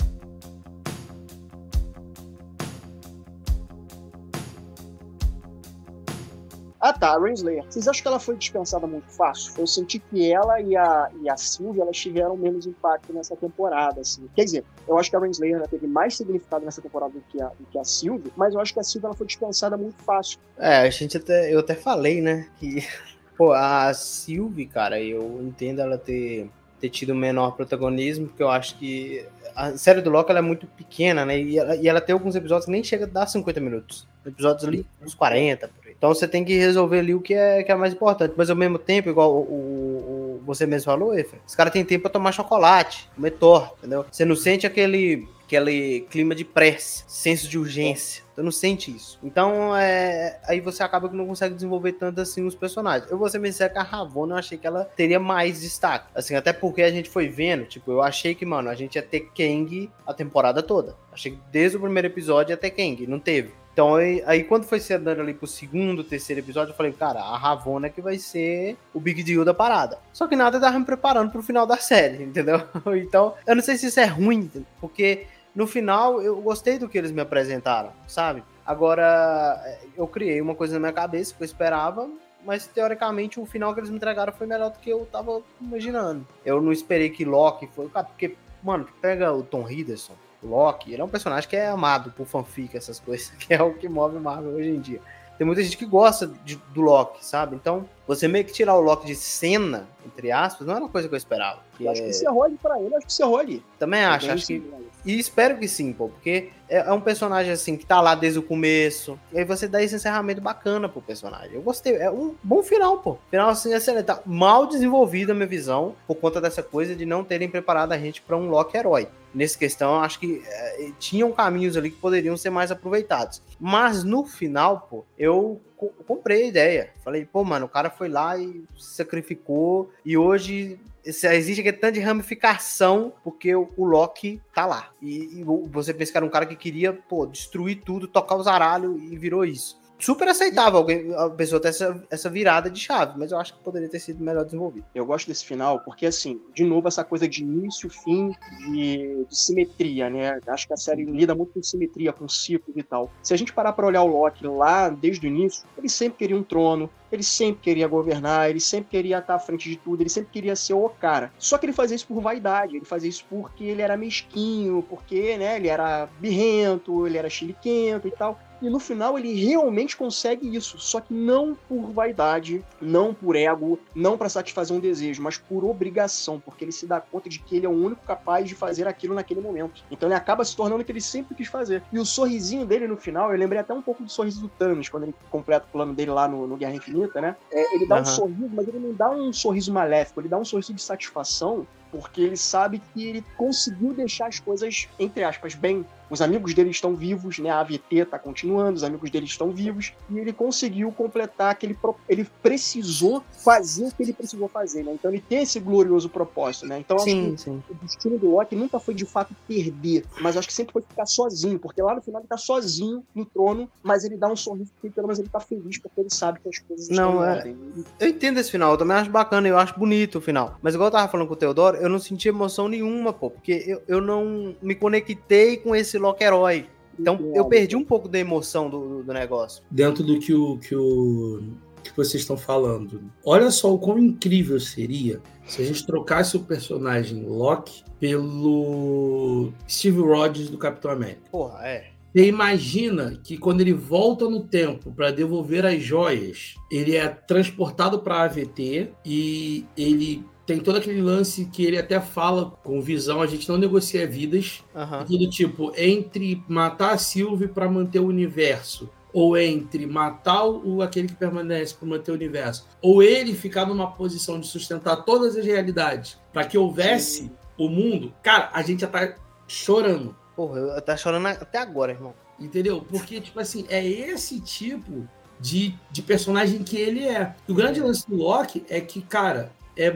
Ah, 6.81 6.91
tá, 6.91 7.13
a 7.15 7.19
Renslayer. 7.19 7.63
Vocês 7.69 7.87
acham 7.87 8.01
que 8.01 8.07
ela 8.07 8.19
foi 8.19 8.35
dispensada 8.35 8.87
muito 8.87 9.09
fácil? 9.11 9.53
Eu 9.57 9.67
senti 9.67 9.99
que 9.99 10.31
ela 10.31 10.59
e 10.59 10.75
a, 10.75 11.11
e 11.21 11.29
a 11.29 11.37
Sylvie, 11.37 11.79
elas 11.79 11.95
tiveram 11.95 12.35
menos 12.35 12.65
impacto 12.65 13.13
nessa 13.13 13.35
temporada, 13.35 14.01
assim. 14.01 14.27
Quer 14.35 14.45
dizer, 14.45 14.65
eu 14.87 14.97
acho 14.97 15.09
que 15.09 15.15
a 15.15 15.19
Renslayer 15.19 15.59
né, 15.59 15.67
teve 15.69 15.85
mais 15.85 16.17
significado 16.17 16.65
nessa 16.65 16.81
temporada 16.81 17.13
do 17.13 17.21
que 17.29 17.41
a, 17.41 17.47
do 17.49 17.65
que 17.71 17.77
a 17.77 17.83
Sylvie, 17.83 18.33
mas 18.35 18.55
eu 18.55 18.59
acho 18.59 18.73
que 18.73 18.79
a 18.79 18.83
Sylvie 18.83 19.05
ela 19.05 19.15
foi 19.15 19.27
dispensada 19.27 19.77
muito 19.77 20.01
fácil. 20.03 20.39
É, 20.57 20.77
a 20.77 20.89
gente 20.89 21.15
até, 21.17 21.53
eu 21.53 21.59
até 21.59 21.75
falei, 21.75 22.19
né, 22.19 22.47
que 22.59 22.83
Pô, 23.41 23.53
a 23.53 23.91
Sylvie, 23.91 24.67
cara, 24.67 25.01
eu 25.01 25.39
entendo 25.41 25.81
ela 25.81 25.97
ter, 25.97 26.47
ter 26.79 26.89
tido 26.89 27.15
menor 27.15 27.55
protagonismo, 27.55 28.27
porque 28.27 28.43
eu 28.43 28.49
acho 28.49 28.77
que 28.77 29.25
a 29.55 29.75
série 29.77 29.99
do 29.99 30.11
Loki 30.11 30.31
é 30.31 30.41
muito 30.41 30.67
pequena, 30.67 31.25
né? 31.25 31.39
E 31.39 31.57
ela, 31.57 31.75
e 31.75 31.87
ela 31.87 31.99
tem 31.99 32.13
alguns 32.13 32.35
episódios 32.35 32.65
que 32.65 32.71
nem 32.71 32.83
chega 32.83 33.05
a 33.05 33.07
dar 33.07 33.25
50 33.25 33.59
minutos. 33.59 34.07
Episódios 34.23 34.67
ali, 34.67 34.85
uns 35.01 35.15
40, 35.15 35.67
por 35.67 35.80
aí. 35.80 35.80
Então 36.01 36.15
você 36.15 36.27
tem 36.27 36.43
que 36.43 36.57
resolver 36.57 36.97
ali 36.97 37.13
o 37.13 37.21
que 37.21 37.35
é, 37.35 37.61
que 37.61 37.71
é 37.71 37.75
mais 37.75 37.93
importante. 37.93 38.33
Mas 38.35 38.49
ao 38.49 38.55
mesmo 38.55 38.79
tempo, 38.79 39.07
igual 39.07 39.31
o, 39.31 39.41
o, 39.41 40.39
o 40.39 40.41
você 40.43 40.65
mesmo 40.65 40.85
falou, 40.85 41.13
Efra, 41.13 41.37
os 41.47 41.53
caras 41.53 41.71
têm 41.71 41.85
tempo 41.85 42.01
pra 42.01 42.11
tomar 42.11 42.31
chocolate, 42.31 43.07
comer 43.15 43.29
torta, 43.29 43.75
entendeu? 43.77 44.03
Você 44.11 44.25
não 44.25 44.35
sente 44.35 44.65
aquele 44.65 45.29
aquele 45.45 46.07
clima 46.09 46.33
de 46.33 46.45
pressa, 46.45 47.03
senso 47.07 47.47
de 47.47 47.59
urgência. 47.59 48.23
Você 48.33 48.41
não 48.41 48.51
sente 48.51 48.89
isso. 48.89 49.19
Então, 49.21 49.75
é, 49.75 50.39
aí 50.47 50.59
você 50.59 50.81
acaba 50.81 51.07
que 51.07 51.15
não 51.15 51.27
consegue 51.27 51.53
desenvolver 51.53 51.91
tanto 51.91 52.19
assim 52.21 52.47
os 52.47 52.55
personagens. 52.55 53.11
Eu 53.11 53.17
vou 53.17 53.29
ser 53.29 53.37
bem 53.37 53.51
sincero 53.51 53.73
que 53.73 53.79
a 53.79 53.83
Ravonna 53.83 54.35
eu 54.35 54.39
achei 54.39 54.57
que 54.57 54.65
ela 54.65 54.85
teria 54.85 55.19
mais 55.19 55.61
destaque. 55.61 56.07
Assim, 56.15 56.35
até 56.35 56.53
porque 56.53 56.81
a 56.81 56.89
gente 56.89 57.09
foi 57.09 57.27
vendo, 57.27 57.65
tipo, 57.65 57.91
eu 57.91 58.01
achei 58.01 58.33
que, 58.33 58.45
mano, 58.45 58.69
a 58.69 58.75
gente 58.75 58.95
ia 58.95 59.03
ter 59.03 59.29
Kang 59.35 59.91
a 60.07 60.13
temporada 60.13 60.63
toda. 60.63 60.95
Achei 61.11 61.33
que 61.33 61.39
desde 61.51 61.77
o 61.77 61.81
primeiro 61.81 62.07
episódio 62.07 62.53
ia 62.53 62.57
ter 62.57 62.71
Kang, 62.71 63.05
não 63.05 63.19
teve. 63.19 63.51
Então, 63.73 63.95
aí, 63.95 64.21
aí, 64.25 64.43
quando 64.43 64.65
foi 64.65 64.79
se 64.79 64.93
andando 64.93 65.21
ali 65.21 65.33
pro 65.33 65.47
segundo, 65.47 66.03
terceiro 66.03 66.41
episódio, 66.41 66.71
eu 66.71 66.75
falei, 66.75 66.91
cara, 66.91 67.19
a 67.19 67.37
Ravonna 67.37 67.89
que 67.89 68.01
vai 68.01 68.17
ser 68.17 68.77
o 68.93 68.99
big 68.99 69.23
deal 69.23 69.45
da 69.45 69.53
parada. 69.53 69.97
Só 70.11 70.27
que 70.27 70.35
nada 70.35 70.59
tava 70.59 70.77
me 70.77 70.85
preparando 70.85 71.31
pro 71.31 71.41
final 71.41 71.65
da 71.65 71.77
série, 71.77 72.23
entendeu? 72.23 72.61
Então, 72.97 73.33
eu 73.47 73.55
não 73.55 73.63
sei 73.63 73.77
se 73.77 73.87
isso 73.87 73.99
é 73.99 74.05
ruim, 74.05 74.51
porque 74.79 75.25
no 75.55 75.65
final 75.65 76.21
eu 76.21 76.41
gostei 76.41 76.77
do 76.77 76.89
que 76.89 76.97
eles 76.97 77.11
me 77.11 77.21
apresentaram, 77.21 77.91
sabe? 78.07 78.43
Agora, 78.65 79.61
eu 79.97 80.07
criei 80.07 80.41
uma 80.41 80.55
coisa 80.55 80.73
na 80.73 80.79
minha 80.79 80.93
cabeça 80.93 81.33
que 81.33 81.41
eu 81.41 81.45
esperava, 81.45 82.09
mas 82.45 82.67
teoricamente 82.67 83.39
o 83.39 83.45
final 83.45 83.73
que 83.73 83.79
eles 83.79 83.89
me 83.89 83.95
entregaram 83.95 84.33
foi 84.33 84.47
melhor 84.47 84.71
do 84.71 84.79
que 84.79 84.89
eu 84.89 85.07
tava 85.11 85.41
imaginando. 85.59 86.27
Eu 86.45 86.61
não 86.61 86.71
esperei 86.71 87.09
que 87.09 87.25
Loki 87.25 87.67
foi. 87.75 87.87
Porque, 87.87 88.35
mano, 88.63 88.87
pega 89.01 89.31
o 89.31 89.43
Tom 89.43 89.69
Hiddleston, 89.69 90.15
Loki, 90.43 90.93
ele 90.93 91.01
é 91.01 91.05
um 91.05 91.09
personagem 91.09 91.49
que 91.49 91.55
é 91.55 91.67
amado 91.67 92.11
por 92.11 92.25
fanfic, 92.25 92.75
essas 92.75 92.99
coisas, 92.99 93.29
que 93.39 93.53
é 93.53 93.61
o 93.61 93.73
que 93.73 93.87
move 93.87 94.19
Marvel 94.19 94.53
hoje 94.53 94.69
em 94.69 94.79
dia 94.79 95.01
tem 95.41 95.45
muita 95.47 95.63
gente 95.63 95.75
que 95.75 95.87
gosta 95.87 96.27
de, 96.45 96.55
do 96.71 96.81
Loki, 96.81 97.25
sabe? 97.25 97.55
Então, 97.55 97.89
você 98.07 98.27
meio 98.27 98.43
que 98.43 98.51
tirar 98.51 98.75
o 98.75 98.81
Loki 98.81 99.05
de 99.05 99.15
cena, 99.15 99.87
entre 100.05 100.31
aspas, 100.31 100.65
não 100.65 100.75
era 100.75 100.83
uma 100.83 100.89
coisa 100.89 101.07
que 101.07 101.13
eu 101.13 101.17
esperava. 101.17 101.59
Eu 101.79 101.89
acho 101.89 102.01
que 102.01 102.09
isso 102.09 102.27
é 102.27 102.31
role 102.31 102.57
pra 102.61 102.79
ele, 102.79 102.95
acho 102.95 103.05
que 103.05 103.11
isso 103.11 103.23
é 103.23 103.25
role. 103.25 103.63
Também 103.79 104.03
acho, 104.03 104.31
acho 104.31 104.47
que. 104.47 104.63
E 105.03 105.17
espero 105.17 105.57
que 105.57 105.67
sim, 105.67 105.93
pô, 105.93 106.09
porque 106.09 106.49
é, 106.69 106.77
é, 106.77 106.93
um 106.93 107.01
personagem 107.01 107.51
assim 107.51 107.75
que 107.75 107.85
tá 107.85 107.99
lá 107.99 108.13
desde 108.13 108.37
o 108.37 108.43
começo. 108.43 109.19
E 109.33 109.39
aí 109.39 109.45
você 109.45 109.67
dá 109.67 109.81
esse 109.81 109.95
encerramento 109.95 110.39
bacana 110.39 110.87
pro 110.87 111.01
personagem. 111.01 111.55
Eu 111.55 111.61
gostei, 111.61 111.95
é 111.95 112.09
um 112.09 112.35
bom 112.43 112.61
final, 112.61 112.99
pô. 112.99 113.17
Final 113.29 113.49
assim, 113.49 113.73
excelente. 113.73 114.05
Tá 114.05 114.21
mal 114.25 114.67
desenvolvido 114.67 115.31
a 115.31 115.35
minha 115.35 115.47
visão 115.47 115.95
por 116.07 116.15
conta 116.15 116.39
dessa 116.39 116.61
coisa 116.61 116.95
de 116.95 117.05
não 117.05 117.23
terem 117.23 117.49
preparado 117.49 117.93
a 117.93 117.97
gente 117.97 118.21
para 118.21 118.37
um 118.37 118.49
Loki 118.49 118.77
herói. 118.77 119.07
Nessa 119.33 119.57
questão, 119.57 119.95
eu 119.95 120.01
acho 120.01 120.19
que 120.19 120.43
é, 120.45 120.91
tinham 120.99 121.31
caminhos 121.31 121.75
ali 121.77 121.89
que 121.89 121.97
poderiam 121.97 122.37
ser 122.37 122.49
mais 122.49 122.69
aproveitados. 122.69 123.41
Mas 123.59 124.03
no 124.03 124.25
final, 124.25 124.87
pô, 124.89 125.05
eu 125.17 125.59
comprei 125.89 126.43
a 126.43 126.47
ideia. 126.47 126.89
Falei, 127.03 127.25
pô, 127.25 127.43
mano, 127.43 127.65
o 127.65 127.69
cara 127.69 127.89
foi 127.89 128.09
lá 128.09 128.37
e 128.37 128.63
sacrificou 128.77 129.91
e 130.05 130.17
hoje 130.17 130.79
existe 131.03 131.61
aquele 131.61 131.77
tanto 131.77 131.95
de 131.95 131.99
ramificação 131.99 133.11
porque 133.23 133.55
o, 133.55 133.69
o 133.75 133.85
Loki 133.85 134.41
tá 134.53 134.65
lá. 134.65 134.91
E, 135.01 135.39
e, 135.39 135.43
você 135.43 135.93
pensa 135.93 136.11
que 136.11 136.17
era 136.17 136.25
um 136.25 136.29
cara 136.29 136.45
que 136.45 136.55
queria, 136.55 136.93
pô, 136.93 137.25
destruir 137.25 137.81
tudo, 137.83 138.07
tocar 138.07 138.35
os 138.35 138.47
aralhos 138.47 139.01
e 139.01 139.17
virou 139.17 139.43
isso 139.43 139.80
super 140.01 140.27
aceitável 140.27 140.79
alguém, 140.79 141.13
a 141.15 141.29
pessoa 141.29 141.61
ter 141.61 141.69
essa, 141.69 142.03
essa 142.09 142.29
virada 142.29 142.69
de 142.69 142.79
chave, 142.79 143.17
mas 143.17 143.31
eu 143.31 143.39
acho 143.39 143.53
que 143.53 143.63
poderia 143.63 143.87
ter 143.87 143.99
sido 143.99 144.23
melhor 144.23 144.43
desenvolvido. 144.43 144.85
Eu 144.93 145.05
gosto 145.05 145.27
desse 145.27 145.45
final 145.45 145.79
porque, 145.79 146.05
assim, 146.05 146.41
de 146.53 146.63
novo, 146.63 146.87
essa 146.87 147.03
coisa 147.03 147.27
de 147.27 147.43
início, 147.43 147.89
fim, 147.89 148.31
de, 148.71 149.25
de 149.25 149.37
simetria, 149.37 150.09
né? 150.09 150.39
Acho 150.47 150.67
que 150.67 150.73
a 150.73 150.77
série 150.77 151.05
lida 151.05 151.35
muito 151.35 151.53
com 151.53 151.63
simetria, 151.63 152.11
com 152.11 152.27
ciclos 152.27 152.75
e 152.75 152.83
tal. 152.83 153.11
Se 153.21 153.33
a 153.33 153.37
gente 153.37 153.53
parar 153.53 153.73
pra 153.73 153.85
olhar 153.85 154.03
o 154.03 154.07
Loki 154.07 154.45
lá 154.45 154.89
desde 154.89 155.25
o 155.25 155.29
início, 155.29 155.63
ele 155.77 155.89
sempre 155.89 156.17
queria 156.17 156.35
um 156.35 156.43
trono, 156.43 156.89
ele 157.11 157.23
sempre 157.23 157.61
queria 157.61 157.87
governar, 157.87 158.49
ele 158.49 158.59
sempre 158.59 158.89
queria 158.89 159.19
estar 159.19 159.35
à 159.35 159.39
frente 159.39 159.69
de 159.69 159.75
tudo, 159.75 160.01
ele 160.01 160.09
sempre 160.09 160.31
queria 160.31 160.55
ser 160.55 160.73
o 160.73 160.89
cara. 160.89 161.31
Só 161.37 161.57
que 161.57 161.65
ele 161.65 161.73
fazia 161.73 161.95
isso 161.95 162.07
por 162.07 162.21
vaidade, 162.21 162.75
ele 162.75 162.85
fazia 162.85 163.09
isso 163.09 163.25
porque 163.29 163.65
ele 163.65 163.81
era 163.81 163.97
mesquinho, 163.97 164.83
porque, 164.89 165.37
né, 165.37 165.57
ele 165.57 165.67
era 165.67 166.07
birrento, 166.19 167.05
ele 167.05 167.17
era 167.17 167.29
chiliquento 167.29 168.07
e 168.07 168.11
tal. 168.11 168.39
E 168.61 168.69
no 168.69 168.79
final 168.79 169.17
ele 169.17 169.33
realmente 169.33 169.97
consegue 169.97 170.55
isso, 170.55 170.77
só 170.77 171.01
que 171.01 171.13
não 171.13 171.57
por 171.67 171.91
vaidade, 171.91 172.63
não 172.79 173.13
por 173.13 173.35
ego, 173.35 173.79
não 173.95 174.17
para 174.17 174.29
satisfazer 174.29 174.75
um 174.75 174.79
desejo, 174.79 175.21
mas 175.21 175.37
por 175.37 175.65
obrigação, 175.65 176.39
porque 176.39 176.63
ele 176.63 176.71
se 176.71 176.85
dá 176.85 177.01
conta 177.01 177.27
de 177.27 177.39
que 177.39 177.55
ele 177.57 177.65
é 177.65 177.69
o 177.69 177.71
único 177.71 178.05
capaz 178.05 178.47
de 178.47 178.55
fazer 178.55 178.87
aquilo 178.87 179.15
naquele 179.15 179.41
momento. 179.41 179.83
Então 179.89 180.07
ele 180.07 180.15
acaba 180.15 180.45
se 180.45 180.55
tornando 180.55 180.81
o 180.81 180.85
que 180.85 180.91
ele 180.91 181.01
sempre 181.01 181.35
quis 181.35 181.47
fazer. 181.47 181.83
E 181.91 181.97
o 181.97 182.05
sorrisinho 182.05 182.65
dele 182.65 182.87
no 182.87 182.97
final, 182.97 183.31
eu 183.31 183.37
lembrei 183.37 183.59
até 183.59 183.73
um 183.73 183.81
pouco 183.81 184.03
do 184.03 184.11
sorriso 184.11 184.41
do 184.41 184.49
Thanos, 184.49 184.89
quando 184.89 185.03
ele 185.03 185.15
completa 185.29 185.65
o 185.67 185.71
plano 185.71 185.93
dele 185.93 186.11
lá 186.11 186.27
no, 186.27 186.45
no 186.45 186.57
Guerra 186.57 186.75
Infinita, 186.75 187.19
né? 187.19 187.35
É, 187.51 187.75
ele 187.75 187.87
dá 187.87 187.95
uhum. 187.95 188.01
um 188.01 188.05
sorriso, 188.05 188.49
mas 188.53 188.67
ele 188.67 188.79
não 188.79 188.93
dá 188.93 189.09
um 189.09 189.33
sorriso 189.33 189.73
maléfico, 189.73 190.21
ele 190.21 190.29
dá 190.29 190.37
um 190.37 190.45
sorriso 190.45 190.73
de 190.73 190.81
satisfação 190.81 191.65
porque 191.91 192.21
ele 192.21 192.37
sabe 192.37 192.81
que 192.93 193.05
ele 193.05 193.23
conseguiu 193.35 193.93
deixar 193.93 194.27
as 194.27 194.39
coisas, 194.39 194.87
entre 194.97 195.23
aspas, 195.23 195.53
bem 195.53 195.85
os 196.11 196.21
amigos 196.21 196.53
dele 196.53 196.69
estão 196.69 196.93
vivos, 196.93 197.39
né? 197.39 197.49
A 197.49 197.61
AVT 197.61 197.95
está 197.95 198.19
continuando, 198.19 198.75
os 198.75 198.83
amigos 198.83 199.09
dele 199.09 199.25
estão 199.25 199.49
vivos, 199.51 199.93
e 200.09 200.19
ele 200.19 200.33
conseguiu 200.33 200.91
completar 200.91 201.51
aquele. 201.51 201.77
Ele 202.09 202.27
precisou 202.43 203.23
fazer 203.43 203.85
o 203.85 203.91
que 203.91 204.03
ele 204.03 204.11
precisou 204.11 204.49
fazer, 204.49 204.83
né? 204.83 204.91
Então 204.93 205.09
ele 205.09 205.21
tem 205.21 205.41
esse 205.41 205.57
glorioso 205.59 206.09
propósito, 206.09 206.67
né? 206.67 206.79
Então 206.79 206.99
sim, 206.99 207.37
sim. 207.37 207.63
o 207.69 207.73
destino 207.75 208.19
do 208.19 208.31
Loki 208.31 208.55
nunca 208.57 208.77
foi 208.77 208.93
de 208.93 209.05
fato 209.05 209.33
perder, 209.47 210.03
mas 210.19 210.35
acho 210.35 210.47
que 210.47 210.53
sempre 210.53 210.73
foi 210.73 210.81
ficar 210.81 211.05
sozinho, 211.05 211.57
porque 211.57 211.81
lá 211.81 211.95
no 211.95 212.01
final 212.01 212.19
ele 212.19 212.27
tá 212.27 212.37
sozinho 212.37 213.03
no 213.15 213.25
trono, 213.25 213.69
mas 213.81 214.03
ele 214.03 214.17
dá 214.17 214.27
um 214.27 214.35
sorriso 214.35 214.71
porque 214.73 214.93
pelo 214.93 215.07
menos 215.07 215.19
ele 215.19 215.29
tá 215.29 215.39
feliz 215.39 215.77
porque 215.77 216.01
ele 216.01 216.09
sabe 216.09 216.41
que 216.41 216.49
as 216.49 216.59
coisas 216.59 216.89
não, 216.89 217.11
estão 217.11 217.25
é... 217.25 217.37
ordem. 217.37 217.57
Eu 217.99 218.09
entendo 218.09 218.37
esse 218.39 218.51
final, 218.51 218.73
eu 218.73 218.77
também 218.77 218.97
acho 218.97 219.09
bacana, 219.09 219.47
eu 219.47 219.57
acho 219.57 219.79
bonito 219.79 220.17
o 220.17 220.21
final. 220.21 220.57
Mas 220.61 220.73
igual 220.73 220.87
eu 220.87 220.91
tava 220.91 221.07
falando 221.07 221.27
com 221.27 221.33
o 221.33 221.37
Teodoro, 221.37 221.77
eu 221.77 221.87
não 221.87 221.99
senti 221.99 222.27
emoção 222.27 222.67
nenhuma, 222.67 223.13
pô, 223.13 223.29
porque 223.29 223.63
eu, 223.65 223.81
eu 223.87 224.01
não 224.01 224.53
me 224.61 224.75
conectei 224.75 225.55
com 225.57 225.73
esse 225.73 226.00
Loki 226.01 226.23
herói. 226.23 226.67
Então 226.99 227.31
eu 227.33 227.45
perdi 227.45 227.75
um 227.75 227.85
pouco 227.85 228.07
da 228.07 228.19
emoção 228.19 228.69
do, 228.69 229.03
do 229.03 229.13
negócio. 229.13 229.63
Dentro 229.71 230.03
do 230.03 230.19
que 230.19 230.33
o, 230.33 230.57
que 230.57 230.75
o 230.75 231.41
que 231.81 231.95
vocês 231.95 232.21
estão 232.21 232.37
falando. 232.37 233.01
Olha 233.25 233.49
só 233.49 233.73
o 233.73 233.79
quão 233.79 233.97
incrível 233.97 234.59
seria 234.59 235.21
se 235.45 235.61
a 235.61 235.65
gente 235.65 235.85
trocasse 235.85 236.37
o 236.37 236.41
personagem 236.41 237.23
Loki 237.25 237.83
pelo 237.99 239.51
Steve 239.67 239.99
Rogers 239.99 240.49
do 240.49 240.57
Capitão 240.57 240.91
América. 240.91 241.21
Porra, 241.31 241.67
é. 241.67 241.91
Você 242.13 242.25
imagina 242.27 243.17
que 243.23 243.37
quando 243.37 243.61
ele 243.61 243.73
volta 243.73 244.29
no 244.29 244.41
tempo 244.41 244.91
para 244.91 245.11
devolver 245.11 245.65
as 245.65 245.81
joias, 245.81 246.55
ele 246.69 246.95
é 246.95 247.07
transportado 247.07 247.99
para 247.99 248.15
a 248.15 248.23
AVT 248.23 248.91
e 249.05 249.65
ele 249.77 250.25
tem 250.51 250.59
todo 250.59 250.75
aquele 250.75 251.01
lance 251.01 251.45
que 251.45 251.63
ele 251.63 251.77
até 251.77 252.01
fala 252.01 252.51
com 252.61 252.81
visão, 252.81 253.21
a 253.21 253.27
gente 253.27 253.47
não 253.47 253.57
negocia 253.57 254.05
vidas. 254.05 254.61
Uhum. 254.75 255.17
Do 255.17 255.29
tipo, 255.29 255.71
entre 255.77 256.43
matar 256.45 256.91
a 256.91 256.97
Sylvie 256.97 257.47
para 257.47 257.69
manter 257.69 257.99
o 257.99 258.05
universo, 258.05 258.89
ou 259.13 259.37
entre 259.37 259.85
matar 259.85 260.45
o 260.45 260.81
aquele 260.81 261.07
que 261.07 261.15
permanece 261.15 261.73
para 261.73 261.87
manter 261.87 262.11
o 262.11 262.15
universo, 262.15 262.67
ou 262.81 263.01
ele 263.01 263.33
ficar 263.33 263.65
numa 263.65 263.91
posição 263.91 264.41
de 264.41 264.47
sustentar 264.47 264.97
todas 265.05 265.37
as 265.37 265.45
realidades 265.45 266.19
para 266.33 266.43
que 266.43 266.57
houvesse 266.57 267.23
Sim. 267.23 267.31
o 267.57 267.69
mundo, 267.69 268.13
cara, 268.21 268.49
a 268.51 268.61
gente 268.61 268.81
já 268.81 268.87
tá 268.87 269.15
chorando. 269.47 270.13
Porra, 270.35 270.59
eu 270.59 270.81
tá 270.81 270.97
chorando 270.97 271.27
até 271.27 271.59
agora, 271.59 271.93
irmão. 271.93 272.13
Entendeu? 272.37 272.81
Porque, 272.89 273.21
tipo 273.21 273.39
assim, 273.39 273.65
é 273.69 273.85
esse 273.85 274.41
tipo 274.41 275.07
de, 275.39 275.73
de 275.89 276.01
personagem 276.01 276.61
que 276.61 276.75
ele 276.75 277.07
é. 277.07 277.35
O 277.47 277.53
grande 277.53 277.79
lance 277.79 278.05
do 278.09 278.17
Loki 278.17 278.65
é 278.67 278.81
que, 278.81 279.01
cara, 279.01 279.53
é. 279.77 279.93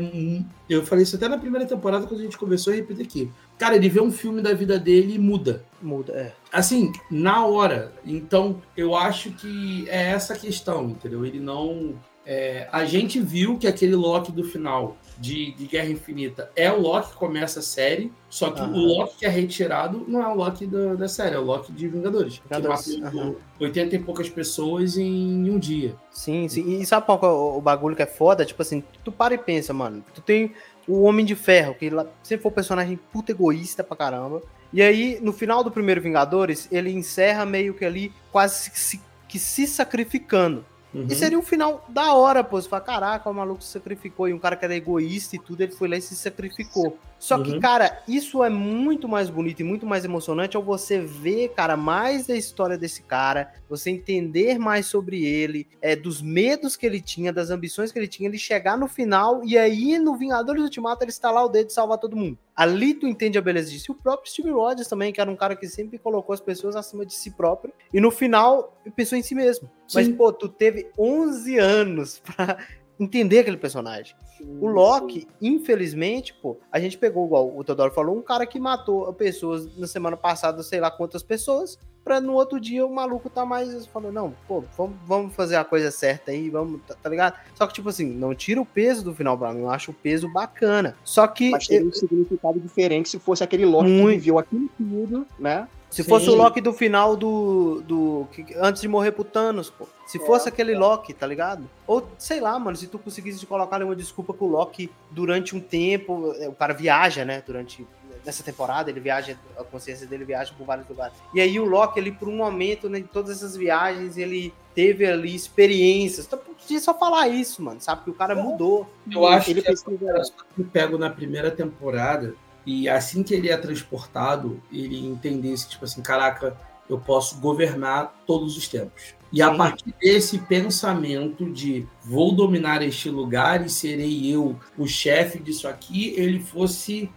Eu 0.70 0.86
falei 0.86 1.04
isso 1.04 1.16
até 1.16 1.28
na 1.28 1.38
primeira 1.38 1.66
temporada 1.66 2.08
quando 2.08 2.20
a 2.20 2.24
gente 2.24 2.38
conversou 2.38 2.74
e 2.74 2.78
repito 2.78 3.02
aqui. 3.02 3.32
Cara, 3.58 3.76
ele 3.76 3.90
vê 3.90 4.02
um 4.02 4.12
filme 4.12 4.42
da 4.42 4.54
vida 4.54 4.78
dele 4.78 5.16
e 5.16 5.20
muda. 5.20 5.64
Muda, 5.82 6.14
é. 6.14 6.34
Assim, 6.52 6.92
na 7.10 7.46
hora. 7.46 7.94
Então, 8.06 8.62
eu 8.76 8.96
acho 8.96 9.32
que 9.32 9.88
é 9.90 10.12
essa 10.12 10.36
questão, 10.36 10.90
entendeu? 10.90 11.26
Ele 11.26 11.40
não. 11.40 11.96
É, 12.26 12.68
a 12.72 12.86
gente 12.86 13.20
viu 13.20 13.58
que 13.58 13.68
aquele 13.68 13.96
Loki 13.96 14.32
do 14.32 14.44
final 14.44 14.98
de, 15.18 15.52
de, 15.54 15.68
Guerra 15.68 15.90
Infinita 15.90 16.50
é 16.56 16.72
o 16.72 16.82
Loki 16.82 17.10
que 17.10 17.16
começa 17.16 17.60
a 17.60 17.64
série, 17.64 18.12
só 18.30 18.50
que 18.50 18.62
uhum. 18.62 18.74
o 18.74 18.80
Loki 18.80 19.20
que 19.20 19.26
é 19.26 19.30
retirado 19.30 20.04
não 20.08 20.22
é 20.22 20.28
o 20.28 20.36
Loki 20.36 20.66
da, 20.66 20.96
da 20.96 21.08
série, 21.08 21.36
é 21.36 21.40
o 21.40 21.44
Loki 21.44 21.72
de 21.72 21.88
Vingadores. 21.88 22.42
Vingadores. 22.44 22.86
Que 22.86 23.00
matou 23.00 23.22
uhum. 23.22 23.36
80 23.60 23.96
e 23.96 24.00
poucas 24.00 24.30
pessoas 24.30 24.98
em 24.98 25.50
um 25.50 25.60
dia. 25.60 25.96
Sim, 26.12 26.48
sim. 26.48 26.80
E 26.80 26.86
sabe 26.86 27.06
qual 27.06 27.20
é 27.22 27.28
o, 27.28 27.58
o 27.58 27.62
bagulho 27.62 27.96
que 27.96 28.02
é 28.02 28.08
foda? 28.08 28.44
Tipo 28.44 28.62
assim, 28.62 28.84
tu 29.04 29.12
para 29.12 29.36
e 29.36 29.38
pensa, 29.38 29.72
mano. 29.72 30.04
Tu 30.14 30.22
tem 30.22 30.52
o 30.88 31.04
Homem 31.04 31.26
de 31.26 31.36
Ferro, 31.36 31.76
que 31.76 31.90
sempre 32.24 32.42
foi 32.42 32.52
um 32.52 32.56
personagem 32.56 33.00
puta 33.12 33.32
egoísta 33.32 33.84
pra 33.84 33.96
caramba. 33.96 34.42
E 34.74 34.82
aí, 34.82 35.20
no 35.22 35.32
final 35.32 35.64
do 35.64 35.72
primeiro 35.72 36.02
Vingadores, 36.02 36.68
ele 36.72 36.92
encerra 36.92 37.46
meio 37.46 37.74
que 37.74 37.86
ali, 37.86 38.12
quase 38.32 38.72
se, 38.74 39.02
que 39.28 39.40
se 39.40 39.68
sacrificando. 39.68 40.66
Uhum. 40.96 41.08
E 41.10 41.16
seria 41.16 41.38
um 41.38 41.42
final 41.42 41.86
da 41.90 42.14
hora, 42.14 42.42
pô. 42.42 42.62
Você 42.62 42.70
fala, 42.70 42.82
caraca, 42.82 43.30
o 43.30 43.34
maluco 43.34 43.62
se 43.62 43.70
sacrificou. 43.70 44.30
E 44.30 44.34
um 44.34 44.40
cara 44.40 44.56
que 44.56 44.64
era 44.64 44.74
egoísta 44.74 45.36
e 45.36 45.40
tudo, 45.40 45.60
ele 45.62 45.74
foi 45.74 45.90
lá 45.90 45.98
e 45.98 46.02
se 46.02 46.16
sacrificou. 46.16 46.98
Só 47.20 47.42
que, 47.42 47.52
uhum. 47.52 47.60
cara, 47.60 48.04
isso 48.08 48.44
é 48.44 48.50
muito 48.50 49.08
mais 49.08 49.30
bonito 49.30 49.62
e 49.62 49.64
muito 49.64 49.86
mais 49.86 50.06
emocionante 50.06 50.56
ao 50.56 50.64
você 50.64 51.00
ver, 51.00 51.50
cara, 51.50 51.76
mais 51.76 52.28
da 52.28 52.36
história 52.36 52.78
desse 52.78 53.02
cara, 53.04 53.54
você 53.70 53.90
entender 53.90 54.60
mais 54.60 54.86
sobre 54.86 55.26
ele, 55.26 55.68
é, 55.82 55.96
dos 55.96 56.22
medos 56.22 56.76
que 56.76 56.86
ele 56.86 57.02
tinha, 57.02 57.34
das 57.34 57.50
ambições 57.50 57.92
que 57.92 57.98
ele 57.98 58.08
tinha, 58.08 58.30
ele 58.30 58.38
chegar 58.38 58.78
no 58.78 58.88
final 58.88 59.44
e 59.44 59.58
aí 59.58 59.98
no 59.98 60.16
Vingadores 60.16 60.64
Ultimato 60.64 61.04
ele 61.04 61.12
estalar 61.12 61.46
o 61.46 61.50
dedo 61.50 61.70
e 61.70 61.74
salvar 61.74 61.98
todo 61.98 62.16
mundo. 62.16 62.38
Ali 62.56 62.94
tu 62.94 63.06
entende 63.06 63.38
a 63.38 63.42
beleza 63.42 63.70
disso. 63.70 63.92
E 63.92 63.94
o 63.94 63.96
próprio 63.96 64.32
Steve 64.32 64.52
Rogers 64.52 64.88
também, 64.88 65.12
que 65.12 65.20
era 65.20 65.30
um 65.30 65.36
cara 65.36 65.56
que 65.56 65.68
sempre 65.68 65.98
colocou 65.98 66.34
as 66.34 66.40
pessoas 66.40 66.76
acima 66.76 67.06
de 67.06 67.14
si 67.14 67.32
próprio. 67.32 67.74
E 67.94 68.00
no 68.00 68.10
final, 68.10 68.82
pensou 68.96 69.18
em 69.18 69.22
si 69.22 69.36
mesmo. 69.36 69.70
Sim. 69.88 69.98
Mas, 69.98 70.08
pô, 70.10 70.32
tu 70.32 70.48
teve 70.48 70.90
11 70.98 71.58
anos 71.58 72.20
pra 72.20 72.58
entender 73.00 73.40
aquele 73.40 73.58
personagem. 73.58 74.16
Sim, 74.38 74.60
o 74.62 74.68
Loki, 74.68 75.22
sim. 75.22 75.28
infelizmente, 75.42 76.34
pô, 76.34 76.60
a 76.72 76.80
gente 76.80 76.98
pegou, 76.98 77.26
igual 77.26 77.58
o 77.58 77.64
Teodoro 77.64 77.94
falou, 77.94 78.18
um 78.18 78.22
cara 78.22 78.46
que 78.46 78.60
matou 78.60 79.12
pessoas 79.14 79.76
na 79.78 79.88
semana 79.88 80.18
passada, 80.18 80.62
sei 80.64 80.80
lá 80.80 80.90
quantas 80.92 81.24
pessoas, 81.24 81.78
pra 82.06 82.22
no 82.22 82.34
outro 82.34 82.60
dia 82.60 82.86
o 82.86 82.94
maluco 82.94 83.30
tá 83.30 83.44
mais. 83.44 83.88
Falou, 83.88 84.12
não, 84.12 84.34
pô, 84.48 84.64
vamos, 84.78 84.96
vamos 85.06 85.36
fazer 85.36 85.56
a 85.56 85.66
coisa 85.66 85.90
certa 85.90 86.32
aí, 86.32 86.50
vamos, 86.50 86.80
tá, 86.88 86.96
tá, 87.02 87.10
ligado? 87.10 87.36
Só 87.56 87.66
que, 87.66 87.74
tipo 87.74 87.90
assim, 87.90 88.06
não 88.06 88.36
tira 88.36 88.62
o 88.62 88.66
peso 88.66 89.04
do 89.04 89.16
final 89.16 89.36
pra 89.36 89.52
mim, 89.52 89.62
eu 89.62 89.70
acho 89.72 89.90
o 89.90 89.94
peso 89.94 90.32
bacana. 90.32 90.96
Só 91.04 91.26
que. 91.28 91.50
Mas 91.50 91.68
teria 91.68 91.88
um 91.88 91.92
significado 91.92 92.60
diferente 92.60 93.10
se 93.10 93.18
fosse 93.20 93.44
aquele 93.44 93.66
Loki 93.66 93.90
muito... 93.90 94.12
que 94.12 94.18
viveu 94.20 94.38
aquilo 94.38 94.70
tudo, 94.78 95.28
né? 95.40 95.68
Se 95.96 96.04
Sim. 96.04 96.10
fosse 96.10 96.30
o 96.30 96.36
Loki 96.36 96.60
do 96.60 96.74
final 96.74 97.16
do. 97.16 97.82
do 97.88 98.28
antes 98.58 98.82
de 98.82 98.88
morrer 98.88 99.14
pro 99.14 99.24
Thanos, 99.24 99.70
pô. 99.70 99.88
Se 100.06 100.22
é, 100.22 100.26
fosse 100.26 100.50
aquele 100.50 100.74
é. 100.74 100.78
Loki, 100.78 101.14
tá 101.14 101.26
ligado? 101.26 101.70
Ou, 101.88 102.06
sei 102.18 102.42
lá, 102.42 102.60
mano, 102.60 102.76
se 102.76 102.88
tu 102.88 103.00
conseguisse 103.00 103.46
colocar 103.46 103.82
uma 103.82 103.96
desculpa 103.96 104.34
pro 104.34 104.46
Loki 104.46 104.92
durante 105.10 105.56
um 105.56 105.60
tempo. 105.62 106.34
É, 106.38 106.50
o 106.50 106.52
cara 106.52 106.74
viaja, 106.74 107.24
né? 107.24 107.42
Durante. 107.48 107.88
Nessa 108.26 108.44
temporada, 108.44 108.90
ele 108.90 109.00
viaja, 109.00 109.38
a 109.58 109.64
consciência 109.64 110.08
dele 110.08 110.26
viaja 110.26 110.52
por 110.58 110.66
vários 110.66 110.88
lugares. 110.88 111.16
E 111.34 111.40
aí 111.40 111.60
o 111.60 111.66
Loki, 111.66 112.00
ele, 112.00 112.12
por 112.12 112.28
um 112.28 112.36
momento, 112.36 112.90
né, 112.90 113.00
em 113.00 113.04
todas 113.04 113.38
essas 113.38 113.56
viagens, 113.56 114.18
ele 114.18 114.54
teve 114.74 115.06
ali 115.06 115.36
experiências. 115.36 116.26
Então, 116.26 116.40
podia 116.40 116.80
só 116.80 116.98
falar 116.98 117.28
isso, 117.28 117.62
mano, 117.62 117.80
sabe? 117.80 118.04
Que 118.04 118.10
o 118.10 118.14
cara 118.14 118.36
mudou. 118.36 118.90
Eu 119.10 119.28
acho 119.28 119.52
ele 119.52 119.62
que 119.62 119.68
precisa... 119.68 120.34
eu 120.58 120.66
pego 120.66 120.98
na 120.98 121.10
primeira 121.10 121.52
temporada 121.52 122.34
e 122.66 122.90
assim 122.90 123.22
que 123.22 123.34
ele 123.34 123.50
é 123.50 123.58
transportado, 123.58 124.60
ele 124.72 125.06
entendesse, 125.06 125.70
tipo 125.70 125.86
assim, 125.86 126.02
caraca, 126.02 126.58
eu 126.90 127.00
posso 127.00 127.40
governar 127.40 128.14
todos 128.26 128.58
os 128.58 128.68
tempos. 128.68 129.14
E 129.32 129.42
a 129.42 129.54
partir 129.54 129.94
desse 130.02 130.40
pensamento 130.40 131.52
de 131.52 131.86
vou 132.04 132.34
dominar 132.34 132.82
este 132.82 133.10
lugar 133.10 133.66
e 133.66 133.70
serei 133.70 134.34
eu 134.34 134.58
o 134.78 134.88
chefe 134.88 135.40
disso 135.40 135.68
aqui, 135.68 136.14
ele 136.16 136.40
fosse 136.40 137.10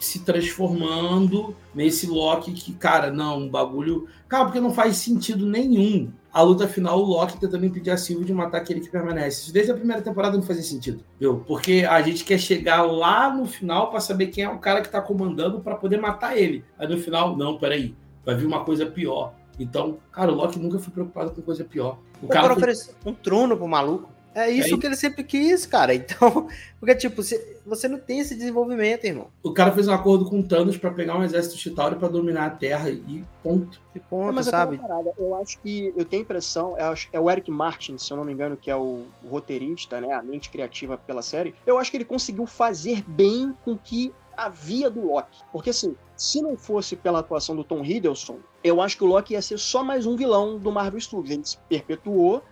se 0.00 0.20
transformando 0.20 1.54
nesse 1.74 2.06
Loki 2.06 2.52
que, 2.52 2.72
cara, 2.72 3.12
não, 3.12 3.38
um 3.38 3.48
bagulho. 3.48 4.08
Cara, 4.28 4.46
porque 4.46 4.60
não 4.60 4.72
faz 4.72 4.96
sentido 4.96 5.46
nenhum 5.46 6.10
a 6.32 6.42
luta 6.42 6.68
final, 6.68 7.00
o 7.00 7.04
Loki 7.04 7.38
tentando 7.38 7.66
impedir 7.66 7.90
a 7.90 7.96
Sylvie 7.96 8.24
de 8.24 8.32
matar 8.32 8.58
aquele 8.58 8.80
que 8.80 8.88
permanece. 8.88 9.42
Isso 9.42 9.52
desde 9.52 9.72
a 9.72 9.74
primeira 9.74 10.00
temporada 10.00 10.36
não 10.36 10.44
fazia 10.44 10.62
sentido, 10.62 11.02
viu? 11.18 11.42
Porque 11.46 11.84
a 11.88 12.00
gente 12.02 12.24
quer 12.24 12.38
chegar 12.38 12.82
lá 12.82 13.34
no 13.34 13.46
final 13.46 13.90
para 13.90 14.00
saber 14.00 14.28
quem 14.28 14.44
é 14.44 14.48
o 14.48 14.58
cara 14.58 14.80
que 14.80 14.88
tá 14.88 15.00
comandando 15.00 15.60
para 15.60 15.74
poder 15.74 16.00
matar 16.00 16.36
ele. 16.36 16.64
Aí 16.78 16.88
no 16.88 16.98
final, 16.98 17.36
não, 17.36 17.58
peraí, 17.58 17.96
vai 18.24 18.36
vir 18.36 18.46
uma 18.46 18.64
coisa 18.64 18.86
pior. 18.86 19.34
Então, 19.58 19.98
cara, 20.12 20.30
o 20.30 20.34
Loki 20.34 20.58
nunca 20.58 20.78
foi 20.78 20.92
preocupado 20.92 21.32
com 21.32 21.42
coisa 21.42 21.64
pior. 21.64 21.98
O, 22.22 22.26
o 22.26 22.28
cara, 22.28 22.42
cara 22.42 22.54
ofereceu 22.54 22.94
um 23.04 23.12
trono 23.12 23.56
pro 23.56 23.66
maluco. 23.66 24.08
É 24.34 24.50
isso 24.50 24.74
é 24.74 24.78
que 24.78 24.86
ele 24.86 24.96
sempre 24.96 25.24
quis, 25.24 25.66
cara. 25.66 25.94
Então, 26.00 26.48
porque, 26.78 26.94
tipo, 26.94 27.22
você 27.66 27.88
não 27.88 27.98
tem 27.98 28.20
esse 28.20 28.34
desenvolvimento, 28.34 29.04
irmão. 29.04 29.28
O 29.42 29.52
cara 29.52 29.70
fez 29.72 29.86
um 29.86 29.92
acordo 29.92 30.24
com 30.24 30.42
Thanos 30.42 30.76
para 30.76 30.90
pegar 30.90 31.16
um 31.16 31.22
exército 31.22 31.58
Chitauri 31.58 31.96
para 31.96 32.08
dominar 32.08 32.46
a 32.46 32.50
Terra 32.50 32.90
e 32.90 33.24
ponto. 33.42 33.80
E 33.94 34.00
ponto, 34.00 34.30
é, 34.30 34.32
mas 34.32 34.46
sabe? 34.46 34.78
Parada, 34.78 35.12
eu 35.18 35.34
acho 35.36 35.58
que, 35.60 35.92
eu 35.96 36.04
tenho 36.04 36.22
a 36.22 36.24
impressão, 36.24 36.74
é 37.12 37.20
o 37.20 37.30
Eric 37.30 37.50
Martin, 37.50 37.98
se 37.98 38.10
eu 38.12 38.16
não 38.16 38.24
me 38.24 38.32
engano, 38.32 38.56
que 38.56 38.70
é 38.70 38.76
o, 38.76 39.04
o 39.22 39.28
roteirista, 39.28 40.00
né, 40.00 40.12
a 40.12 40.22
mente 40.22 40.48
criativa 40.48 40.96
pela 40.96 41.22
série. 41.22 41.54
Eu 41.66 41.78
acho 41.78 41.90
que 41.90 41.96
ele 41.96 42.04
conseguiu 42.04 42.46
fazer 42.46 43.04
bem 43.06 43.54
com 43.64 43.76
que 43.76 44.12
havia 44.36 44.88
do 44.88 45.06
Loki. 45.06 45.38
Porque, 45.52 45.70
assim, 45.70 45.94
se 46.16 46.40
não 46.40 46.56
fosse 46.56 46.96
pela 46.96 47.20
atuação 47.20 47.54
do 47.54 47.64
Tom 47.64 47.84
Hiddleston, 47.84 48.38
eu 48.62 48.80
acho 48.80 48.96
que 48.96 49.04
o 49.04 49.06
Loki 49.06 49.32
ia 49.32 49.42
ser 49.42 49.58
só 49.58 49.82
mais 49.82 50.06
um 50.06 50.16
vilão 50.16 50.58
do 50.58 50.70
Marvel 50.70 51.00
Studios. 51.00 51.30
Ele 51.30 51.44
se 51.44 51.58
perpetuou 51.68 52.42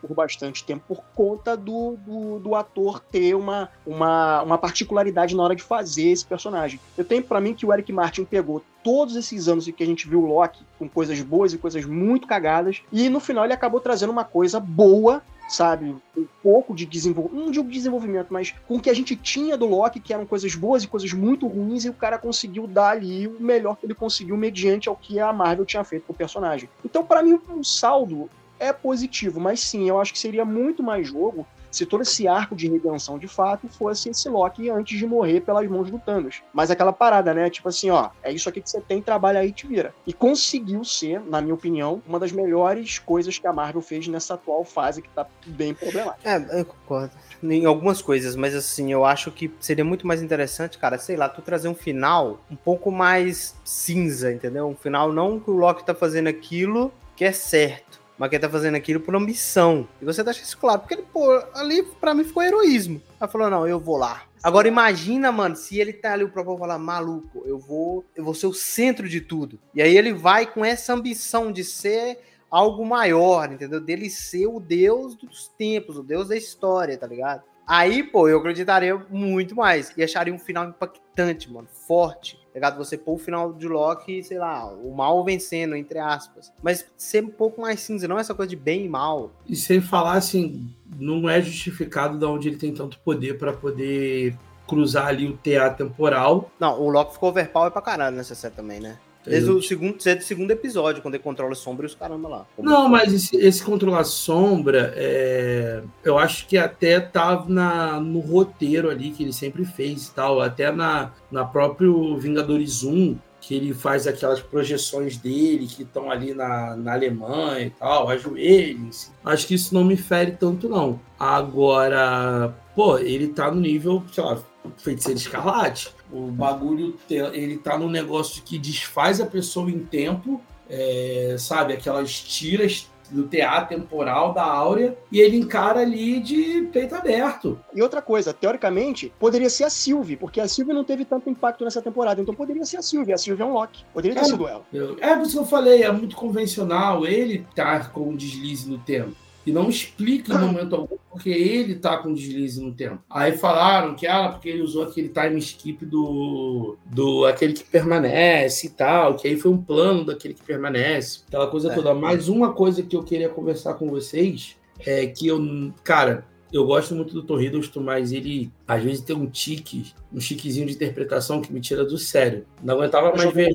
por 0.00 0.14
bastante 0.14 0.62
tempo 0.64 0.84
por 0.86 1.02
conta 1.14 1.56
do, 1.56 1.96
do, 2.06 2.38
do 2.38 2.54
ator 2.54 3.00
ter 3.00 3.34
uma, 3.34 3.70
uma, 3.86 4.42
uma 4.42 4.58
particularidade 4.58 5.34
na 5.34 5.42
hora 5.42 5.56
de 5.56 5.62
fazer 5.62 6.08
esse 6.08 6.24
personagem. 6.24 6.78
Eu 6.96 7.04
tenho 7.04 7.22
para 7.22 7.40
mim 7.40 7.54
que 7.54 7.64
o 7.64 7.72
Eric 7.72 7.90
Martin 7.92 8.24
pegou 8.24 8.62
todos 8.82 9.16
esses 9.16 9.48
anos 9.48 9.66
em 9.66 9.72
que 9.72 9.82
a 9.82 9.86
gente 9.86 10.06
viu 10.06 10.22
o 10.22 10.26
Loki 10.26 10.62
com 10.78 10.86
coisas 10.86 11.20
boas 11.22 11.54
e 11.54 11.58
coisas 11.58 11.86
muito 11.86 12.26
cagadas, 12.26 12.82
e 12.92 13.08
no 13.08 13.18
final 13.18 13.44
ele 13.44 13.54
acabou 13.54 13.80
trazendo 13.80 14.10
uma 14.10 14.24
coisa 14.24 14.60
boa 14.60 15.22
sabe? 15.46 15.96
Um 16.16 16.26
pouco 16.42 16.74
de 16.74 16.86
desenvolvimento, 16.86 17.44
não 17.44 17.50
digo 17.50 17.70
desenvolvimento, 17.70 18.32
mas 18.32 18.54
com 18.66 18.76
o 18.76 18.80
que 18.80 18.90
a 18.90 18.94
gente 18.94 19.14
tinha 19.16 19.56
do 19.56 19.66
Loki, 19.66 20.00
que 20.00 20.12
eram 20.12 20.26
coisas 20.26 20.54
boas 20.54 20.84
e 20.84 20.88
coisas 20.88 21.12
muito 21.12 21.46
ruins, 21.46 21.84
e 21.84 21.90
o 21.90 21.94
cara 21.94 22.18
conseguiu 22.18 22.66
dar 22.66 22.90
ali 22.90 23.26
o 23.26 23.40
melhor 23.40 23.76
que 23.76 23.86
ele 23.86 23.94
conseguiu 23.94 24.36
mediante 24.36 24.88
ao 24.88 24.96
que 24.96 25.18
a 25.18 25.32
Marvel 25.32 25.64
tinha 25.64 25.84
feito 25.84 26.06
com 26.06 26.12
o 26.12 26.16
personagem. 26.16 26.68
Então, 26.84 27.04
para 27.04 27.22
mim, 27.22 27.38
o 27.48 27.64
saldo 27.64 28.28
é 28.58 28.72
positivo, 28.72 29.40
mas 29.40 29.60
sim, 29.60 29.88
eu 29.88 30.00
acho 30.00 30.12
que 30.12 30.18
seria 30.18 30.44
muito 30.44 30.82
mais 30.82 31.06
jogo 31.06 31.46
se 31.74 31.84
todo 31.84 32.02
esse 32.02 32.28
arco 32.28 32.54
de 32.54 32.68
redenção 32.68 33.18
de 33.18 33.26
fato 33.26 33.68
fosse 33.68 34.08
esse 34.08 34.28
Loki 34.28 34.70
antes 34.70 34.96
de 34.96 35.06
morrer 35.06 35.40
pelas 35.40 35.68
mãos 35.68 35.90
do 35.90 35.98
Thanos. 35.98 36.42
Mas 36.52 36.70
aquela 36.70 36.92
parada, 36.92 37.34
né? 37.34 37.50
Tipo 37.50 37.68
assim, 37.68 37.90
ó, 37.90 38.10
é 38.22 38.32
isso 38.32 38.48
aqui 38.48 38.60
que 38.60 38.70
você 38.70 38.80
tem, 38.80 39.02
trabalha 39.02 39.40
aí 39.40 39.48
e 39.48 39.52
te 39.52 39.66
vira. 39.66 39.94
E 40.06 40.12
conseguiu 40.12 40.84
ser, 40.84 41.20
na 41.20 41.40
minha 41.40 41.54
opinião, 41.54 42.00
uma 42.06 42.20
das 42.20 42.30
melhores 42.32 42.98
coisas 42.98 43.38
que 43.38 43.46
a 43.46 43.52
Marvel 43.52 43.82
fez 43.82 44.06
nessa 44.06 44.34
atual 44.34 44.64
fase 44.64 45.02
que 45.02 45.08
tá 45.08 45.26
bem 45.46 45.74
problemática. 45.74 46.28
É, 46.28 46.60
eu 46.60 46.64
concordo 46.64 47.12
em 47.42 47.66
algumas 47.66 48.00
coisas, 48.00 48.36
mas 48.36 48.54
assim, 48.54 48.92
eu 48.92 49.04
acho 49.04 49.30
que 49.30 49.52
seria 49.60 49.84
muito 49.84 50.06
mais 50.06 50.22
interessante, 50.22 50.78
cara, 50.78 50.98
sei 50.98 51.16
lá, 51.16 51.28
tu 51.28 51.42
trazer 51.42 51.68
um 51.68 51.74
final 51.74 52.40
um 52.50 52.56
pouco 52.56 52.90
mais 52.90 53.54
cinza, 53.64 54.32
entendeu? 54.32 54.66
Um 54.68 54.76
final 54.76 55.12
não 55.12 55.38
que 55.40 55.50
o 55.50 55.54
Loki 55.54 55.84
tá 55.84 55.94
fazendo 55.94 56.28
aquilo 56.28 56.92
que 57.16 57.24
é 57.24 57.32
certo, 57.32 58.00
mas 58.18 58.30
que 58.30 58.38
tá 58.38 58.48
fazendo 58.48 58.74
aquilo 58.76 59.00
por 59.00 59.14
ambição. 59.14 59.88
E 60.00 60.04
você 60.04 60.22
deixa 60.22 60.42
isso 60.42 60.58
claro, 60.58 60.80
porque 60.80 60.94
ele, 60.94 61.06
pô, 61.12 61.42
ali 61.54 61.82
pra 62.00 62.14
mim 62.14 62.24
ficou 62.24 62.42
heroísmo. 62.42 63.02
Ela 63.20 63.30
falou, 63.30 63.50
não, 63.50 63.66
eu 63.66 63.80
vou 63.80 63.96
lá. 63.96 64.22
Agora 64.42 64.68
imagina, 64.68 65.32
mano, 65.32 65.56
se 65.56 65.80
ele 65.80 65.92
tá 65.92 66.12
ali, 66.12 66.22
o 66.22 66.28
próprio 66.28 66.58
falar, 66.58 66.78
maluco, 66.78 67.42
eu 67.46 67.58
vou, 67.58 68.04
eu 68.14 68.22
vou 68.22 68.34
ser 68.34 68.46
o 68.46 68.52
centro 68.52 69.08
de 69.08 69.20
tudo. 69.20 69.58
E 69.74 69.80
aí 69.80 69.96
ele 69.96 70.12
vai 70.12 70.46
com 70.46 70.64
essa 70.64 70.92
ambição 70.92 71.50
de 71.50 71.64
ser 71.64 72.18
algo 72.50 72.84
maior, 72.84 73.50
entendeu? 73.50 73.80
Dele 73.80 74.10
ser 74.10 74.46
o 74.46 74.60
deus 74.60 75.16
dos 75.16 75.48
tempos, 75.48 75.96
o 75.96 76.02
deus 76.02 76.28
da 76.28 76.36
história, 76.36 76.96
tá 76.96 77.06
ligado? 77.06 77.42
Aí, 77.66 78.02
pô, 78.02 78.28
eu 78.28 78.38
acreditaria 78.38 78.94
muito 79.08 79.56
mais. 79.56 79.92
E 79.96 80.04
acharia 80.04 80.34
um 80.34 80.38
final 80.38 80.68
impactante, 80.68 81.50
mano. 81.50 81.66
Forte. 81.86 82.38
Tá 82.54 82.58
ligado? 82.58 82.78
Você 82.78 82.96
pôr 82.96 83.14
o 83.14 83.18
final 83.18 83.52
de 83.52 83.66
Loki, 83.66 84.22
sei 84.22 84.38
lá, 84.38 84.64
o 84.64 84.94
mal 84.94 85.24
vencendo, 85.24 85.74
entre 85.74 85.98
aspas. 85.98 86.52
Mas 86.62 86.86
ser 86.96 87.24
um 87.24 87.28
pouco 87.28 87.60
mais 87.60 87.80
cinza, 87.80 88.06
não 88.06 88.16
essa 88.16 88.32
coisa 88.32 88.48
de 88.48 88.54
bem 88.54 88.84
e 88.84 88.88
mal. 88.88 89.32
E 89.44 89.56
sem 89.56 89.80
falar 89.80 90.12
assim, 90.12 90.72
não 90.96 91.28
é 91.28 91.42
justificado 91.42 92.16
de 92.16 92.24
onde 92.24 92.46
ele 92.46 92.56
tem 92.56 92.72
tanto 92.72 93.00
poder 93.00 93.38
para 93.38 93.52
poder 93.52 94.38
cruzar 94.68 95.08
ali 95.08 95.26
o 95.26 95.36
teatro 95.36 95.88
temporal. 95.88 96.48
Não, 96.60 96.80
o 96.80 96.88
Loki 96.88 97.14
ficou 97.14 97.30
overpower 97.30 97.72
pra 97.72 97.82
caralho 97.82 98.16
nessa 98.16 98.36
série 98.36 98.54
também, 98.54 98.78
né? 98.78 99.00
Desde 99.24 99.50
o 99.50 99.62
segundo, 99.62 99.96
desde 100.02 100.22
o 100.22 100.26
segundo 100.26 100.50
episódio, 100.50 101.00
quando 101.00 101.14
ele 101.14 101.22
controla 101.22 101.54
sombra 101.54 101.86
e 101.86 101.88
os 101.88 101.94
caramba 101.94 102.28
lá. 102.28 102.46
Não, 102.58 102.88
mas 102.88 103.12
esse, 103.12 103.36
esse 103.36 103.62
controlar 103.62 104.04
sombra, 104.04 104.92
é, 104.96 105.82
eu 106.04 106.18
acho 106.18 106.46
que 106.46 106.58
até 106.58 107.00
tava 107.00 107.48
na, 107.48 108.00
no 108.00 108.20
roteiro 108.20 108.90
ali 108.90 109.10
que 109.10 109.22
ele 109.22 109.32
sempre 109.32 109.64
fez 109.64 110.08
e 110.08 110.10
tal, 110.12 110.40
até 110.40 110.70
na, 110.70 111.12
na 111.30 111.44
próprio 111.44 112.16
Vingadores 112.18 112.84
1, 112.84 113.16
que 113.40 113.54
ele 113.54 113.74
faz 113.74 114.06
aquelas 114.06 114.40
projeções 114.40 115.18
dele 115.18 115.66
que 115.66 115.82
estão 115.82 116.10
ali 116.10 116.32
na, 116.32 116.76
na 116.76 116.94
Alemanha 116.94 117.66
e 117.66 117.70
tal, 117.70 118.08
ajoelhem-se. 118.08 119.10
Acho 119.24 119.46
que 119.46 119.54
isso 119.54 119.74
não 119.74 119.84
me 119.84 119.96
fere 119.96 120.32
tanto, 120.32 120.68
não. 120.68 120.98
Agora, 121.18 122.54
pô, 122.74 122.98
ele 122.98 123.28
tá 123.28 123.50
no 123.50 123.60
nível, 123.60 124.02
sei 124.12 124.24
lá, 124.24 124.38
feiticeiro 124.78 125.18
escarlate. 125.18 125.94
O 126.14 126.30
bagulho, 126.30 126.96
ele 127.10 127.58
tá 127.58 127.76
no 127.76 127.90
negócio 127.90 128.42
que 128.44 128.56
desfaz 128.56 129.20
a 129.20 129.26
pessoa 129.26 129.68
em 129.68 129.80
tempo, 129.80 130.40
é, 130.70 131.34
sabe? 131.38 131.72
Aquelas 131.72 132.20
tiras 132.20 132.88
do 133.10 133.26
teatro 133.26 133.76
temporal 133.76 134.32
da 134.32 134.44
Áurea 134.44 134.96
e 135.10 135.20
ele 135.20 135.36
encara 135.36 135.80
ali 135.80 136.20
de 136.20 136.68
peito 136.72 136.94
aberto. 136.94 137.58
E 137.74 137.82
outra 137.82 138.00
coisa, 138.00 138.32
teoricamente, 138.32 139.12
poderia 139.18 139.50
ser 139.50 139.64
a 139.64 139.70
Sylvie, 139.70 140.16
porque 140.16 140.40
a 140.40 140.48
Sylvie 140.48 140.72
não 140.72 140.84
teve 140.84 141.04
tanto 141.04 141.28
impacto 141.28 141.64
nessa 141.64 141.82
temporada, 141.82 142.20
então 142.20 142.34
poderia 142.34 142.64
ser 142.64 142.78
a 142.78 142.82
Sylvie. 142.82 143.12
A 143.12 143.18
Sylvie 143.18 143.42
é 143.42 143.46
um 143.46 143.52
Loki. 143.52 143.84
Poderia 143.92 144.16
ter 144.16 144.22
é, 144.22 144.28
sido 144.28 144.48
ela. 144.48 144.64
É 145.00 145.14
por 145.16 145.22
isso 145.22 145.32
que 145.32 145.38
eu 145.38 145.46
falei, 145.46 145.82
é 145.82 145.92
muito 145.92 146.16
convencional 146.16 147.06
ele 147.06 147.46
tá 147.54 147.80
com 147.86 148.10
um 148.10 148.16
deslize 148.16 148.68
no 148.70 148.78
tempo. 148.78 149.23
E 149.46 149.52
não 149.52 149.68
explica 149.68 150.34
em 150.34 150.38
momento 150.38 150.74
algum 150.74 150.96
porque 151.14 151.30
ele 151.30 151.76
tá 151.76 151.98
com 151.98 152.12
deslize 152.12 152.60
no 152.60 152.72
tempo. 152.72 152.98
Aí 153.08 153.38
falaram 153.38 153.94
que, 153.94 154.04
ah, 154.04 154.30
porque 154.30 154.48
ele 154.48 154.62
usou 154.62 154.82
aquele 154.82 155.08
time 155.08 155.38
skip 155.38 155.86
do, 155.86 156.76
do 156.86 157.24
aquele 157.24 157.52
que 157.52 157.62
permanece 157.62 158.66
e 158.66 158.70
tal, 158.70 159.14
que 159.14 159.28
aí 159.28 159.36
foi 159.36 159.52
um 159.52 159.62
plano 159.62 160.04
daquele 160.04 160.34
que 160.34 160.42
permanece, 160.42 161.20
aquela 161.28 161.46
coisa 161.46 161.70
é. 161.70 161.74
toda. 161.74 161.94
Mas 161.94 162.28
uma 162.28 162.52
coisa 162.52 162.82
que 162.82 162.96
eu 162.96 163.04
queria 163.04 163.28
conversar 163.28 163.74
com 163.74 163.88
vocês 163.88 164.56
é 164.84 165.06
que 165.06 165.28
eu, 165.28 165.40
cara, 165.84 166.26
eu 166.54 166.64
gosto 166.64 166.94
muito 166.94 167.12
do 167.12 167.22
Tom 167.22 167.40
Hiddleston, 167.40 167.80
mas 167.80 168.12
ele 168.12 168.52
às 168.66 168.80
vezes 168.80 169.00
tem 169.00 169.16
um 169.16 169.26
tique, 169.26 169.92
um 170.12 170.20
chiquezinho 170.20 170.66
de 170.66 170.74
interpretação 170.74 171.40
que 171.40 171.52
me 171.52 171.60
tira 171.60 171.84
do 171.84 171.98
sério. 171.98 172.46
Não 172.62 172.76
aguentava 172.76 173.12
mais 173.14 173.32
ver 173.32 173.50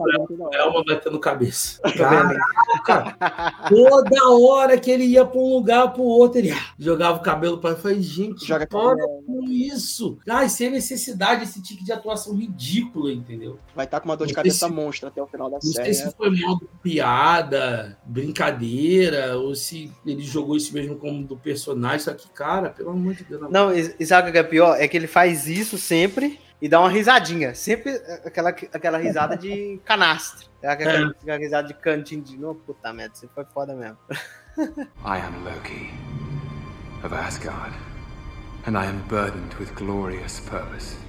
Elma 0.52 0.84
batendo 0.86 1.18
cabeça. 1.18 1.82
Caraca! 2.86 3.70
toda 3.70 4.30
hora 4.32 4.78
que 4.78 4.92
ele 4.92 5.06
ia 5.06 5.26
para 5.26 5.40
um 5.40 5.54
lugar 5.54 5.94
para 5.94 6.02
o 6.02 6.06
outro, 6.06 6.40
ele 6.40 6.54
jogava 6.78 7.20
o 7.20 7.22
cabelo 7.22 7.60
para 7.60 7.76
falei, 7.78 8.02
gente, 8.02 8.46
Joga 8.46 8.68
para 8.68 8.98
com 9.26 9.46
isso. 9.50 10.18
Ah, 10.28 10.48
sem 10.50 10.70
necessidade, 10.70 11.44
esse 11.44 11.62
tique 11.64 11.84
de 11.84 11.94
atuação 11.94 12.36
ridícula, 12.36 13.14
entendeu? 13.14 13.60
Vai 13.74 13.86
estar 13.86 13.98
tá 13.98 14.02
com 14.02 14.10
uma 14.10 14.18
dor 14.18 14.28
de 14.28 14.34
cabeça 14.34 14.68
se, 14.68 14.74
monstra 14.74 15.08
até 15.08 15.22
o 15.22 15.28
final 15.28 15.50
da 15.50 15.56
não 15.56 15.62
série. 15.62 15.88
Não 15.88 15.94
sei 15.96 16.06
se 16.06 16.18
foi 16.18 16.30
modo 16.32 16.70
piada, 16.84 17.98
brincadeira, 18.06 19.38
ou 19.38 19.56
se 19.56 19.90
ele 20.06 20.22
jogou 20.22 20.58
isso 20.58 20.74
mesmo 20.74 20.98
como 20.98 21.24
do 21.24 21.38
personagem, 21.38 22.00
só 22.00 22.14
que, 22.14 22.28
cara, 22.30 22.70
pelo 22.70 22.89
amor 22.92 23.14
de 23.14 23.24
Deus. 23.24 23.50
Não, 23.50 23.72
e 23.74 24.06
sabe 24.06 24.30
o 24.30 24.32
que 24.32 24.38
é 24.38 24.44
pior? 24.44 24.76
É 24.80 24.88
que 24.88 24.98
ele 24.98 25.08
faz 25.08 25.48
isso 25.48 25.78
sempre 25.78 26.40
e 26.62 26.68
dá 26.68 26.80
uma 26.80 26.90
risadinha. 26.90 27.56
Sempre 27.56 27.92
aquela, 28.26 28.50
aquela 28.50 28.98
risada 28.98 29.38
de 29.38 29.80
canastra. 29.86 30.48
É 30.62 30.70
aquela, 30.70 30.92
é. 30.92 31.04
aquela 31.06 31.38
risada 31.38 31.68
de 31.68 31.74
cantinho 31.74 32.22
de 32.22 32.38
novo. 32.38 32.60
Puta 32.66 32.92
merda, 32.92 33.16
você 33.16 33.28
foi 33.34 33.46
foda 33.46 33.74
mesmo. 33.74 33.98
I 35.06 35.20
am 35.20 35.44
Loki 35.44 35.90
of 37.04 37.14
Asgard. 37.16 37.74
And 38.68 38.78
I 38.78 38.86
am 38.86 39.02
burdened 39.08 39.56
with 39.58 39.74
glorious 39.76 40.42
purpose. 40.42 41.09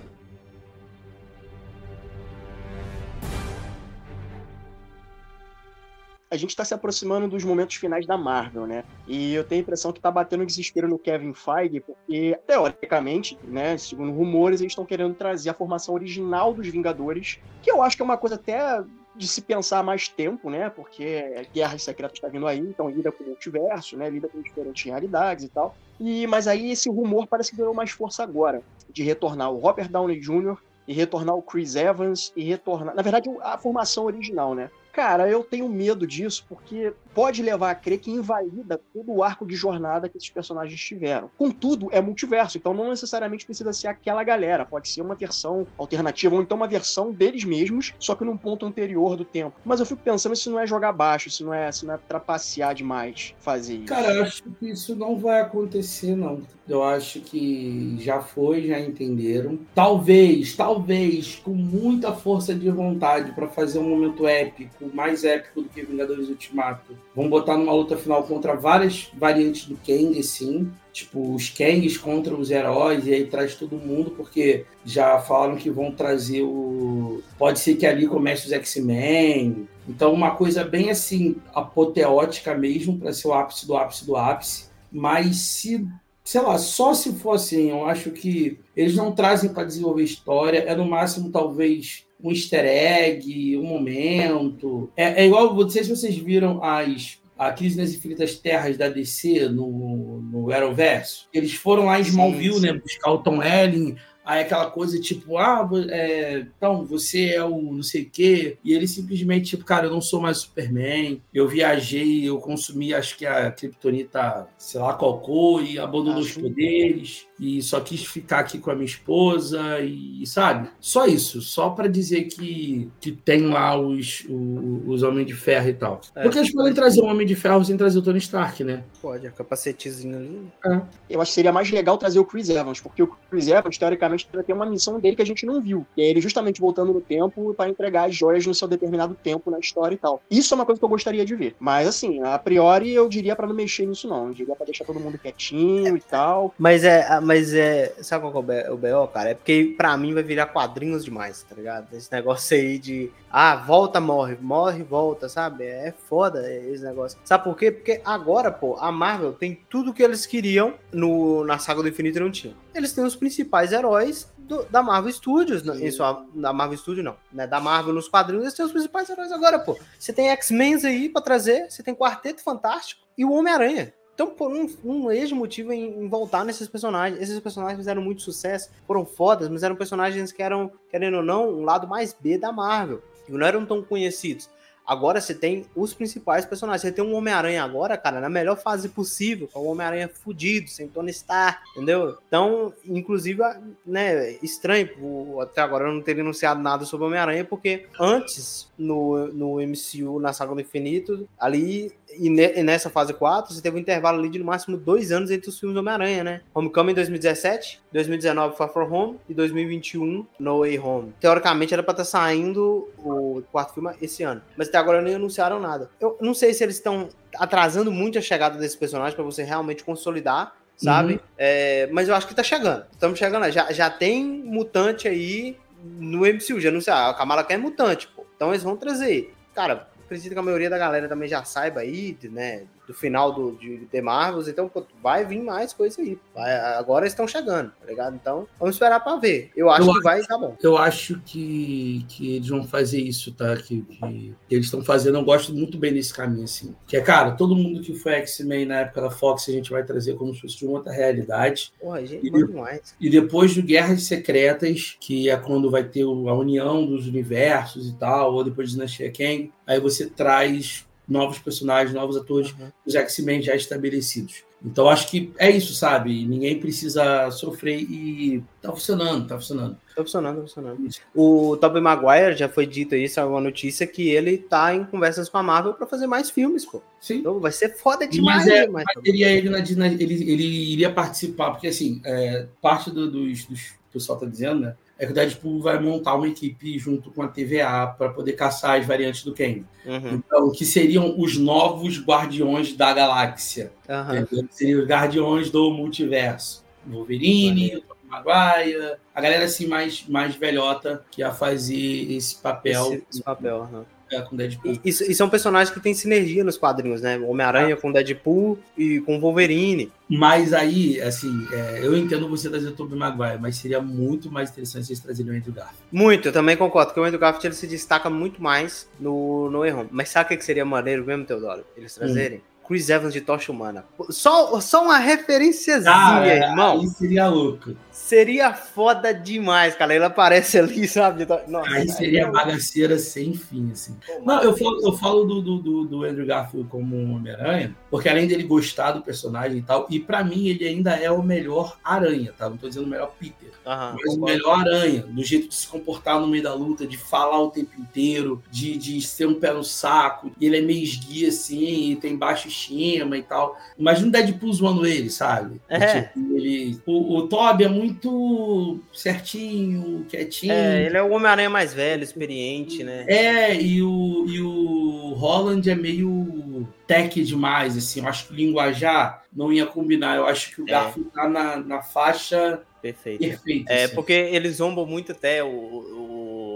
A 6.30 6.36
gente 6.36 6.50
está 6.50 6.64
se 6.64 6.72
aproximando 6.72 7.26
dos 7.26 7.42
momentos 7.42 7.74
finais 7.74 8.06
da 8.06 8.16
Marvel, 8.16 8.66
né? 8.66 8.84
E 9.08 9.34
eu 9.34 9.42
tenho 9.42 9.60
a 9.60 9.62
impressão 9.62 9.92
que 9.92 9.98
está 9.98 10.10
batendo 10.10 10.46
desespero 10.46 10.88
no 10.88 10.98
Kevin 10.98 11.34
Feige, 11.34 11.80
porque, 11.80 12.38
teoricamente, 12.46 13.36
né, 13.42 13.76
segundo 13.76 14.12
rumores, 14.12 14.60
eles 14.60 14.70
estão 14.70 14.86
querendo 14.86 15.14
trazer 15.14 15.50
a 15.50 15.54
formação 15.54 15.94
original 15.94 16.54
dos 16.54 16.68
Vingadores, 16.68 17.40
que 17.62 17.70
eu 17.70 17.82
acho 17.82 17.96
que 17.96 18.02
é 18.02 18.04
uma 18.04 18.16
coisa 18.16 18.36
até 18.36 18.82
de 19.16 19.26
se 19.26 19.42
pensar 19.42 19.82
mais 19.82 20.08
tempo, 20.08 20.48
né? 20.48 20.70
Porque 20.70 21.48
Guerra 21.52 21.76
Secreta 21.78 22.14
está 22.14 22.28
vindo 22.28 22.46
aí, 22.46 22.60
então 22.60 22.88
lida 22.88 23.10
com 23.10 23.24
o 23.24 23.26
multiverso, 23.26 23.96
né? 23.96 24.08
Lida 24.08 24.28
com 24.28 24.40
diferentes 24.40 24.84
realidades 24.84 25.44
e 25.44 25.48
tal. 25.48 25.74
E, 25.98 26.28
mas 26.28 26.46
aí 26.46 26.70
esse 26.70 26.88
rumor 26.88 27.26
parece 27.26 27.50
que 27.50 27.56
ganhou 27.56 27.74
mais 27.74 27.90
força 27.90 28.22
agora, 28.22 28.62
de 28.88 29.02
retornar 29.02 29.50
o 29.50 29.58
Robert 29.58 29.90
Downey 29.90 30.20
Jr., 30.20 30.56
e 30.88 30.92
retornar 30.92 31.36
o 31.36 31.42
Chris 31.42 31.76
Evans 31.76 32.32
e 32.34 32.42
retornar. 32.42 32.96
Na 32.96 33.02
verdade, 33.02 33.30
a 33.42 33.56
formação 33.56 34.06
original, 34.06 34.56
né? 34.56 34.68
Cara, 34.92 35.28
eu 35.28 35.44
tenho 35.44 35.68
medo 35.68 36.06
disso 36.06 36.44
porque 36.48 36.92
pode 37.14 37.42
levar 37.42 37.70
a 37.70 37.74
crer 37.74 37.98
que 37.98 38.10
invalida 38.10 38.80
todo 38.92 39.12
o 39.12 39.22
arco 39.22 39.46
de 39.46 39.54
jornada 39.54 40.08
que 40.08 40.16
esses 40.16 40.30
personagens 40.30 40.80
tiveram. 40.80 41.30
Contudo, 41.36 41.88
é 41.92 42.00
multiverso, 42.00 42.58
então 42.58 42.74
não 42.74 42.90
necessariamente 42.90 43.44
precisa 43.44 43.72
ser 43.72 43.88
aquela 43.88 44.22
galera, 44.22 44.64
pode 44.64 44.88
ser 44.88 45.02
uma 45.02 45.14
versão 45.14 45.66
alternativa 45.78 46.34
ou 46.34 46.42
então 46.42 46.56
uma 46.56 46.68
versão 46.68 47.12
deles 47.12 47.44
mesmos, 47.44 47.94
só 47.98 48.14
que 48.14 48.24
num 48.24 48.36
ponto 48.36 48.66
anterior 48.66 49.16
do 49.16 49.24
tempo. 49.24 49.58
Mas 49.64 49.80
eu 49.80 49.86
fico 49.86 50.02
pensando 50.02 50.36
se 50.36 50.48
não 50.48 50.58
é 50.58 50.66
jogar 50.66 50.92
baixo, 50.92 51.30
se 51.30 51.42
não 51.44 51.52
é, 51.52 51.70
se 51.72 51.86
não 51.86 51.94
é 51.94 51.98
trapacear 51.98 52.74
demais 52.74 53.34
fazer 53.40 53.76
isso. 53.76 53.86
Cara, 53.86 54.22
acho 54.22 54.42
que 54.42 54.70
isso 54.70 54.94
não 54.94 55.16
vai 55.16 55.40
acontecer, 55.40 56.16
não. 56.16 56.42
Eu 56.68 56.84
acho 56.84 57.20
que 57.20 57.96
já 57.98 58.20
foi, 58.20 58.68
já 58.68 58.78
entenderam. 58.78 59.58
Talvez, 59.74 60.54
talvez, 60.54 61.34
com 61.36 61.50
muita 61.50 62.12
força 62.12 62.54
de 62.54 62.70
vontade 62.70 63.32
para 63.32 63.48
fazer 63.48 63.80
um 63.80 63.88
momento 63.88 64.26
épico, 64.26 64.88
mais 64.94 65.24
épico 65.24 65.62
do 65.62 65.68
que 65.68 65.82
Vingadores 65.82 66.28
Ultimato, 66.28 66.96
vão 67.14 67.28
botar 67.28 67.56
numa 67.56 67.72
luta 67.72 67.96
final 67.96 68.22
contra 68.22 68.54
várias 68.54 69.10
variantes 69.16 69.66
do 69.66 69.76
Kang, 69.76 70.22
sim. 70.22 70.70
Tipo, 70.92 71.34
os 71.34 71.48
Kangs 71.48 71.96
contra 71.96 72.34
os 72.34 72.50
heróis, 72.50 73.06
e 73.06 73.14
aí 73.14 73.26
traz 73.26 73.54
todo 73.54 73.76
mundo, 73.76 74.10
porque 74.10 74.64
já 74.84 75.18
falaram 75.20 75.56
que 75.56 75.70
vão 75.70 75.92
trazer 75.92 76.42
o. 76.42 77.22
Pode 77.38 77.60
ser 77.60 77.76
que 77.76 77.86
ali 77.86 78.06
comece 78.06 78.46
os 78.46 78.52
X-Men. 78.52 79.68
Então, 79.88 80.12
uma 80.12 80.32
coisa 80.32 80.64
bem 80.64 80.90
assim, 80.90 81.36
apoteótica 81.54 82.54
mesmo, 82.54 82.98
para 82.98 83.12
ser 83.12 83.28
o 83.28 83.34
ápice 83.34 83.66
do 83.66 83.76
ápice 83.76 84.06
do 84.06 84.16
ápice. 84.16 84.70
Mas 84.92 85.36
se 85.36 85.86
sei 86.30 86.40
lá, 86.42 86.58
só 86.58 86.94
se 86.94 87.12
for 87.14 87.32
assim, 87.32 87.70
eu 87.70 87.84
acho 87.86 88.12
que 88.12 88.56
eles 88.76 88.94
não 88.94 89.10
trazem 89.10 89.52
para 89.52 89.64
desenvolver 89.64 90.04
história, 90.04 90.58
é 90.58 90.76
no 90.76 90.84
máximo 90.84 91.28
talvez 91.30 92.06
um 92.22 92.30
easter 92.30 92.64
egg, 92.64 93.56
um 93.56 93.64
momento. 93.64 94.90
É, 94.96 95.22
é 95.22 95.26
igual, 95.26 95.54
não 95.54 95.68
sei 95.68 95.84
se 95.84 95.90
vocês 95.90 96.16
viram 96.16 96.62
as 96.62 97.20
a 97.38 97.52
Crise 97.52 97.78
nas 97.78 97.94
Infinitas 97.94 98.34
Terras 98.34 98.76
da 98.76 98.90
DC 98.90 99.48
no, 99.48 100.20
no 100.20 100.52
Arrowverse. 100.52 101.24
Eles 101.32 101.54
foram 101.54 101.86
lá 101.86 101.98
em 101.98 102.02
Smallville, 102.02 102.52
sim, 102.52 102.60
sim. 102.60 102.66
né, 102.66 102.72
buscar 102.74 103.12
o 103.12 103.22
Tom 103.22 103.42
Elling, 103.42 103.96
Aí 104.30 104.42
aquela 104.42 104.70
coisa 104.70 105.00
tipo, 105.00 105.38
ah, 105.38 105.68
é, 105.88 106.46
então 106.56 106.84
você 106.84 107.30
é 107.30 107.42
o 107.42 107.60
não 107.60 107.82
sei 107.82 108.02
o 108.02 108.10
quê. 108.10 108.58
E 108.62 108.72
ele 108.72 108.86
simplesmente, 108.86 109.50
tipo, 109.50 109.64
cara, 109.64 109.86
eu 109.86 109.90
não 109.90 110.00
sou 110.00 110.20
mais 110.20 110.38
Superman. 110.38 111.20
Eu 111.34 111.48
viajei, 111.48 112.28
eu 112.28 112.38
consumi, 112.38 112.94
acho 112.94 113.16
que 113.16 113.26
a 113.26 113.50
Kryptonita, 113.50 114.46
sei 114.56 114.80
lá, 114.80 114.94
qual 114.94 115.20
e 115.62 115.78
abandonou 115.78 116.20
os 116.20 116.32
poderes 116.32 117.26
e 117.40 117.62
só 117.62 117.80
quis 117.80 118.04
ficar 118.04 118.40
aqui 118.40 118.58
com 118.58 118.70
a 118.70 118.74
minha 118.74 118.84
esposa 118.84 119.80
e, 119.80 120.26
sabe? 120.26 120.68
Só 120.78 121.06
isso, 121.06 121.40
só 121.40 121.70
para 121.70 121.88
dizer 121.88 122.24
que, 122.24 122.90
que 123.00 123.12
tem 123.12 123.46
lá 123.46 123.80
os, 123.80 124.26
os, 124.28 124.82
os 124.86 125.02
Homens 125.02 125.26
de 125.26 125.32
Ferro 125.32 125.70
e 125.70 125.72
tal. 125.72 126.02
É, 126.14 126.22
Porque 126.22 126.38
eles 126.38 126.52
podem 126.52 126.74
trazer 126.74 127.00
o 127.00 127.06
Homem 127.06 127.26
de 127.26 127.34
Ferro 127.34 127.64
sem 127.64 127.78
trazer 127.78 127.98
o 127.98 128.02
Tony 128.02 128.18
Stark, 128.18 128.62
né? 128.62 128.84
Pode, 129.00 129.26
a 129.26 129.30
capacetezinho 129.30 130.18
ali. 130.18 130.42
É. 130.66 130.80
Eu 131.08 131.22
acho 131.22 131.30
que 131.30 131.34
seria 131.34 131.50
mais 131.50 131.70
legal 131.70 131.96
trazer 131.96 132.18
o 132.18 132.24
Chris 132.26 132.50
Evans, 132.50 132.78
porque 132.78 133.02
o 133.02 133.06
Chris 133.30 133.48
Evans, 133.48 133.78
teoricamente, 133.78 134.28
tem 134.46 134.54
uma 134.54 134.66
missão 134.66 135.00
dele 135.00 135.16
que 135.16 135.22
a 135.22 135.26
gente 135.26 135.46
não 135.46 135.62
viu. 135.62 135.86
E 135.96 136.02
é 136.02 136.10
ele 136.10 136.20
justamente 136.20 136.60
voltando 136.60 136.92
no 136.92 137.00
tempo 137.00 137.54
para 137.54 137.70
entregar 137.70 138.08
as 138.08 138.14
joias 138.14 138.44
no 138.44 138.54
seu 138.54 138.68
determinado 138.68 139.14
tempo 139.14 139.50
na 139.50 139.58
história 139.58 139.94
e 139.94 139.98
tal. 139.98 140.20
Isso 140.30 140.52
é 140.52 140.56
uma 140.56 140.66
coisa 140.66 140.78
que 140.78 140.84
eu 140.84 140.88
gostaria 140.90 141.24
de 141.24 141.34
ver. 141.34 141.56
Mas, 141.58 141.88
assim, 141.88 142.22
a 142.22 142.38
priori, 142.38 142.92
eu 142.92 143.08
diria 143.08 143.34
para 143.34 143.46
não 143.46 143.54
mexer 143.54 143.86
nisso, 143.86 144.06
não. 144.06 144.28
Eu 144.28 144.34
diria 144.34 144.54
pra 144.54 144.66
deixar 144.66 144.84
todo 144.84 145.00
mundo 145.00 145.16
quietinho 145.16 145.96
e 145.96 146.00
tal. 146.00 146.54
Mas 146.58 146.84
é 146.84 147.20
mas 147.30 147.54
é. 147.54 147.94
Sabe 148.02 148.28
qual 148.28 148.44
é 148.50 148.70
o 148.72 148.76
BO, 148.76 149.06
cara? 149.14 149.30
É 149.30 149.34
porque 149.34 149.72
pra 149.76 149.96
mim 149.96 150.12
vai 150.12 150.22
virar 150.24 150.46
quadrinhos 150.46 151.04
demais, 151.04 151.46
tá 151.48 151.54
ligado? 151.54 151.94
Esse 151.94 152.10
negócio 152.10 152.56
aí 152.56 152.76
de. 152.76 153.08
Ah, 153.30 153.54
volta, 153.54 154.00
morre, 154.00 154.36
morre, 154.40 154.82
volta, 154.82 155.28
sabe? 155.28 155.64
É 155.64 155.94
foda 156.08 156.52
esse 156.52 156.82
negócio. 156.82 157.16
Sabe 157.24 157.44
por 157.44 157.56
quê? 157.56 157.70
Porque 157.70 158.00
agora, 158.04 158.50
pô, 158.50 158.76
a 158.80 158.90
Marvel 158.90 159.32
tem 159.32 159.60
tudo 159.70 159.94
que 159.94 160.02
eles 160.02 160.26
queriam 160.26 160.74
no, 160.92 161.44
na 161.44 161.56
saga 161.56 161.82
do 161.82 161.88
infinito 161.88 162.18
e 162.18 162.20
não 162.20 162.32
tinha. 162.32 162.56
Eles 162.74 162.92
têm 162.92 163.04
os 163.04 163.14
principais 163.14 163.70
heróis 163.70 164.28
do, 164.36 164.64
da 164.64 164.82
Marvel 164.82 165.12
Studios, 165.12 165.62
Sim. 165.62 165.84
isso, 165.84 166.02
da 166.34 166.52
Marvel 166.52 166.78
Studios 166.78 167.04
não, 167.04 167.16
né? 167.32 167.46
Da 167.46 167.60
Marvel 167.60 167.94
nos 167.94 168.08
quadrinhos, 168.08 168.42
eles 168.42 168.54
têm 168.54 168.66
os 168.66 168.72
principais 168.72 169.08
heróis 169.08 169.30
agora, 169.30 169.60
pô. 169.60 169.78
Você 169.96 170.12
tem 170.12 170.30
X-Men 170.30 170.84
aí 170.84 171.08
pra 171.08 171.22
trazer, 171.22 171.70
você 171.70 171.80
tem 171.80 171.94
Quarteto 171.94 172.42
Fantástico 172.42 173.06
e 173.16 173.24
o 173.24 173.30
Homem-Aranha. 173.30 173.92
Então, 174.14 174.28
por 174.28 174.52
um, 174.52 174.68
um 174.84 175.10
ex-motivo 175.10 175.72
em, 175.72 176.04
em, 176.04 176.08
voltar 176.08 176.44
nesses 176.44 176.68
personagens. 176.68 177.20
Esses 177.20 177.40
personagens 177.40 177.78
fizeram 177.78 178.02
muito 178.02 178.22
sucesso, 178.22 178.70
foram 178.86 179.04
fodas, 179.04 179.48
mas 179.48 179.62
eram 179.62 179.76
personagens 179.76 180.30
que 180.32 180.42
eram, 180.42 180.70
querendo 180.90 181.18
ou 181.18 181.22
não, 181.22 181.48
um 181.48 181.64
lado 181.64 181.88
mais 181.88 182.14
B 182.18 182.36
da 182.36 182.52
Marvel. 182.52 183.02
E 183.28 183.32
não 183.32 183.46
eram 183.46 183.64
tão 183.64 183.82
conhecidos. 183.82 184.48
Agora 184.90 185.20
você 185.20 185.32
tem 185.32 185.66
os 185.76 185.94
principais 185.94 186.44
personagens. 186.44 186.82
Você 186.82 186.90
tem 186.90 187.04
um 187.04 187.14
Homem-Aranha 187.14 187.62
agora, 187.62 187.96
cara, 187.96 188.20
na 188.20 188.28
melhor 188.28 188.56
fase 188.56 188.88
possível, 188.88 189.46
com 189.46 189.60
o 189.60 189.70
Homem-Aranha 189.70 190.08
fudido, 190.08 190.68
sem 190.68 190.88
Tony 190.88 191.12
Stark, 191.12 191.60
entendeu? 191.70 192.18
Então, 192.26 192.74
inclusive, 192.84 193.40
né, 193.86 194.32
estranho, 194.42 195.40
até 195.40 195.60
agora 195.60 195.86
eu 195.86 195.94
não 195.94 196.02
ter 196.02 196.18
anunciado 196.18 196.60
nada 196.60 196.84
sobre 196.84 197.04
o 197.04 197.06
Homem-Aranha, 197.06 197.44
porque 197.44 197.86
antes, 198.00 198.68
no, 198.76 199.28
no 199.28 199.60
MCU, 199.60 200.18
na 200.18 200.32
Saga 200.32 200.54
do 200.54 200.60
Infinito, 200.60 201.28
ali 201.38 201.92
e, 202.18 202.28
ne, 202.28 202.62
nessa 202.62 202.90
fase 202.90 203.12
4, 203.12 203.54
você 203.54 203.60
teve 203.60 203.76
um 203.76 203.80
intervalo 203.80 204.18
ali 204.18 204.28
de 204.28 204.38
no 204.38 204.44
máximo 204.44 204.76
dois 204.76 205.12
anos 205.12 205.30
entre 205.30 205.48
os 205.48 205.58
filmes 205.58 205.74
do 205.74 205.80
Homem-Aranha, 205.80 206.24
né? 206.24 206.40
Homecoming 206.54 206.92
em 206.92 206.94
2017, 206.94 207.80
2019 207.92 208.56
Far 208.56 208.72
From 208.72 208.92
Home 208.92 209.20
e 209.28 209.34
2021 209.34 210.26
No 210.38 210.60
Way 210.60 210.78
Home. 210.78 211.14
Teoricamente 211.20 211.72
era 211.72 211.82
pra 211.82 211.92
estar 211.92 212.04
tá 212.04 212.08
saindo 212.08 212.88
o 212.98 213.42
quarto 213.50 213.74
filme 213.74 213.90
esse 214.00 214.22
ano, 214.22 214.42
mas 214.56 214.68
até 214.68 214.78
agora 214.78 215.02
nem 215.02 215.14
anunciaram 215.14 215.60
nada. 215.60 215.90
Eu 216.00 216.16
não 216.20 216.34
sei 216.34 216.54
se 216.54 216.64
eles 216.64 216.76
estão 216.76 217.08
atrasando 217.36 217.92
muito 217.92 218.18
a 218.18 218.22
chegada 218.22 218.58
desse 218.58 218.76
personagem 218.76 219.14
para 219.14 219.24
você 219.24 219.42
realmente 219.42 219.84
consolidar, 219.84 220.54
sabe? 220.76 221.14
Uhum. 221.14 221.20
É, 221.38 221.88
mas 221.92 222.08
eu 222.08 222.14
acho 222.14 222.26
que 222.26 222.34
tá 222.34 222.42
chegando. 222.42 222.84
Estamos 222.92 223.18
chegando 223.18 223.50
Já, 223.50 223.72
já 223.72 223.90
tem 223.90 224.24
mutante 224.24 225.06
aí 225.06 225.56
no 225.82 226.20
MCU, 226.20 226.60
já 226.60 226.68
anunciaram. 226.68 227.10
A 227.10 227.14
Kamala 227.14 227.44
Khan 227.44 227.54
é 227.54 227.58
mutante, 227.58 228.08
pô. 228.08 228.24
Então 228.36 228.50
eles 228.50 228.62
vão 228.62 228.76
trazer. 228.76 229.34
Cara, 229.54 229.88
acredito 230.10 230.32
que 230.32 230.38
a 230.38 230.42
maioria 230.42 230.68
da 230.68 230.76
galera 230.76 231.08
também 231.08 231.28
já 231.28 231.44
saiba 231.44 231.80
aí, 231.80 232.18
né? 232.24 232.64
Do 232.90 232.94
final 232.94 233.32
do, 233.32 233.52
de 233.52 233.86
The 233.86 234.02
Marvels, 234.02 234.48
então 234.48 234.68
pô, 234.68 234.84
vai 235.00 235.24
vir 235.24 235.40
mais 235.40 235.72
coisa 235.72 236.02
aí. 236.02 236.18
Vai, 236.34 236.52
agora 236.74 237.06
estão 237.06 237.26
chegando, 237.26 237.70
tá 237.80 237.86
ligado? 237.86 238.16
Então, 238.16 238.48
vamos 238.58 238.74
esperar 238.74 238.98
para 239.00 239.16
ver. 239.16 239.50
Eu 239.56 239.70
acho 239.70 239.82
eu 239.82 239.92
que 239.92 239.98
acho, 239.98 240.02
vai 240.02 240.22
tá 240.22 240.36
bom. 240.36 240.56
Eu 240.60 240.76
acho 240.76 241.20
que, 241.24 242.04
que 242.08 242.36
eles 242.36 242.48
vão 242.48 242.64
fazer 242.64 243.00
isso, 243.00 243.32
tá? 243.32 243.56
Que, 243.56 243.82
que 243.82 244.34
eles 244.50 244.66
estão 244.66 244.82
fazendo, 244.82 245.18
eu 245.18 245.24
gosto 245.24 245.54
muito 245.54 245.78
bem 245.78 245.94
desse 245.94 246.12
caminho, 246.12 246.44
assim. 246.44 246.74
Que 246.86 246.96
é, 246.96 247.00
cara, 247.00 247.32
todo 247.32 247.54
mundo 247.54 247.80
que 247.80 247.94
foi 247.94 248.14
X-Men 248.14 248.66
na 248.66 248.80
época 248.80 249.02
da 249.02 249.10
Fox, 249.10 249.48
a 249.48 249.52
gente 249.52 249.70
vai 249.70 249.84
trazer 249.84 250.14
como 250.16 250.34
se 250.34 250.40
fosse 250.40 250.58
de 250.58 250.66
uma 250.66 250.78
outra 250.78 250.92
realidade. 250.92 251.72
Porra, 251.80 252.04
gente, 252.04 252.26
e, 252.26 252.30
demais. 252.30 252.94
e 253.00 253.08
depois 253.08 253.54
do 253.54 253.62
Guerras 253.62 254.02
Secretas, 254.02 254.96
que 255.00 255.30
é 255.30 255.36
quando 255.36 255.70
vai 255.70 255.84
ter 255.84 256.02
a 256.02 256.34
união 256.34 256.84
dos 256.84 257.06
universos 257.06 257.88
e 257.88 257.94
tal, 257.94 258.34
ou 258.34 258.42
depois 258.42 258.68
de 258.68 258.74
Dinastia 258.74 259.12
Kang, 259.12 259.52
aí 259.64 259.78
você 259.78 260.06
traz 260.06 260.89
novos 261.10 261.38
personagens, 261.38 261.92
novos 261.92 262.16
atores, 262.16 262.52
uhum. 262.52 262.68
os 262.86 262.94
X-Men 262.94 263.42
já 263.42 263.54
estabelecidos. 263.54 264.44
Então 264.64 264.88
acho 264.88 265.10
que 265.10 265.32
é 265.38 265.50
isso, 265.50 265.72
sabe? 265.72 266.24
Ninguém 266.26 266.60
precisa 266.60 267.30
sofrer 267.30 267.80
e 267.80 268.44
tá 268.60 268.70
funcionando, 268.70 269.26
tá 269.26 269.36
funcionando. 269.36 269.76
Tá 269.96 270.02
funcionando, 270.02 270.36
tá 270.36 270.42
funcionando. 270.42 270.86
Isso. 270.86 271.00
O 271.14 271.56
Tobey 271.56 271.80
Maguire 271.80 272.36
já 272.36 272.48
foi 272.48 272.66
dito 272.66 272.94
aí, 272.94 273.08
saiu 273.08 273.30
uma 273.30 273.40
notícia 273.40 273.86
que 273.86 274.08
ele 274.10 274.36
tá 274.36 274.74
em 274.74 274.84
conversas 274.84 275.30
com 275.30 275.38
a 275.38 275.42
Marvel 275.42 275.72
para 275.74 275.86
fazer 275.86 276.06
mais 276.06 276.30
filmes, 276.30 276.66
pô. 276.66 276.82
Sim. 277.00 277.16
Então 277.16 277.40
vai 277.40 277.52
ser 277.52 277.70
foda 277.70 278.06
demais. 278.06 278.44
Mas, 278.44 278.54
é, 278.54 278.68
mas 278.68 278.84
teria 279.02 279.30
ele, 279.30 279.48
na, 279.48 279.86
ele, 279.86 280.30
ele 280.30 280.72
iria 280.72 280.92
participar, 280.92 281.52
porque 281.52 281.68
assim, 281.68 282.00
é, 282.04 282.46
parte 282.60 282.90
do, 282.90 283.10
dos, 283.10 283.46
dos 283.46 283.80
o 283.90 283.92
pessoal 283.92 284.18
tá 284.18 284.26
dizendo, 284.26 284.60
né? 284.60 284.74
É 285.00 285.06
que 285.06 285.12
o 285.12 285.14
Deadpool 285.14 285.62
vai 285.62 285.80
montar 285.80 286.14
uma 286.14 286.28
equipe 286.28 286.78
junto 286.78 287.10
com 287.10 287.22
a 287.22 287.28
TVA 287.28 287.86
para 287.96 288.10
poder 288.10 288.34
caçar 288.34 288.78
as 288.78 288.86
variantes 288.86 289.24
do 289.24 289.34
Kang. 289.34 289.64
Uhum. 289.86 290.16
Então, 290.16 290.52
que 290.52 290.62
seriam 290.62 291.18
os 291.18 291.38
novos 291.38 291.98
Guardiões 292.04 292.76
da 292.76 292.92
Galáxia. 292.92 293.72
Uhum. 293.88 294.46
Seriam 294.50 294.82
os 294.82 294.86
Guardiões 294.86 295.50
do 295.50 295.70
Multiverso. 295.70 296.62
Wolverine, 296.86 297.76
uhum. 297.76 297.82
Maguire, 298.10 298.96
a 299.14 299.20
galera 299.22 299.46
assim 299.46 299.66
mais, 299.66 300.04
mais 300.06 300.34
velhota 300.34 301.02
que 301.10 301.22
ia 301.22 301.32
fazer 301.32 302.12
esse 302.12 302.36
papel. 302.36 302.92
Esse, 302.92 303.04
esse 303.10 303.22
papel, 303.22 303.68
uhum. 303.72 303.84
É, 304.10 304.20
com 304.22 304.34
Deadpool. 304.34 304.72
E, 304.84 304.88
e, 304.88 305.14
são 305.14 305.28
personagens 305.28 305.72
que 305.72 305.80
têm 305.80 305.94
sinergia 305.94 306.42
nos 306.42 306.58
quadrinhos, 306.58 307.00
né? 307.00 307.16
Homem-Aranha 307.18 307.76
com 307.76 307.92
Deadpool 307.92 308.58
e 308.76 309.00
com 309.00 309.20
Wolverine. 309.20 309.90
Mas 310.08 310.52
aí, 310.52 311.00
assim, 311.00 311.46
é, 311.52 311.80
eu 311.82 311.96
entendo 311.96 312.28
você 312.28 312.50
trazer 312.50 312.68
o 312.68 312.72
Tobey 312.72 312.98
Maguire, 312.98 313.38
mas 313.40 313.56
seria 313.56 313.80
muito 313.80 314.30
mais 314.30 314.50
interessante 314.50 314.86
se 314.86 314.92
eles 314.92 315.00
trazerem 315.00 315.32
o 315.32 315.36
Andrew 315.36 315.54
Garfield. 315.54 315.84
Muito, 315.92 316.26
eu 316.26 316.32
também 316.32 316.56
concordo, 316.56 316.88
porque 316.88 317.00
o 317.00 317.04
Andrew 317.04 317.20
Garfield 317.20 317.46
ele 317.46 317.54
se 317.54 317.68
destaca 317.68 318.10
muito 318.10 318.42
mais 318.42 318.88
no, 318.98 319.48
no 319.48 319.64
Erron. 319.64 319.86
Mas 319.92 320.08
sabe 320.08 320.34
o 320.34 320.38
que 320.38 320.44
seria 320.44 320.64
maneiro 320.64 321.04
mesmo, 321.04 321.24
Teodoro? 321.24 321.64
Eles 321.76 321.94
trazerem? 321.94 322.38
Hum. 322.38 322.49
Chris 322.70 322.88
Evans 322.88 323.12
de 323.12 323.20
Tocha 323.20 323.50
Humana. 323.50 323.84
Só, 324.10 324.60
só 324.60 324.84
uma 324.84 324.96
referenciazinha, 324.96 325.92
ah, 325.92 326.24
irmão. 326.24 326.80
Aí 326.80 326.86
seria 326.86 327.26
louco. 327.26 327.74
Seria 327.90 328.54
foda 328.54 329.12
demais, 329.12 329.74
cara. 329.74 329.92
Ele 329.92 330.04
aparece 330.04 330.56
ali, 330.56 330.86
sabe? 330.88 331.26
Nossa, 331.48 331.68
aí 331.68 331.88
seria 331.88 332.26
aí, 332.26 332.32
bagaceira 332.32 332.96
sem 332.96 333.34
fim, 333.34 333.72
assim. 333.72 333.96
Pô, 334.06 334.24
não, 334.24 334.40
eu 334.40 334.56
falo, 334.56 334.86
eu 334.86 334.92
falo 334.92 335.24
do, 335.24 335.58
do, 335.58 335.84
do 335.84 336.04
Andrew 336.04 336.24
Garfield 336.24 336.68
como 336.68 336.94
um 336.94 337.16
Homem-Aranha, 337.16 337.76
porque 337.90 338.08
além 338.08 338.28
dele 338.28 338.44
gostar 338.44 338.92
do 338.92 339.02
personagem 339.02 339.58
e 339.58 339.62
tal, 339.62 339.88
e 339.90 339.98
para 339.98 340.22
mim 340.22 340.46
ele 340.46 340.64
ainda 340.64 340.92
é 340.92 341.10
o 341.10 341.24
melhor 341.24 341.76
aranha, 341.82 342.32
tá? 342.38 342.48
Não 342.48 342.56
tô 342.56 342.68
dizendo 342.68 342.86
o 342.86 342.88
melhor 342.88 343.12
Peter. 343.18 343.50
Aham, 343.66 343.96
mas 344.00 344.14
o 344.14 344.20
melhor 344.20 344.60
aranha, 344.60 345.02
do 345.02 345.24
jeito 345.24 345.48
de 345.48 345.54
se 345.56 345.66
comportar 345.66 346.20
no 346.20 346.28
meio 346.28 346.44
da 346.44 346.54
luta, 346.54 346.86
de 346.86 346.96
falar 346.96 347.40
o 347.40 347.50
tempo 347.50 347.80
inteiro, 347.80 348.40
de, 348.48 348.76
de 348.76 349.02
ser 349.02 349.26
um 349.26 349.34
pé 349.34 349.52
no 349.52 349.64
saco. 349.64 350.30
E 350.40 350.46
ele 350.46 350.58
é 350.58 350.62
meio 350.62 350.82
esguia, 350.82 351.28
assim, 351.28 351.90
e 351.90 351.96
tem 351.96 352.16
baixo 352.16 352.48
estima 352.60 353.16
e 353.16 353.22
tal. 353.22 353.58
Imagina 353.78 354.08
o 354.08 354.10
Deadpool 354.10 354.52
zoando 354.52 354.86
ele, 354.86 355.10
sabe? 355.10 355.60
É. 355.68 356.02
Tipo, 356.02 356.36
ele, 356.36 356.80
o, 356.86 357.16
o 357.16 357.28
Toby 357.28 357.64
é 357.64 357.68
muito 357.68 358.80
certinho, 358.92 360.04
quietinho. 360.08 360.52
É, 360.52 360.86
ele 360.86 360.96
é 360.96 361.02
o 361.02 361.10
Homem-Aranha 361.10 361.50
mais 361.50 361.72
velho, 361.72 362.02
experiente, 362.02 362.84
né? 362.84 363.04
É, 363.08 363.54
e 363.60 363.82
o, 363.82 364.26
e 364.28 364.40
o 364.40 365.14
Holland 365.14 365.68
é 365.68 365.74
meio 365.74 366.66
tech 366.86 367.22
demais, 367.22 367.76
assim. 367.76 368.00
Eu 368.00 368.08
acho 368.08 368.28
que 368.28 368.34
linguajar 368.34 369.24
não 369.32 369.52
ia 369.52 369.66
combinar. 369.66 370.16
Eu 370.16 370.26
acho 370.26 370.54
que 370.54 370.62
o 370.62 370.64
é. 370.64 370.70
Garfield 370.70 371.10
tá 371.10 371.28
na, 371.28 371.56
na 371.56 371.82
faixa 371.82 372.60
Perfeito. 372.82 373.24
é, 373.68 373.84
assim. 373.84 373.94
porque 373.94 374.12
eles 374.12 374.56
zombam 374.56 374.86
muito 374.86 375.12
até 375.12 375.44
o, 375.44 375.48
o 375.48 376.09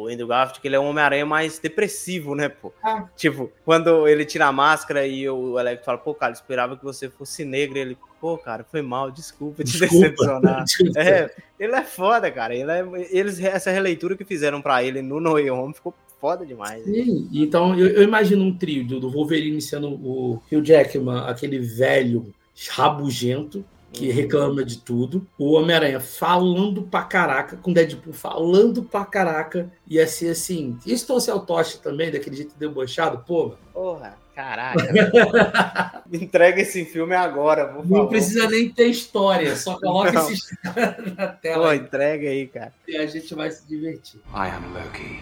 Andrew 0.09 0.27
Garfield, 0.27 0.61
que 0.61 0.69
ele 0.69 0.77
é 0.77 0.81
um 0.81 0.87
Homem-Aranha 0.87 1.27
mais 1.27 1.59
depressivo, 1.59 2.35
né, 2.35 2.49
pô? 2.49 2.73
Ah. 2.83 3.09
Tipo, 3.17 3.51
quando 3.65 4.07
ele 4.09 4.25
tira 4.25 4.47
a 4.47 4.53
máscara 4.53 5.07
e 5.07 5.29
o 5.29 5.59
Alex 5.59 5.85
fala, 5.85 5.99
pô, 5.99 6.15
cara, 6.15 6.33
esperava 6.33 6.77
que 6.77 6.85
você 6.85 7.09
fosse 7.09 7.45
negro, 7.45 7.79
ele, 7.79 7.97
pô, 8.21 8.39
cara, 8.39 8.65
foi 8.65 8.83
mal, 8.83 9.11
desculpa 9.11 9.65
te 9.65 9.79
desculpa. 9.79 10.09
decepcionar. 10.09 10.65
é, 10.97 11.31
ele 11.59 11.75
é 11.75 11.83
foda, 11.83 12.31
cara. 12.31 12.55
Ele 12.55 12.71
é, 12.71 13.09
eles, 13.11 13.41
essa 13.41 13.71
releitura 13.71 14.17
que 14.17 14.25
fizeram 14.25 14.61
para 14.61 14.83
ele 14.83 15.03
no 15.03 15.21
No 15.21 15.33
Way 15.33 15.51
Home 15.51 15.75
ficou 15.75 15.95
foda 16.21 16.47
demais. 16.47 16.83
Sim, 16.85 17.29
então 17.33 17.79
eu, 17.79 17.89
eu, 17.89 18.03
imagino 18.03 18.43
um 18.43 18.57
trio 18.57 18.99
do 18.99 19.11
Wolverine 19.11 19.61
sendo 19.61 19.91
o 19.91 20.43
Hugh 20.51 20.65
Jackman, 20.65 21.19
aquele 21.27 21.59
velho 21.59 22.33
rabugento, 22.71 23.65
que 23.95 24.11
reclama 24.11 24.65
de 24.65 24.79
tudo. 24.79 25.27
O 25.39 25.53
Homem-Aranha 25.53 26.01
falando 26.01 26.83
pra 26.83 27.03
caraca, 27.03 27.57
com 27.57 27.73
Deadpool 27.73 28.13
falando 28.13 28.83
pra 28.83 29.05
caraca. 29.05 29.71
Ia 29.87 30.07
ser 30.07 30.31
assim. 30.31 30.77
E 30.85 30.97
se 30.97 31.07
trouxer 31.07 31.35
o 31.35 31.41
Tocha 31.41 31.79
também, 31.79 32.11
daquele 32.11 32.37
jeito 32.37 32.55
debochado, 32.59 33.19
porra. 33.19 33.57
Porra. 33.73 34.25
Caraca. 34.35 36.03
Entrega 36.13 36.61
esse 36.61 36.85
filme 36.85 37.15
agora, 37.15 37.69
por 37.69 37.89
Não 37.89 38.09
precisa 38.09 38.49
nem 38.49 38.69
ter 38.69 38.89
história, 38.89 39.55
só 39.55 39.79
coloca 39.79 40.13
Não. 40.13 40.29
esse 40.29 40.59
na 41.17 41.29
tela. 41.29 41.69
Pô, 41.69 41.73
entrega 41.73 42.29
aí, 42.29 42.49
cara. 42.49 42.73
E 42.89 42.97
a 42.97 43.07
gente 43.07 43.33
vai 43.33 43.51
se 43.53 43.65
divertir. 43.69 44.21
I 44.35 44.49
am 44.49 44.75
Loki 44.75 45.21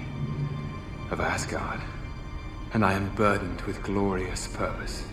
of 1.12 1.20
Asgard, 1.20 1.82
and 2.74 2.78
I 2.78 2.94
am 2.94 3.10
burdened 3.14 3.62
with 3.66 3.82
glorious 3.82 4.48
purpose. 4.48 5.11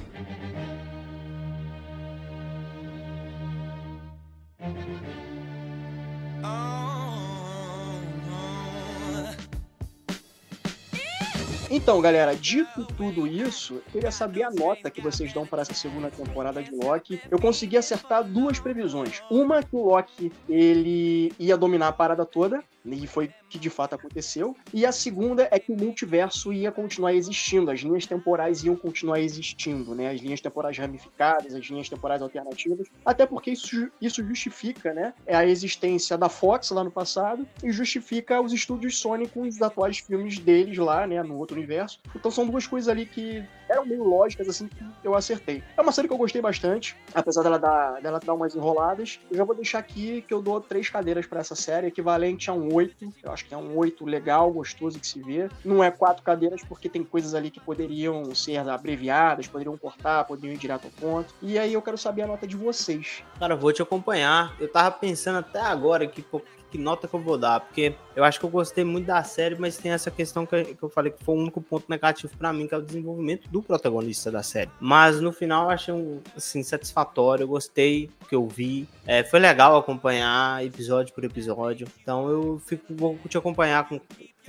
Então, 11.71 12.01
galera, 12.01 12.35
dito 12.35 12.83
tudo 12.97 13.27
isso, 13.27 13.75
eu 13.75 13.83
queria 13.91 14.11
saber 14.11 14.41
a 14.41 14.49
nota 14.49 14.89
que 14.89 15.01
vocês 15.01 15.31
dão 15.31 15.45
para 15.45 15.61
essa 15.61 15.73
segunda 15.75 16.09
temporada 16.09 16.63
de 16.63 16.71
Loki. 16.75 17.21
Eu 17.29 17.39
consegui 17.39 17.77
acertar 17.77 18.23
duas 18.23 18.59
previsões. 18.59 19.21
Uma 19.29 19.61
que 19.61 19.75
o 19.75 19.85
Loki 19.85 20.31
ele 20.49 21.31
ia 21.37 21.55
dominar 21.55 21.89
a 21.89 21.91
parada 21.91 22.25
toda, 22.25 22.63
e 22.85 23.07
foi 23.07 23.29
que 23.49 23.59
de 23.59 23.69
fato 23.69 23.95
aconteceu. 23.95 24.55
E 24.73 24.85
a 24.85 24.91
segunda 24.91 25.47
é 25.51 25.59
que 25.59 25.71
o 25.71 25.77
multiverso 25.77 26.53
ia 26.53 26.71
continuar 26.71 27.13
existindo, 27.13 27.71
as 27.71 27.79
linhas 27.81 28.05
temporais 28.05 28.63
iam 28.63 28.75
continuar 28.75 29.19
existindo, 29.19 29.95
né? 29.95 30.09
As 30.09 30.21
linhas 30.21 30.41
temporais 30.41 30.77
ramificadas, 30.77 31.53
as 31.53 31.65
linhas 31.65 31.89
temporais 31.89 32.21
alternativas, 32.21 32.87
até 33.05 33.25
porque 33.25 33.51
isso, 33.51 33.89
isso 34.01 34.25
justifica, 34.25 34.93
né? 34.93 35.13
É 35.25 35.35
a 35.35 35.45
existência 35.45 36.17
da 36.17 36.29
Fox 36.29 36.69
lá 36.71 36.83
no 36.83 36.91
passado 36.91 37.47
e 37.63 37.71
justifica 37.71 38.41
os 38.41 38.53
estúdios 38.53 38.97
Sony 38.97 39.27
com 39.27 39.41
os 39.41 39.61
atuais 39.61 39.99
filmes 39.99 40.39
deles 40.39 40.77
lá, 40.77 41.05
né? 41.05 41.21
No 41.23 41.37
outro 41.37 41.57
universo. 41.57 41.99
Então 42.15 42.31
são 42.31 42.45
duas 42.45 42.67
coisas 42.67 42.87
ali 42.87 43.05
que 43.05 43.43
eram 43.69 43.85
meio 43.85 44.03
lógicas, 44.03 44.49
assim, 44.49 44.67
que 44.67 44.83
eu 45.03 45.15
acertei. 45.15 45.63
É 45.77 45.81
uma 45.81 45.91
série 45.91 46.07
que 46.07 46.13
eu 46.13 46.17
gostei 46.17 46.41
bastante, 46.41 46.95
apesar 47.13 47.43
dela 47.43 47.59
dar, 47.59 48.01
dela 48.01 48.19
dar 48.19 48.33
umas 48.33 48.55
enroladas. 48.55 49.19
Eu 49.29 49.37
já 49.37 49.43
vou 49.43 49.55
deixar 49.55 49.79
aqui 49.79 50.23
que 50.27 50.33
eu 50.33 50.41
dou 50.41 50.59
três 50.59 50.89
cadeiras 50.89 51.25
para 51.25 51.39
essa 51.39 51.55
série, 51.55 51.87
equivalente 51.87 52.49
a 52.49 52.53
um 52.53 52.73
oito. 52.73 53.13
Eu 53.23 53.31
acho 53.31 53.45
que 53.45 53.53
é 53.53 53.57
um 53.57 53.77
oito 53.77 54.05
legal, 54.05 54.51
gostoso 54.51 54.99
de 54.99 55.07
se 55.07 55.21
ver. 55.21 55.51
Não 55.63 55.83
é 55.83 55.91
quatro 55.91 56.23
cadeiras, 56.23 56.61
porque 56.63 56.89
tem 56.89 57.03
coisas 57.03 57.33
ali 57.33 57.51
que 57.51 57.59
poderiam 57.59 58.33
ser 58.33 58.57
abreviadas, 58.57 59.47
poderiam 59.47 59.77
cortar, 59.77 60.25
poderiam 60.25 60.53
ir 60.53 60.57
direto 60.57 60.85
ao 60.85 60.91
ponto. 60.91 61.33
E 61.41 61.57
aí 61.57 61.73
eu 61.73 61.81
quero 61.81 61.97
saber 61.97 62.23
a 62.23 62.27
nota 62.27 62.47
de 62.47 62.57
vocês. 62.57 63.23
Cara, 63.37 63.55
vou 63.55 63.71
te 63.71 63.81
acompanhar. 63.81 64.55
Eu 64.59 64.71
tava 64.71 64.91
pensando 64.91 65.39
até 65.39 65.61
agora 65.61 66.07
que, 66.07 66.25
que 66.69 66.77
nota 66.77 67.07
que 67.07 67.13
eu 67.13 67.19
vou 67.19 67.37
dar, 67.37 67.59
porque 67.59 67.93
eu 68.15 68.23
acho 68.23 68.39
que 68.39 68.45
eu 68.45 68.49
gostei 68.49 68.83
muito 68.83 69.07
da 69.07 69.23
série, 69.23 69.55
mas 69.57 69.77
tem 69.77 69.91
essa 69.91 70.11
questão 70.11 70.45
que, 70.45 70.77
eu 70.81 70.89
falei 70.89 71.11
que 71.11 71.23
foi 71.23 71.35
o 71.35 71.39
único 71.39 71.61
ponto 71.61 71.85
negativo 71.89 72.31
para 72.37 72.53
mim, 72.53 72.67
que 72.67 72.73
é 72.73 72.77
o 72.77 72.81
desenvolvimento 72.81 73.49
do 73.49 73.61
protagonista 73.61 74.31
da 74.31 74.43
série. 74.43 74.69
Mas 74.79 75.19
no 75.19 75.31
final 75.31 75.65
eu 75.65 75.69
achei 75.71 75.93
um, 75.93 76.19
assim, 76.35 76.63
satisfatório, 76.63 77.43
eu 77.43 77.47
gostei 77.47 78.09
do 78.19 78.27
que 78.27 78.35
eu 78.35 78.47
vi. 78.47 78.87
É, 79.05 79.23
foi 79.23 79.39
legal 79.39 79.77
acompanhar 79.77 80.65
episódio 80.65 81.13
por 81.13 81.23
episódio. 81.23 81.87
Então 82.01 82.29
eu 82.29 82.61
fico, 82.65 82.93
vou 82.95 83.17
te 83.27 83.37
acompanhar 83.37 83.87
com 83.87 83.99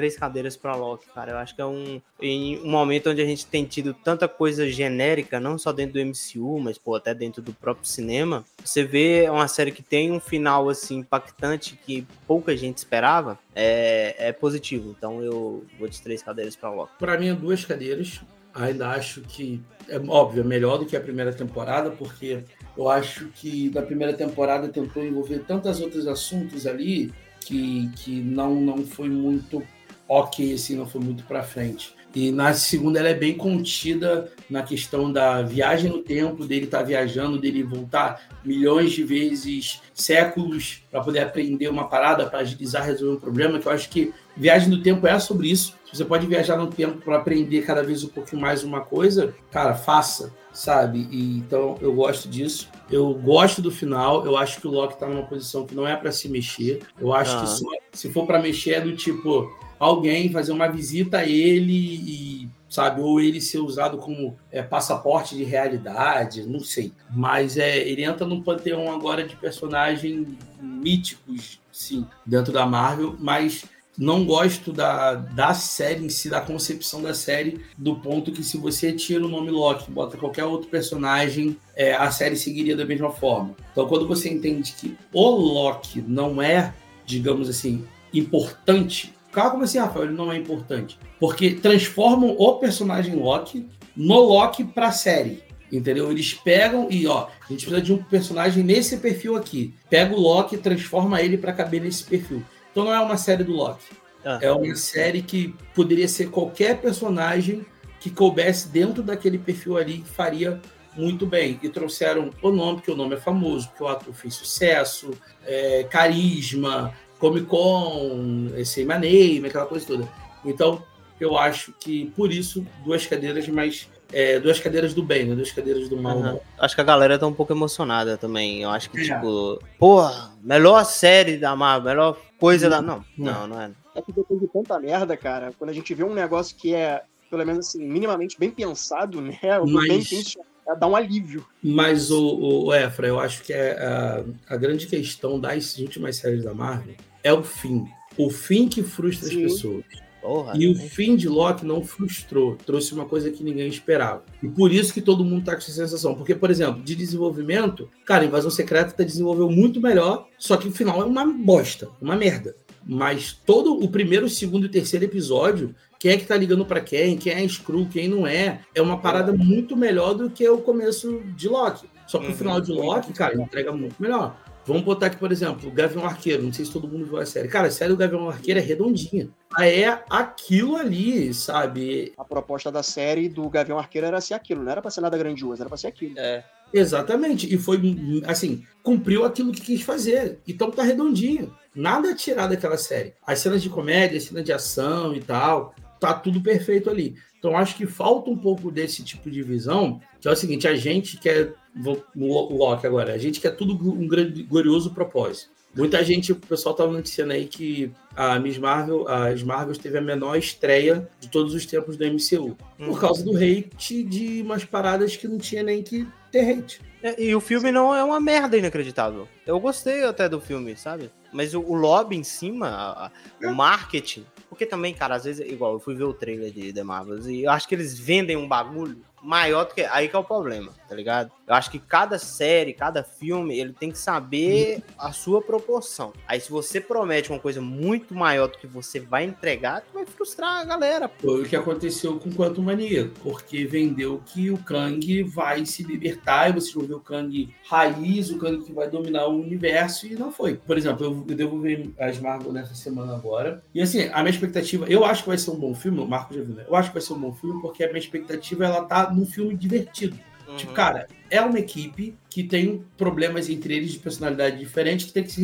três 0.01 0.16
cadeiras 0.16 0.57
para 0.57 0.74
Loki, 0.74 1.05
cara. 1.14 1.32
Eu 1.32 1.36
acho 1.36 1.55
que 1.55 1.61
é 1.61 1.66
um, 1.66 2.01
em 2.22 2.59
um 2.61 2.70
momento 2.70 3.11
onde 3.11 3.20
a 3.20 3.24
gente 3.26 3.44
tem 3.44 3.66
tido 3.66 3.92
tanta 3.92 4.26
coisa 4.26 4.66
genérica, 4.66 5.38
não 5.38 5.59
só 5.59 5.72
dentro 5.72 6.03
do 6.03 6.07
MCU, 6.07 6.59
mas 6.59 6.78
pô, 6.78 6.94
até 6.94 7.14
dentro 7.14 7.42
do 7.42 7.53
próprio 7.53 7.86
cinema. 7.86 8.42
Você 8.64 8.82
vê 8.82 9.28
uma 9.28 9.46
série 9.46 9.70
que 9.70 9.82
tem 9.82 10.11
um 10.11 10.18
final 10.18 10.70
assim 10.70 11.01
impactante 11.01 11.78
que 11.84 12.07
pouca 12.26 12.57
gente 12.57 12.78
esperava, 12.78 13.38
é, 13.55 14.28
é 14.28 14.32
positivo. 14.32 14.94
Então 14.96 15.22
eu 15.22 15.66
vou 15.78 15.86
de 15.86 16.01
três 16.01 16.22
cadeiras 16.22 16.57
para 16.57 16.70
Loki. 16.70 16.92
Para 16.98 17.18
mim, 17.18 17.28
é 17.28 17.34
duas 17.34 17.62
cadeiras. 17.62 18.22
Ainda 18.55 18.88
acho 18.88 19.20
que 19.20 19.61
é 19.86 20.01
óbvio, 20.09 20.40
é 20.42 20.46
melhor 20.46 20.78
do 20.78 20.86
que 20.86 20.96
a 20.96 21.01
primeira 21.01 21.32
temporada, 21.32 21.90
porque 21.90 22.42
eu 22.76 22.88
acho 22.88 23.26
que 23.28 23.70
na 23.74 23.82
primeira 23.82 24.14
temporada 24.14 24.66
tentou 24.68 25.05
envolver 25.05 25.40
tantos 25.40 25.78
outros 25.78 26.07
assuntos 26.07 26.66
ali 26.66 27.12
que, 27.40 27.90
que 27.96 28.20
não, 28.22 28.55
não 28.61 28.78
foi 28.84 29.09
muito 29.09 29.62
ok, 30.11 30.55
assim, 30.55 30.75
não 30.75 30.89
foi 30.89 31.01
muito 31.01 31.23
para 31.23 31.45
frente. 31.45 31.95
E 32.13 32.33
na 32.33 32.53
segunda 32.53 32.99
ela 32.99 33.11
é 33.11 33.15
bem 33.15 33.37
contida 33.37 34.29
na 34.51 34.65
questão 34.65 35.13
da 35.13 35.43
viagem 35.43 35.89
no 35.89 35.99
tempo, 35.99 36.45
dele 36.45 36.65
estar 36.65 36.79
tá 36.79 36.85
viajando, 36.85 37.39
dele 37.39 37.63
voltar 37.63 38.21
milhões 38.45 38.91
de 38.91 39.05
vezes, 39.05 39.81
séculos, 39.95 40.83
para 40.91 41.01
poder 41.01 41.21
aprender 41.21 41.69
uma 41.69 41.89
parada, 41.89 42.27
para 42.27 42.41
agilizar, 42.41 42.85
resolver 42.85 43.17
um 43.17 43.21
problema, 43.21 43.61
que 43.61 43.69
eu 43.69 43.73
acho 43.73 43.89
que 43.89 44.13
viagem 44.37 44.69
no 44.69 44.83
tempo 44.83 45.07
é 45.07 45.17
sobre 45.21 45.49
isso. 45.49 45.77
Você 45.93 46.05
pode 46.05 46.27
viajar 46.27 46.57
no 46.57 46.67
tempo 46.67 46.99
para 46.99 47.17
aprender 47.17 47.63
cada 47.63 47.85
vez 47.85 48.03
um 48.03 48.09
pouquinho 48.09 48.43
mais 48.43 48.65
uma 48.65 48.81
coisa, 48.81 49.33
cara, 49.53 49.75
faça, 49.75 50.35
sabe? 50.53 51.07
E, 51.13 51.39
então 51.39 51.79
eu 51.81 51.93
gosto 51.95 52.29
disso. 52.29 52.69
Eu 52.91 53.15
gosto 53.15 53.63
do 53.63 53.71
final. 53.71 54.27
Eu 54.27 54.37
acho 54.37 54.61
que 54.61 54.67
o 54.67 54.71
Loki 54.71 54.95
está 54.95 55.07
numa 55.07 55.23
posição 55.23 55.65
que 55.65 55.75
não 55.75 55.87
é 55.87 55.95
para 55.95 56.11
se 56.11 56.29
mexer. 56.29 56.81
Eu 57.01 57.13
acho 57.13 57.41
que 57.41 57.49
se, 57.49 57.65
se 57.93 58.13
for 58.13 58.27
para 58.27 58.41
mexer 58.41 58.73
é 58.73 58.81
do 58.81 58.97
tipo 58.97 59.49
alguém 59.81 60.31
fazer 60.31 60.53
uma 60.53 60.68
visita 60.68 61.18
a 61.18 61.26
ele 61.26 61.72
e, 61.72 62.49
sabe, 62.68 63.01
ou 63.01 63.18
ele 63.18 63.41
ser 63.41 63.61
usado 63.61 63.97
como 63.97 64.37
é, 64.53 64.62
passaporte 64.62 65.35
de 65.35 65.43
realidade, 65.43 66.47
não 66.47 66.61
sei. 66.61 66.93
Mas 67.11 67.57
é, 67.57 67.78
ele 67.78 68.05
entra 68.05 68.26
num 68.26 68.43
panteão 68.43 68.93
agora 68.93 69.26
de 69.26 69.35
personagens 69.37 70.28
míticos, 70.61 71.59
sim, 71.72 72.07
dentro 72.26 72.53
da 72.53 72.66
Marvel, 72.66 73.16
mas 73.18 73.64
não 73.97 74.24
gosto 74.24 74.70
da, 74.72 75.14
da 75.14 75.55
série 75.55 76.05
em 76.05 76.09
si, 76.11 76.28
da 76.28 76.41
concepção 76.41 77.03
da 77.03 77.14
série, 77.14 77.61
do 77.76 77.97
ponto 77.97 78.33
que 78.33 78.43
se 78.43 78.59
você 78.59 78.93
tira 78.93 79.24
o 79.24 79.28
nome 79.28 79.51
Loki, 79.51 79.91
bota 79.91 80.16
qualquer 80.16 80.45
outro 80.45 80.68
personagem, 80.68 81.57
é, 81.74 81.95
a 81.95 82.11
série 82.11 82.37
seguiria 82.37 82.76
da 82.76 82.85
mesma 82.85 83.11
forma. 83.11 83.57
Então, 83.72 83.87
quando 83.89 84.07
você 84.07 84.28
entende 84.28 84.72
que 84.72 84.97
o 85.12 85.31
Loki 85.31 86.03
não 86.07 86.41
é, 86.41 86.72
digamos 87.05 87.49
assim, 87.49 87.85
importante 88.12 89.14
Calma 89.33 89.51
como 89.53 89.64
assim, 89.64 89.78
Rafael, 89.78 90.07
ele 90.07 90.14
não 90.14 90.33
é 90.33 90.37
importante. 90.37 90.99
Porque 91.18 91.53
transformam 91.53 92.35
o 92.39 92.55
personagem 92.55 93.14
Loki 93.14 93.68
no 93.97 94.20
Loki 94.20 94.64
pra 94.64 94.91
série. 94.91 95.43
Entendeu? 95.72 96.11
Eles 96.11 96.35
pegam 96.35 96.89
e, 96.91 97.07
ó, 97.07 97.28
a 97.28 97.53
gente 97.53 97.64
precisa 97.64 97.81
de 97.81 97.93
um 97.93 98.03
personagem 98.03 98.64
nesse 98.64 98.97
perfil 98.97 99.37
aqui. 99.37 99.72
Pega 99.89 100.14
o 100.14 100.20
Loki 100.20 100.57
e 100.57 100.59
transforma 100.59 101.22
ele 101.22 101.39
para 101.39 101.53
caber 101.53 101.81
nesse 101.81 102.03
perfil. 102.03 102.43
Então 102.72 102.85
não 102.85 102.93
é 102.93 103.01
uma 103.01 103.16
série 103.16 103.45
do 103.45 103.53
Loki. 103.53 103.85
Ah. 104.24 104.39
É 104.43 104.51
uma 104.51 104.74
série 104.74 105.22
que 105.22 105.55
poderia 105.74 106.09
ser 106.09 106.31
qualquer 106.31 106.81
personagem 106.81 107.64
que 108.01 108.11
coubesse 108.11 108.68
dentro 108.68 109.03
daquele 109.03 109.39
perfil 109.39 109.76
ali 109.76 109.99
que 109.99 110.09
faria 110.09 110.61
muito 110.97 111.26
bem. 111.26 111.59
E 111.62 111.68
trouxeram 111.68 112.31
o 112.43 112.51
nome, 112.51 112.78
porque 112.78 112.91
o 112.91 112.97
nome 112.97 113.14
é 113.14 113.18
famoso, 113.18 113.68
porque 113.68 113.85
o 113.85 113.89
ator 113.89 114.12
fez 114.12 114.35
sucesso, 114.35 115.12
é, 115.47 115.85
carisma, 115.85 116.93
Comic 117.21 117.47
Con, 117.47 118.51
esse 118.57 118.85
Name, 118.85 119.45
aquela 119.47 119.66
coisa 119.66 119.87
toda. 119.87 120.09
Então, 120.45 120.83
eu 121.21 121.37
acho 121.37 121.73
que 121.79 122.07
por 122.16 122.33
isso 122.33 122.66
duas 122.83 123.07
cadeiras, 123.07 123.47
mas 123.47 123.89
é, 124.11 124.41
duas 124.41 124.59
cadeiras 124.59 124.95
do 124.95 125.03
bem, 125.03 125.27
né? 125.27 125.35
Duas 125.35 125.53
cadeiras 125.53 125.89
do 125.89 125.97
mal. 125.99 126.16
Uhum. 126.16 126.41
Acho 126.59 126.75
que 126.75 126.81
a 126.81 126.85
galera 126.85 127.18
tá 127.18 127.27
um 127.27 127.33
pouco 127.33 127.53
emocionada 127.53 128.16
também. 128.16 128.62
Eu 128.62 128.71
acho 128.71 128.91
que, 128.91 128.99
é. 128.99 129.05
tipo, 129.05 129.62
porra, 129.79 130.33
melhor 130.43 130.83
série 130.85 131.37
da 131.37 131.55
Marvel, 131.55 131.91
melhor 131.91 132.18
coisa 132.39 132.71
da. 132.71 132.81
Não, 132.81 133.05
não, 133.16 133.47
não 133.47 133.61
é. 133.61 133.71
É 133.95 134.01
que 134.01 134.12
depois 134.12 134.41
de 134.41 134.49
tanta 134.49 134.81
merda, 134.81 135.14
cara, 135.16 135.53
quando 135.59 135.71
a 135.71 135.75
gente 135.75 135.93
vê 135.93 136.03
um 136.03 136.14
negócio 136.14 136.57
que 136.57 136.75
é, 136.75 137.03
pelo 137.29 137.45
menos 137.45 137.68
assim, 137.68 137.87
minimamente 137.87 138.39
bem 138.39 138.51
pensado, 138.51 139.21
né? 139.21 139.39
Mas... 139.68 139.89
Bem 139.89 140.05
pensado 140.05 140.51
dá 140.79 140.87
um 140.87 140.95
alívio. 140.95 141.45
Mas 141.61 142.12
o, 142.12 142.66
o 142.66 142.73
Efra, 142.73 143.09
eu 143.09 143.18
acho 143.18 143.43
que 143.43 143.53
é 143.53 143.73
a, 143.73 144.25
a 144.55 144.57
grande 144.57 144.87
questão 144.87 145.41
das 145.41 145.77
últimas 145.79 146.14
séries 146.14 146.45
da 146.45 146.55
Marvel 146.55 146.95
é 147.23 147.33
o 147.33 147.43
fim. 147.43 147.87
O 148.16 148.31
fim 148.31 148.68
que 148.68 148.83
frustra 148.83 149.29
Sim. 149.29 149.45
as 149.45 149.53
pessoas. 149.53 149.85
Porra, 150.21 150.53
e 150.55 150.68
o 150.68 150.75
fim 150.75 151.16
de 151.16 151.29
Loki 151.29 151.64
não 151.64 151.83
frustrou, 151.83 152.55
trouxe 152.55 152.93
uma 152.93 153.07
coisa 153.07 153.31
que 153.31 153.43
ninguém 153.43 153.68
esperava. 153.68 154.23
E 154.43 154.49
por 154.49 154.71
isso 154.71 154.93
que 154.93 155.01
todo 155.01 155.25
mundo 155.25 155.47
tá 155.47 155.53
com 155.53 155.59
essa 155.59 155.73
sensação. 155.73 156.14
Porque, 156.14 156.35
por 156.35 156.51
exemplo, 156.51 156.83
de 156.83 156.95
desenvolvimento, 156.95 157.89
cara, 158.05 158.25
Invasão 158.25 158.51
Secreta 158.51 159.03
desenvolveu 159.03 159.51
muito 159.51 159.81
melhor, 159.81 160.29
só 160.39 160.57
que 160.59 160.68
o 160.68 160.73
final 160.73 161.01
é 161.01 161.05
uma 161.05 161.25
bosta, 161.25 161.89
uma 162.01 162.16
merda. 162.16 162.55
Mas 162.85 163.33
todo 163.33 163.83
o 163.83 163.89
primeiro, 163.89 164.29
segundo 164.29 164.66
e 164.66 164.68
terceiro 164.68 165.05
episódio, 165.05 165.75
quem 165.99 166.12
é 166.12 166.16
que 166.16 166.27
tá 166.27 166.37
ligando 166.37 166.64
para 166.64 166.81
quem, 166.81 167.16
quem 167.16 167.33
é 167.33 167.49
Screw, 167.49 167.89
quem 167.91 168.09
não 168.09 168.27
é, 168.27 168.61
é 168.75 168.83
uma 168.83 168.99
parada 168.99 169.33
muito 169.33 169.77
melhor 169.77 170.14
do 170.14 170.31
que 170.31 170.49
o 170.49 170.59
começo 170.59 171.23
de 171.37 171.49
Loki. 171.49 171.87
Só 172.07 172.18
que 172.18 172.31
o 172.31 172.35
final 172.35 172.61
de 172.61 172.73
Loki, 172.73 173.12
cara, 173.12 173.41
entrega 173.41 173.71
muito 173.71 173.95
melhor. 174.01 174.37
Vamos 174.71 174.85
botar 174.85 175.07
aqui, 175.07 175.16
por 175.16 175.33
exemplo, 175.33 175.68
o 175.68 175.73
Gavião 175.73 176.05
Arqueiro. 176.07 176.45
Não 176.45 176.53
sei 176.53 176.64
se 176.64 176.71
todo 176.71 176.87
mundo 176.87 177.05
viu 177.05 177.16
a 177.16 177.27
série. 177.27 177.49
Cara, 177.49 177.66
a 177.66 177.71
série 177.73 177.91
do 177.91 177.97
Gavião 177.97 178.29
Arqueiro 178.29 178.61
é 178.61 178.62
redondinha. 178.62 179.29
É 179.59 179.99
aquilo 180.09 180.77
ali, 180.77 181.35
sabe? 181.35 182.12
A 182.16 182.25
proposta 182.25 182.71
da 182.71 182.81
série 182.81 183.29
do 183.29 183.51
Gavião 183.51 183.81
Arqueiro 183.81 184.07
era 184.07 184.21
ser 184.21 184.35
aquilo. 184.35 184.62
Não 184.62 184.71
era 184.71 184.81
pra 184.81 184.89
ser 184.89 185.01
nada 185.01 185.18
grandioso, 185.18 185.61
era 185.61 185.68
pra 185.68 185.77
ser 185.77 185.89
aquilo. 185.89 186.16
É. 186.16 186.45
Exatamente. 186.73 187.53
E 187.53 187.59
foi, 187.59 187.81
assim, 188.29 188.64
cumpriu 188.81 189.25
aquilo 189.25 189.51
que 189.51 189.61
quis 189.61 189.83
fazer. 189.83 190.39
Então 190.47 190.71
tá 190.71 190.85
redondinho. 190.85 191.53
Nada 191.75 192.12
a 192.12 192.14
tirar 192.14 192.47
daquela 192.47 192.79
série. 192.79 193.14
As 193.27 193.41
cenas 193.41 193.61
de 193.61 193.68
comédia, 193.68 194.18
as 194.18 194.23
cenas 194.23 194.45
de 194.45 194.53
ação 194.53 195.16
e 195.16 195.21
tal, 195.21 195.75
tá 195.99 196.14
tudo 196.14 196.41
perfeito 196.41 196.89
ali. 196.89 197.16
Então 197.41 197.57
acho 197.57 197.74
que 197.74 197.86
falta 197.86 198.30
um 198.30 198.36
pouco 198.36 198.70
desse 198.70 199.03
tipo 199.03 199.28
de 199.28 199.43
visão, 199.43 200.01
que 200.20 200.28
é 200.28 200.30
o 200.30 200.36
seguinte, 200.36 200.68
a 200.68 200.76
gente 200.76 201.18
quer 201.18 201.55
vou 201.74 202.05
o 202.14 202.57
Loki 202.57 202.86
agora. 202.86 203.14
A 203.14 203.18
gente 203.18 203.41
quer 203.41 203.57
tudo 203.57 203.72
um 203.91 204.07
grande, 204.07 204.43
glorioso 204.43 204.93
propósito. 204.93 205.51
Muita 205.74 206.03
gente, 206.03 206.32
o 206.32 206.36
pessoal 206.36 206.74
estava 206.74 206.93
noticiando 206.93 207.32
aí 207.32 207.47
que 207.47 207.93
a 208.16 208.41
Miss 208.41 208.59
Marvel, 208.59 209.07
as 209.07 209.43
Marvels 209.43 209.78
teve 209.78 209.99
a 209.99 210.01
menor 210.01 210.36
estreia 210.36 211.09
de 211.20 211.28
todos 211.28 211.55
os 211.55 211.64
tempos 211.64 211.97
do 211.97 212.05
MCU. 212.05 212.57
Por 212.76 212.88
uhum. 212.88 212.95
causa 212.97 213.24
do 213.24 213.36
hate 213.36 214.03
de 214.03 214.43
umas 214.43 214.64
paradas 214.64 215.16
que 215.16 215.28
não 215.28 215.38
tinha 215.38 215.62
nem 215.62 215.80
que 215.80 216.09
ter 216.32 216.51
hate. 216.51 216.80
É, 217.03 217.22
e 217.22 217.34
o 217.34 217.41
filme 217.41 217.70
não 217.70 217.95
é 217.95 218.03
uma 218.03 218.20
merda 218.20 218.57
inacreditável. 218.57 219.28
Eu 219.47 219.61
gostei 219.61 220.03
até 220.05 220.28
do 220.28 220.41
filme, 220.41 220.76
sabe? 220.76 221.09
Mas 221.32 221.55
o, 221.55 221.61
o 221.61 221.74
lobby 221.74 222.16
em 222.16 222.24
cima, 222.24 222.68
a, 222.68 223.07
a, 223.07 223.11
é. 223.41 223.47
o 223.47 223.55
marketing. 223.55 224.26
Porque 224.51 224.66
também, 224.66 224.92
cara, 224.92 225.14
às 225.14 225.24
vezes, 225.24 225.48
igual, 225.48 225.74
eu 225.74 225.78
fui 225.78 225.94
ver 225.94 226.03
o 226.03 226.12
trailer 226.12 226.51
de 226.51 226.72
The 226.72 226.82
Marvels 226.82 227.26
e 227.26 227.44
eu 227.44 227.53
acho 227.53 227.68
que 227.68 227.74
eles 227.74 227.96
vendem 227.96 228.36
um 228.36 228.48
bagulho 228.48 229.01
maior 229.23 229.64
do 229.64 229.75
que. 229.75 229.83
Aí 229.83 230.09
que 230.09 230.16
é 230.16 230.18
o 230.18 230.25
problema, 230.25 230.73
tá 230.89 230.95
ligado? 230.95 231.31
Eu 231.47 231.55
acho 231.55 231.71
que 231.71 231.79
cada 231.79 232.18
série, 232.18 232.73
cada 232.73 233.03
filme, 233.03 233.59
ele 233.59 233.73
tem 233.73 233.91
que 233.91 233.99
saber 233.99 234.83
a 234.99 235.12
sua 235.12 235.43
proporção. 235.43 236.12
Aí 236.27 236.41
se 236.41 236.51
você 236.51 236.81
promete 236.81 237.31
uma 237.31 237.39
coisa 237.39 237.61
muito 237.61 238.14
maior 238.14 238.49
do 238.49 238.59
que 238.59 238.66
você 238.66 239.01
vai 239.01 239.25
entregar, 239.25 239.81
tu 239.81 239.95
vai 239.95 240.07
frustrar 240.07 240.61
a 240.61 240.64
galera. 240.64 241.11
Foi 241.18 241.43
o 241.43 241.45
que 241.45 241.57
aconteceu 241.57 242.18
com 242.18 242.31
Quantum 242.31 242.62
Mania, 242.62 243.11
porque 243.23 243.64
vendeu 243.64 244.23
que 244.25 244.51
o 244.51 244.59
Kang 244.59 245.23
vai 245.25 245.66
se 245.66 245.83
libertar 245.83 246.51
e 246.51 246.53
você 246.53 246.73
vai 246.79 246.87
ver 246.87 246.95
o 246.95 247.01
Kang 247.01 247.55
raiz, 247.68 248.31
o 248.31 248.39
Kang 248.39 248.64
que 248.64 248.73
vai 248.73 248.89
dominar 248.89 249.27
o 249.27 249.41
universo 249.41 250.07
e 250.07 250.14
não 250.14 250.31
foi. 250.31 250.55
Por 250.55 250.79
exemplo, 250.79 251.05
eu, 251.05 251.25
eu 251.29 251.37
devo 251.37 251.61
ver 251.61 251.93
as 251.99 252.21
Marvel 252.21 252.53
nessa 252.53 252.75
semana 252.75 253.14
agora. 253.14 253.62
E 253.75 253.81
assim, 253.81 254.09
a 254.12 254.18
minha 254.18 254.31
expectativa, 254.31 254.87
eu 254.89 255.05
acho 255.05 255.23
que 255.23 255.29
vai 255.29 255.39
ser 255.39 255.51
um 255.51 255.59
bom 255.59 255.75
filme, 255.75 256.01
o 256.01 256.07
Marco 256.07 256.35
já 256.35 256.43
viu, 256.43 256.55
né? 256.55 256.64
Eu 256.68 256.77
acho 256.77 256.91
que 256.91 256.95
vai 256.95 257.03
ser 257.03 257.12
um 257.12 257.18
bom 257.18 257.33
filme 257.33 257.61
porque 257.61 257.83
a 257.83 257.89
minha 257.89 257.99
expectativa 257.99 258.64
ela 258.64 258.85
tá 258.85 259.10
num 259.13 259.27
filme 259.27 259.57
divertido. 259.57 260.19
Uhum. 260.49 260.57
Tipo, 260.57 260.73
cara, 260.73 261.07
é 261.31 261.41
uma 261.41 261.59
equipe 261.59 262.17
que 262.29 262.43
tem 262.43 262.85
problemas 262.97 263.49
entre 263.49 263.75
eles 263.75 263.93
de 263.93 263.99
personalidade 263.99 264.59
diferente 264.59 265.07
que 265.07 265.13
tem 265.13 265.23
que 265.23 265.33
se 265.33 265.43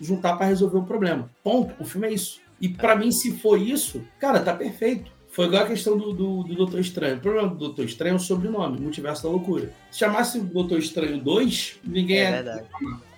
juntar 0.00 0.36
para 0.36 0.46
resolver 0.46 0.78
o 0.78 0.84
problema. 0.84 1.30
Ponto. 1.42 1.74
O 1.80 1.84
filme 1.84 2.08
é 2.08 2.12
isso. 2.12 2.40
E 2.60 2.68
pra 2.68 2.96
mim, 2.96 3.12
se 3.12 3.32
for 3.38 3.60
isso, 3.60 4.02
cara, 4.18 4.40
tá 4.40 4.52
perfeito. 4.52 5.10
Foi 5.30 5.46
igual 5.46 5.62
a 5.62 5.66
questão 5.66 5.96
do, 5.96 6.12
do, 6.12 6.42
do 6.42 6.54
Doutor 6.54 6.80
Estranho. 6.80 7.16
O 7.16 7.20
problema 7.20 7.48
do 7.48 7.54
Doutor 7.54 7.84
Estranho 7.84 8.14
é 8.14 8.16
o 8.16 8.18
sobrenome, 8.18 8.80
Multiverso 8.80 9.22
da 9.22 9.28
Loucura. 9.28 9.72
Se 9.90 10.00
chamasse 10.00 10.38
Doutor 10.40 10.78
Estranho 10.78 11.18
2, 11.18 11.80
ninguém 11.84 12.18
É 12.18 12.24
ia 12.24 12.30
verdade. 12.30 12.68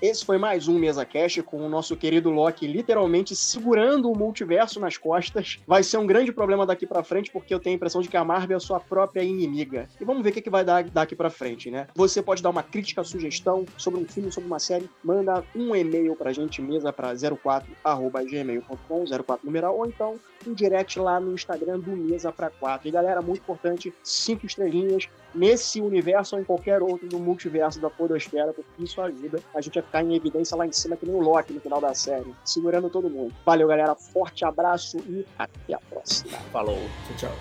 Esse 0.01 0.25
foi 0.25 0.39
mais 0.39 0.66
um 0.66 0.79
Mesa 0.79 1.05
Cast 1.05 1.43
com 1.43 1.59
o 1.59 1.68
nosso 1.68 1.95
querido 1.95 2.31
Loki 2.31 2.66
literalmente 2.66 3.37
segurando 3.37 4.11
o 4.11 4.16
multiverso 4.16 4.81
nas 4.81 4.97
costas. 4.97 5.59
Vai 5.66 5.83
ser 5.83 5.99
um 5.99 6.07
grande 6.07 6.33
problema 6.33 6.64
daqui 6.64 6.87
pra 6.87 7.05
frente, 7.05 7.31
porque 7.31 7.53
eu 7.53 7.61
tenho 7.61 7.75
a 7.75 7.77
impressão 7.77 8.01
de 8.01 8.09
que 8.09 8.16
a 8.16 8.25
Marvel 8.25 8.55
é 8.55 8.57
a 8.57 8.61
sua 8.61 8.81
própria 8.81 9.23
inimiga. 9.23 9.91
E 10.01 10.05
vamos 10.05 10.23
ver 10.23 10.31
o 10.31 10.33
que, 10.33 10.41
que 10.41 10.49
vai 10.49 10.64
dar 10.64 10.85
daqui 10.85 11.14
pra 11.14 11.29
frente, 11.29 11.71
né? 11.71 11.87
Você 11.95 12.23
pode 12.23 12.43
dar 12.43 12.49
uma 12.49 12.62
crítica, 12.62 13.05
sugestão 13.05 13.66
sobre 13.77 14.01
um 14.01 14.07
filme, 14.07 14.33
sobre 14.33 14.47
uma 14.47 14.59
série, 14.59 14.89
manda 15.05 15.45
um 15.55 15.77
e-mail 15.77 16.16
pra 16.16 16.33
gente, 16.33 16.62
mesa 16.62 16.91
pra 16.95 17.12
04@gmail.com, 17.12 19.05
04 19.05 19.45
numeral, 19.45 19.77
ou 19.77 19.85
então 19.85 20.18
um 20.47 20.55
direct 20.55 20.99
lá 20.99 21.21
no 21.21 21.35
Instagram 21.35 21.79
do 21.79 21.95
Mesa 21.95 22.33
pra 22.33 22.49
4. 22.49 22.89
E 22.89 22.91
galera, 22.91 23.21
muito 23.21 23.43
importante, 23.43 23.93
cinco 24.03 24.47
estrelinhas 24.47 25.11
nesse 25.35 25.83
universo 25.83 26.37
ou 26.37 26.41
em 26.41 26.45
qualquer 26.61 26.83
outro 26.83 27.09
do 27.09 27.19
multiverso 27.19 27.81
da 27.81 27.89
podosfera, 27.89 28.53
porque 28.53 28.71
isso 28.79 29.01
ajuda 29.01 29.41
a 29.55 29.61
gente 29.61 29.79
a 29.79 29.83
ficar 29.83 30.05
em 30.05 30.15
evidência 30.15 30.55
lá 30.57 30.67
em 30.67 30.73
cima, 30.73 30.97
que 30.97 31.07
nem 31.07 31.15
o 31.15 31.21
Loki 31.21 31.55
no 31.55 31.61
final 31.61 31.81
da 31.81 31.95
série, 31.95 32.35
segurando 32.45 32.91
todo 32.91 33.09
mundo. 33.09 33.35
Valeu, 33.45 33.67
galera. 33.69 33.95
Forte 33.95 34.45
abraço 34.45 34.99
e 35.09 35.25
até 35.39 35.75
a 35.75 35.79
próxima. 35.79 36.37
Falou. 36.53 36.79
Tchau, 37.19 37.31
tchau. 37.31 37.35